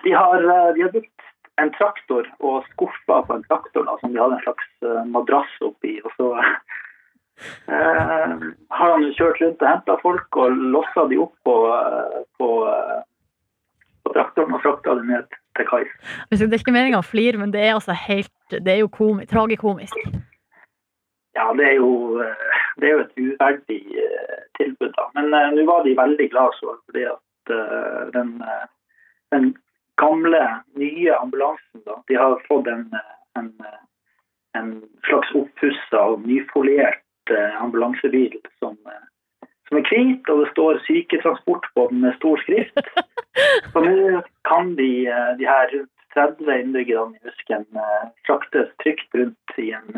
De 0.05 0.13
har, 0.13 0.45
eh, 0.45 0.73
de 0.77 0.83
har 0.85 0.93
brukt 0.93 1.15
en 1.63 1.71
traktor 1.79 2.27
og 2.43 2.65
skuffer 2.73 3.27
på 3.27 3.37
en 3.37 3.45
traktor 3.49 3.87
da, 3.87 3.97
som 4.01 4.13
de 4.13 4.21
hadde 4.21 4.39
en 4.39 4.47
slags 4.47 4.71
eh, 4.87 5.03
madrass 5.11 5.53
oppi. 5.67 5.97
Og 6.05 6.15
så 6.19 6.31
eh, 6.41 8.35
har 8.79 8.95
han 8.95 9.07
jo 9.07 9.15
kjørt 9.19 9.43
rundt 9.43 9.63
og 9.63 9.71
henta 9.71 9.99
folk 10.03 10.41
og 10.43 10.61
lossa 10.75 11.07
de 11.11 11.21
opp 11.23 11.35
på, 11.47 11.57
eh, 11.79 12.21
på, 12.41 12.51
på 14.05 14.15
traktoren 14.17 14.57
og 14.59 14.63
frakta 14.67 14.99
dem 14.99 15.11
ned 15.15 15.41
til 15.59 15.71
kai. 15.71 15.83
Det 16.31 16.43
er 16.43 16.59
ikke 16.59 16.75
meninga 16.75 17.03
å 17.03 17.07
flire, 17.07 17.39
men 17.41 17.55
det 17.55 17.63
er 17.63 17.77
altså 17.77 17.95
helt 17.97 18.33
Det 18.55 18.71
er 18.71 18.83
jo 18.83 18.91
komisk, 18.93 19.31
tragikomisk. 19.31 19.97
Ja, 21.35 21.53
det 21.59 21.66
er 21.66 21.74
jo, 21.74 22.20
eh, 22.22 22.59
det 22.76 22.89
er 22.89 22.93
jo 22.93 23.03
et 23.05 23.16
uverdig 23.18 23.80
eh, 24.05 24.43
tilbud, 24.59 24.93
da. 24.95 25.09
Men 25.16 25.35
eh, 25.35 25.51
nå 25.57 25.66
var 25.66 25.82
de 25.85 25.97
veldig 25.99 26.28
glad 26.30 26.55
så 26.61 26.76
fordi 26.87 27.07
at 27.11 27.20
den, 28.14 28.30
den 29.35 29.51
gamle, 30.01 30.41
nye 30.80 31.16
ambulansen, 31.16 31.82
da, 31.85 31.99
de 32.09 32.16
har 32.16 32.39
fått 32.49 32.70
en, 32.72 32.87
en, 33.37 33.51
en 34.57 34.70
slags 35.05 35.35
oppussa 35.37 36.01
og 36.14 36.24
nyfoliert 36.24 37.35
ambulansebil 37.61 38.39
som, 38.62 38.78
som 39.68 39.80
er 39.80 39.91
hvit, 39.91 40.30
og 40.32 40.41
det 40.41 40.49
står 40.55 40.80
syketransport 40.87 41.68
på 41.74 41.87
den 41.91 42.01
med 42.07 42.16
stor 42.16 42.41
skrift. 42.47 42.80
Så 43.74 43.85
nå 43.85 44.22
kan 44.49 44.72
de, 44.78 44.91
de 45.37 45.51
her 45.51 45.68
rundt 45.74 45.95
30 46.14 46.61
innbyggerne 46.61 47.16
i 47.16 47.26
Husken 47.26 47.66
eh, 47.74 48.05
fraktes 48.26 48.70
trygt 48.82 49.14
rundt 49.14 49.59
i 49.59 49.72
en 49.76 49.97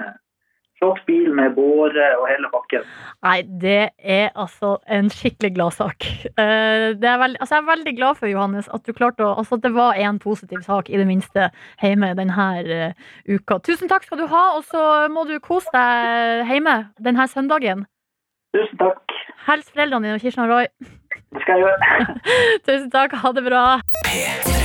flott 0.79 1.01
bil 1.09 1.33
med 1.35 1.55
båre 1.57 2.09
og 2.21 2.27
hele 2.31 2.51
bakken. 2.53 2.85
Nei, 3.25 3.41
det 3.63 3.91
er 3.99 4.31
altså 4.35 4.77
en 4.93 5.11
skikkelig 5.13 5.55
gladsak. 5.57 6.07
Uh, 6.37 6.93
det 6.99 7.09
er 7.11 7.25
altså 7.27 7.57
jeg 7.57 7.63
er 7.63 7.71
veldig 7.71 7.97
glad 7.97 8.21
for, 8.21 8.31
Johannes, 8.31 8.69
at 8.69 8.87
du 8.87 8.93
klarte 8.97 9.25
å 9.25 9.35
Altså 9.37 9.59
at 9.59 9.67
det 9.67 9.75
var 9.75 9.99
en 10.01 10.19
positiv 10.19 10.63
sak, 10.65 10.89
i 10.89 10.97
det 10.97 11.07
minste, 11.09 11.51
hjemme 11.83 12.15
denne 12.19 12.47
uh, 12.65 13.11
uka. 13.29 13.61
Tusen 13.67 13.91
takk 13.91 14.07
skal 14.07 14.23
du 14.23 14.27
ha, 14.33 14.45
og 14.57 14.65
så 14.65 15.07
må 15.13 15.27
du 15.29 15.37
kose 15.45 15.71
deg 15.75 16.51
hjemme 16.51 16.79
denne 17.03 17.29
søndagen. 17.29 17.85
Tusen 18.57 18.81
takk. 18.81 19.17
Hils 19.47 19.69
foreldrene 19.71 20.09
dine 20.09 20.17
og 20.17 20.25
Kirsten 20.25 20.47
og 20.47 20.55
Roy. 20.55 20.67
Det 21.37 21.45
skal 21.45 21.61
jeg 21.61 21.67
gjøre. 21.67 22.19
Tusen 22.67 22.91
takk, 22.95 23.17
ha 23.23 23.37
det 23.37 23.47
bra. 23.47 23.63
P3. 24.09 24.59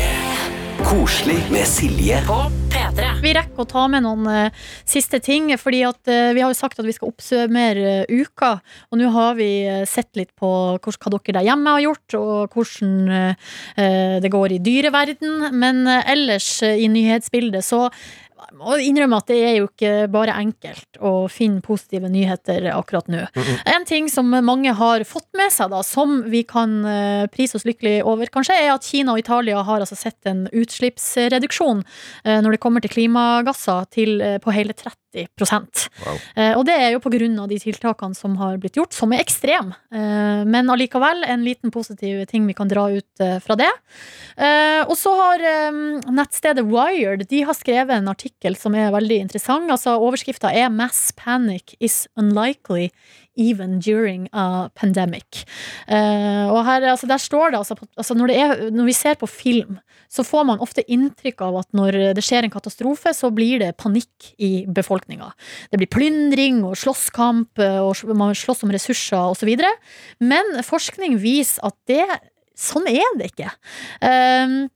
Koselig 0.88 1.40
med 1.52 1.68
Silje. 1.70 2.24
Vi 3.22 3.36
rekker 3.38 3.62
å 3.62 3.70
ta 3.70 3.84
med 3.86 4.02
noen 4.02 4.26
uh, 4.26 4.64
siste 4.82 5.20
ting, 5.22 5.52
fordi 5.62 5.84
at 5.86 6.10
uh, 6.10 6.32
vi 6.34 6.42
har 6.42 6.50
jo 6.50 6.58
sagt 6.58 6.80
at 6.82 6.88
vi 6.88 6.96
skal 6.96 7.12
oppsummere 7.12 7.92
uh, 8.02 8.10
uka. 8.10 8.56
Og 8.90 8.98
nå 8.98 9.12
har 9.14 9.36
vi 9.38 9.52
sett 9.86 10.10
litt 10.18 10.32
på 10.42 10.50
hva 10.82 11.12
dere 11.14 11.36
der 11.38 11.46
hjemme 11.46 11.76
har 11.76 11.84
gjort, 11.86 12.16
og 12.18 12.56
hvordan 12.56 13.36
det 13.78 14.32
går 14.34 14.56
i 14.56 14.60
dyreverden. 14.66 15.52
Men 15.54 15.86
ellers 15.86 16.50
i 16.66 16.90
nyhetsbildet 16.90 17.66
så 17.66 17.86
må 18.58 18.78
innrømme 18.82 19.20
at 19.22 19.30
det 19.32 19.40
er 19.46 19.56
jo 19.60 19.68
ikke 19.70 20.08
bare 20.12 20.36
enkelt 20.42 21.00
å 21.00 21.28
finne 21.32 21.64
positive 21.66 22.10
nyheter 22.12 22.68
akkurat 22.74 23.10
nå. 23.12 23.26
En 23.70 23.86
ting 23.88 24.10
som 24.12 24.30
mange 24.32 24.74
har 24.78 25.06
fått 25.08 25.28
med 25.38 25.54
seg, 25.54 25.72
da, 25.74 25.82
som 25.86 26.22
vi 26.32 26.44
kan 26.48 26.80
eh, 26.88 27.26
prise 27.34 27.60
oss 27.60 27.68
lykkelig 27.68 28.02
over, 28.08 28.32
kanskje, 28.34 28.58
er 28.58 28.74
at 28.74 28.88
Kina 28.88 29.16
og 29.16 29.22
Italia 29.22 29.62
har 29.68 29.84
altså 29.84 29.98
sett 30.00 30.30
en 30.30 30.46
utslippsreduksjon 30.50 31.84
eh, 32.26 32.40
når 32.42 32.58
det 32.58 32.64
kommer 32.64 32.84
til 32.84 32.94
klimagasser, 32.94 33.88
til, 33.94 34.18
eh, 34.26 34.40
på 34.42 34.56
hele 34.56 34.76
30 34.78 35.01
Wow. 36.06 36.18
Eh, 36.36 36.54
Og 36.58 36.66
det 36.66 36.76
er 36.80 36.92
jo 36.94 37.00
på 37.04 37.12
grunn 37.14 37.38
av 37.40 37.48
de 37.52 37.58
tiltakene 37.60 38.16
som 38.16 38.36
har 38.40 38.58
blitt 38.58 38.78
gjort, 38.80 38.94
som 38.94 39.12
er 39.14 39.20
ekstrem. 39.24 39.74
Eh, 39.92 40.44
Men 40.48 40.70
allikevel 40.70 41.24
en 41.28 41.44
liten 41.44 41.72
positiv 41.72 42.26
ting 42.32 42.46
vi 42.48 42.54
kan 42.54 42.68
dra 42.72 42.88
ut 42.90 43.20
eh, 43.20 43.40
fra 43.40 43.56
det. 43.60 43.70
Eh, 44.38 44.82
Og 44.88 44.96
så 44.98 45.14
har 45.16 45.40
eh, 45.40 45.72
nettstedet 46.12 46.66
Wired 46.66 47.28
De 47.30 47.42
har 47.44 47.54
skrevet 47.54 47.92
en 47.98 48.08
artikkel 48.08 48.56
som 48.56 48.76
er 48.76 48.92
veldig 48.92 49.20
interessant. 49.26 49.70
Altså 49.72 49.98
Overskrifta 50.00 50.52
er 50.54 50.70
'Mass 50.70 51.12
panic 51.16 51.76
is 51.80 52.08
unlikely 52.18 52.90
even 53.42 53.80
during 53.80 54.28
a 54.32 54.70
pandemic'. 54.78 55.44
Uh, 55.90 56.48
og 56.54 56.64
her, 56.68 56.86
altså, 56.94 57.08
der 57.10 57.18
står 57.18 57.52
det 57.52 57.62
altså, 57.62 57.76
altså 57.98 58.18
når, 58.18 58.28
det 58.28 58.38
er, 58.38 58.72
når 58.72 58.86
vi 58.86 58.94
ser 58.94 59.16
på 59.20 59.28
film, 59.28 59.80
så 60.12 60.26
får 60.28 60.44
man 60.48 60.64
ofte 60.64 60.84
inntrykk 60.92 61.42
av 61.46 61.62
at 61.62 61.70
når 61.78 61.98
det 62.18 62.24
skjer 62.26 62.44
en 62.46 62.54
katastrofe, 62.54 63.14
så 63.16 63.32
blir 63.32 63.62
det 63.64 63.78
panikk 63.80 64.34
i 64.44 64.66
befolkninga. 64.68 65.32
Det 65.72 65.80
blir 65.80 65.92
plyndring 65.92 66.62
og 66.68 66.76
slåsskamp, 66.80 67.62
eh, 67.64 67.80
og 67.80 68.16
man 68.18 68.36
slåss 68.36 68.66
om 68.68 68.74
ressurser 68.76 69.32
osv. 69.32 69.54
Men 70.20 70.60
forskning 70.68 71.16
viser 71.22 71.64
at 71.70 71.78
det, 71.88 72.04
sånn 72.60 72.90
er 72.92 73.18
det 73.20 73.32
ikke. 73.32 73.54
Uh, 74.04 74.68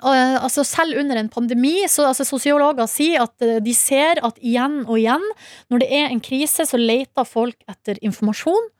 altså 0.00 0.64
selv 0.66 0.98
under 1.00 1.18
en 1.20 1.30
pandemi 1.32 1.82
så 1.90 2.08
altså 2.08 2.26
Sosiologer 2.26 2.88
sier 2.90 3.24
at 3.24 3.34
uh, 3.44 3.58
de 3.62 3.74
ser 3.76 4.22
at 4.24 4.38
igjen 4.40 4.82
og 4.86 4.96
igjen 4.98 5.24
når 5.72 5.84
det 5.84 5.90
er 5.92 6.08
en 6.08 6.22
krise, 6.24 6.66
så 6.68 6.80
leter 6.80 7.28
folk 7.28 7.58
etter 7.70 8.00
informasjon 8.02 8.70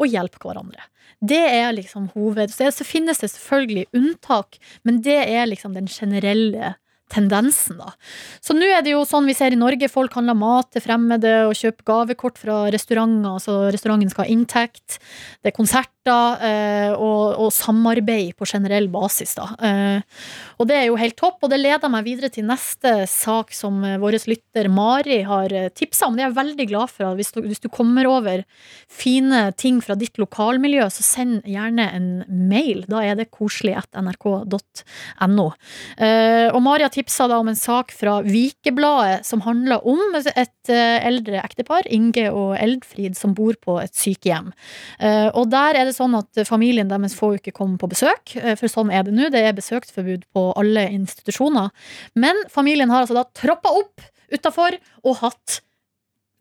og 0.00 0.08
hjelper 0.08 0.48
hverandre. 0.48 0.86
Det 1.22 1.38
er 1.38 1.74
liksom 1.76 2.08
hoved... 2.16 2.50
Så, 2.50 2.70
så 2.74 2.86
finnes 2.86 3.20
det 3.22 3.30
selvfølgelig 3.30 3.86
unntak, 3.94 4.58
men 4.82 5.02
det 5.04 5.20
er 5.28 5.46
liksom 5.46 5.76
den 5.76 5.90
generelle 5.90 6.74
tendensen, 7.12 7.76
da. 7.80 7.92
Så 8.40 8.56
nå 8.56 8.66
er 8.72 8.82
det 8.84 8.94
jo 8.94 9.04
sånn 9.08 9.28
vi 9.28 9.36
ser 9.36 9.54
i 9.54 9.58
Norge, 9.58 9.90
folk 9.92 10.14
handler 10.16 10.38
mat 10.38 10.70
til 10.72 10.84
fremmede 10.84 11.32
og 11.48 11.56
kjøper 11.58 11.86
gavekort 11.88 12.40
fra 12.40 12.62
restauranter, 12.72 13.36
så 13.42 13.58
restauranten 13.74 14.12
skal 14.12 14.26
ha 14.26 14.32
inntekt. 14.32 14.98
Det 15.42 15.52
er 15.52 15.56
konserter 15.56 15.90
eh, 15.92 16.01
og, 16.10 17.38
og 17.38 17.52
samarbeid 17.54 18.34
på 18.38 18.48
generell 18.48 18.88
basis, 18.92 19.36
da. 19.38 19.48
Eh, 19.62 20.22
og 20.58 20.68
det 20.70 20.78
er 20.78 20.86
jo 20.88 20.98
helt 21.00 21.16
topp, 21.18 21.38
og 21.42 21.52
det 21.52 21.60
leder 21.60 21.90
meg 21.92 22.06
videre 22.06 22.30
til 22.32 22.46
neste 22.48 23.04
sak 23.10 23.52
som 23.54 23.82
eh, 23.86 23.98
vår 24.02 24.18
lytter 24.28 24.68
Mari 24.72 25.22
har 25.26 25.54
tipsa 25.74 26.08
om. 26.08 26.16
Det 26.16 26.24
er 26.24 26.30
jeg 26.30 26.38
veldig 26.38 26.66
glad 26.70 26.92
for. 26.92 27.16
Hvis 27.18 27.32
du, 27.34 27.40
hvis 27.46 27.62
du 27.62 27.68
kommer 27.72 28.06
over 28.10 28.44
fine 28.90 29.44
ting 29.58 29.80
fra 29.84 29.96
ditt 29.98 30.18
lokalmiljø, 30.20 30.86
så 30.92 31.04
send 31.06 31.48
gjerne 31.48 31.88
en 31.96 32.08
mail. 32.28 32.84
Da 32.90 33.02
er 33.06 33.18
det 33.18 33.30
koselig 33.34 33.76
at 33.80 33.90
nrk.no. 33.98 35.48
Eh, 35.96 36.48
og 36.52 36.60
Mari 36.64 36.86
har 36.86 36.92
tipsa 36.94 37.28
om 37.32 37.50
en 37.50 37.58
sak 37.58 37.92
fra 37.94 38.18
Vikebladet 38.26 39.26
som 39.26 39.42
handler 39.46 39.84
om 39.88 40.00
et 40.18 40.72
eh, 40.72 40.98
eldre 41.06 41.40
ektepar, 41.42 41.86
Inge 41.92 42.28
og 42.30 42.56
Eldfrid, 42.58 43.16
som 43.18 43.34
bor 43.36 43.56
på 43.62 43.78
et 43.82 43.94
sykehjem. 43.96 44.52
Eh, 45.00 45.28
og 45.32 45.50
der 45.52 45.78
er 45.78 45.88
det 45.88 45.91
sånn 45.96 46.16
at 46.18 46.42
familien 46.48 46.90
deres 46.90 47.16
får 47.18 47.34
jo 47.34 47.40
ikke 47.42 47.56
komme 47.56 47.80
på 47.80 47.90
besøk, 47.92 48.36
eh, 48.40 48.56
for 48.58 48.72
sånn 48.72 48.92
er 48.92 49.06
det 49.06 49.14
nå. 49.16 49.30
Det 49.32 49.42
er 49.42 49.56
besøksforbud 49.56 50.26
på 50.34 50.46
alle 50.60 50.88
institusjoner. 50.94 51.70
Men 52.14 52.38
familien 52.52 52.92
har 52.92 53.04
altså 53.04 53.18
da 53.18 53.26
troppa 53.36 53.74
opp 53.82 54.04
utafor 54.32 54.78
og 55.04 55.20
hatt 55.22 55.60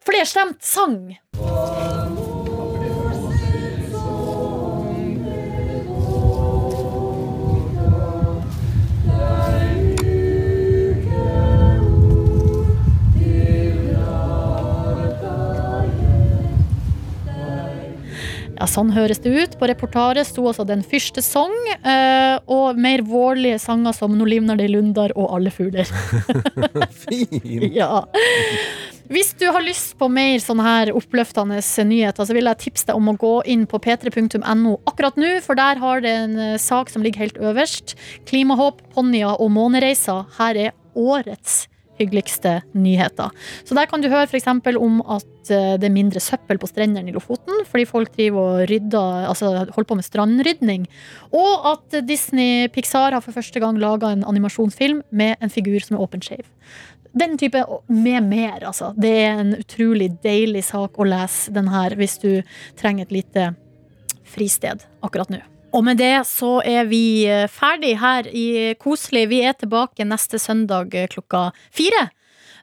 flerstemt 0.06 0.64
sang. 0.66 1.18
Ja, 18.62 18.68
sånn 18.70 18.91
høres 18.93 19.18
det 19.24 19.32
ut. 19.34 19.53
På 19.57 19.66
reportaret 19.66 20.28
sto 20.30 20.43
altså 20.45 20.62
Den 20.70 20.84
første 20.86 21.24
sang, 21.26 21.53
eh, 21.82 22.38
og 22.45 22.78
mer 22.78 23.01
vårlige 23.01 23.57
sanger 23.64 23.95
som 23.97 24.14
Nå 24.14 24.28
livner 24.30 24.59
det 24.59 24.68
i 24.70 24.74
lundar 24.76 25.16
og 25.18 25.32
Alle 25.34 25.49
fugler. 25.49 25.89
Fin! 27.01 27.66
Ja. 27.74 28.05
Hvis 29.09 29.34
du 29.41 29.47
har 29.49 29.66
lyst 29.66 29.97
på 29.97 30.12
mer 30.14 30.38
sånne 30.43 30.68
her 30.68 30.93
oppløftende 30.93 31.57
nyheter, 31.89 32.22
så 32.22 32.38
vil 32.38 32.51
jeg 32.51 32.62
tipse 32.68 32.91
deg 32.91 33.01
om 33.01 33.09
å 33.09 33.18
gå 33.18 33.34
inn 33.49 33.66
på 33.66 33.82
p3.no 33.82 34.78
akkurat 34.86 35.18
nå, 35.18 35.34
for 35.41 35.57
der 35.57 35.82
har 35.82 36.05
det 36.05 36.14
en 36.20 36.38
eh, 36.38 36.62
sak 36.62 36.93
som 36.93 37.01
ligger 37.01 37.26
helt 37.26 37.41
øverst. 37.41 37.97
Klimahåp, 38.30 38.86
ponnier 38.93 39.41
og 39.41 39.49
månereiser. 39.57 40.30
Her 40.38 40.66
er 40.70 40.78
årets 40.93 41.64
hyggeligste 42.02 42.60
nyheter. 42.78 43.32
Så 43.64 43.78
der 43.78 43.89
kan 43.89 44.04
du 44.04 44.10
høre 44.12 44.28
f.eks. 44.28 44.49
om 44.49 45.02
at 45.06 45.52
eh, 45.54 45.76
det 45.82 45.88
er 45.88 45.95
mindre 45.95 46.22
søppel 46.24 46.60
på 46.62 46.70
strendene 46.70 47.12
i 47.12 47.16
Lofoten, 47.16 47.64
fordi 47.70 47.88
folk 47.89 48.14
driver 48.18 48.62
og 48.62 48.70
rydder, 48.72 49.28
altså 49.32 49.54
holder 49.72 49.89
på 49.89 49.99
med 49.99 50.08
strandrydning. 50.08 50.88
Og 51.32 51.70
at 51.74 52.02
Disney 52.08 52.68
Pixar 52.74 53.16
har 53.16 53.24
for 53.24 53.36
første 53.36 53.62
gang 53.64 53.80
laga 53.82 54.12
en 54.12 54.26
animasjonsfilm 54.28 55.04
med 55.12 55.38
en 55.41 55.54
figur 55.54 55.80
som 55.84 55.97
er 55.97 56.06
åpenskeiv. 56.08 56.45
Den 57.12 57.36
type 57.38 57.60
med 57.88 58.24
mer, 58.24 58.64
altså. 58.64 58.93
Det 58.95 59.12
er 59.26 59.41
en 59.41 59.56
utrolig 59.60 60.14
deilig 60.24 60.64
sak 60.70 60.95
å 60.95 61.08
lese 61.08 61.52
den 61.52 61.68
her 61.72 61.97
hvis 61.99 62.18
du 62.24 62.30
trenger 62.80 63.08
et 63.08 63.18
lite 63.20 63.49
fristed 64.32 64.88
akkurat 65.04 65.34
nå. 65.34 65.41
Og 65.72 65.84
med 65.88 65.99
det 66.01 66.26
så 66.28 66.59
er 66.67 66.88
vi 66.89 67.28
eh, 67.30 67.47
ferdig 67.51 67.93
her 68.01 68.28
i 68.28 68.74
Koselig. 68.80 69.28
Vi 69.32 69.39
er 69.47 69.55
tilbake 69.55 70.05
neste 70.07 70.39
søndag 70.41 70.95
eh, 70.95 71.07
klokka 71.11 71.49
fire. 71.72 72.09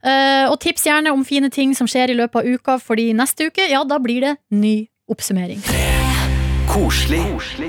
Eh, 0.04 0.44
og 0.48 0.58
tips 0.62 0.84
gjerne 0.86 1.14
om 1.14 1.24
fine 1.26 1.50
ting 1.50 1.74
som 1.76 1.88
skjer 1.90 2.12
i 2.12 2.18
løpet 2.18 2.42
av 2.42 2.58
uka, 2.58 2.76
fordi 2.82 3.10
neste 3.16 3.48
uke, 3.48 3.64
ja, 3.72 3.80
da 3.88 3.98
blir 4.02 4.26
det 4.26 4.36
ny 4.52 4.76
oppsummering. 5.08 5.64
Koselig 6.68 7.24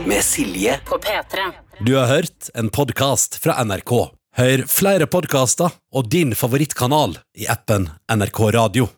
med 0.06 0.24
Silje. 0.28 0.80
på 0.86 1.00
P3. 1.00 1.50
Du 1.80 1.96
har 1.96 2.12
hørt 2.12 2.52
en 2.54 2.70
podkast 2.70 3.40
fra 3.40 3.56
NRK. 3.64 4.12
Hør 4.40 4.68
flere 4.70 5.08
podkaster 5.08 5.72
og 5.96 6.12
din 6.12 6.36
favorittkanal 6.36 7.18
i 7.40 7.48
appen 7.50 7.90
NRK 8.12 8.40
Radio. 8.60 8.92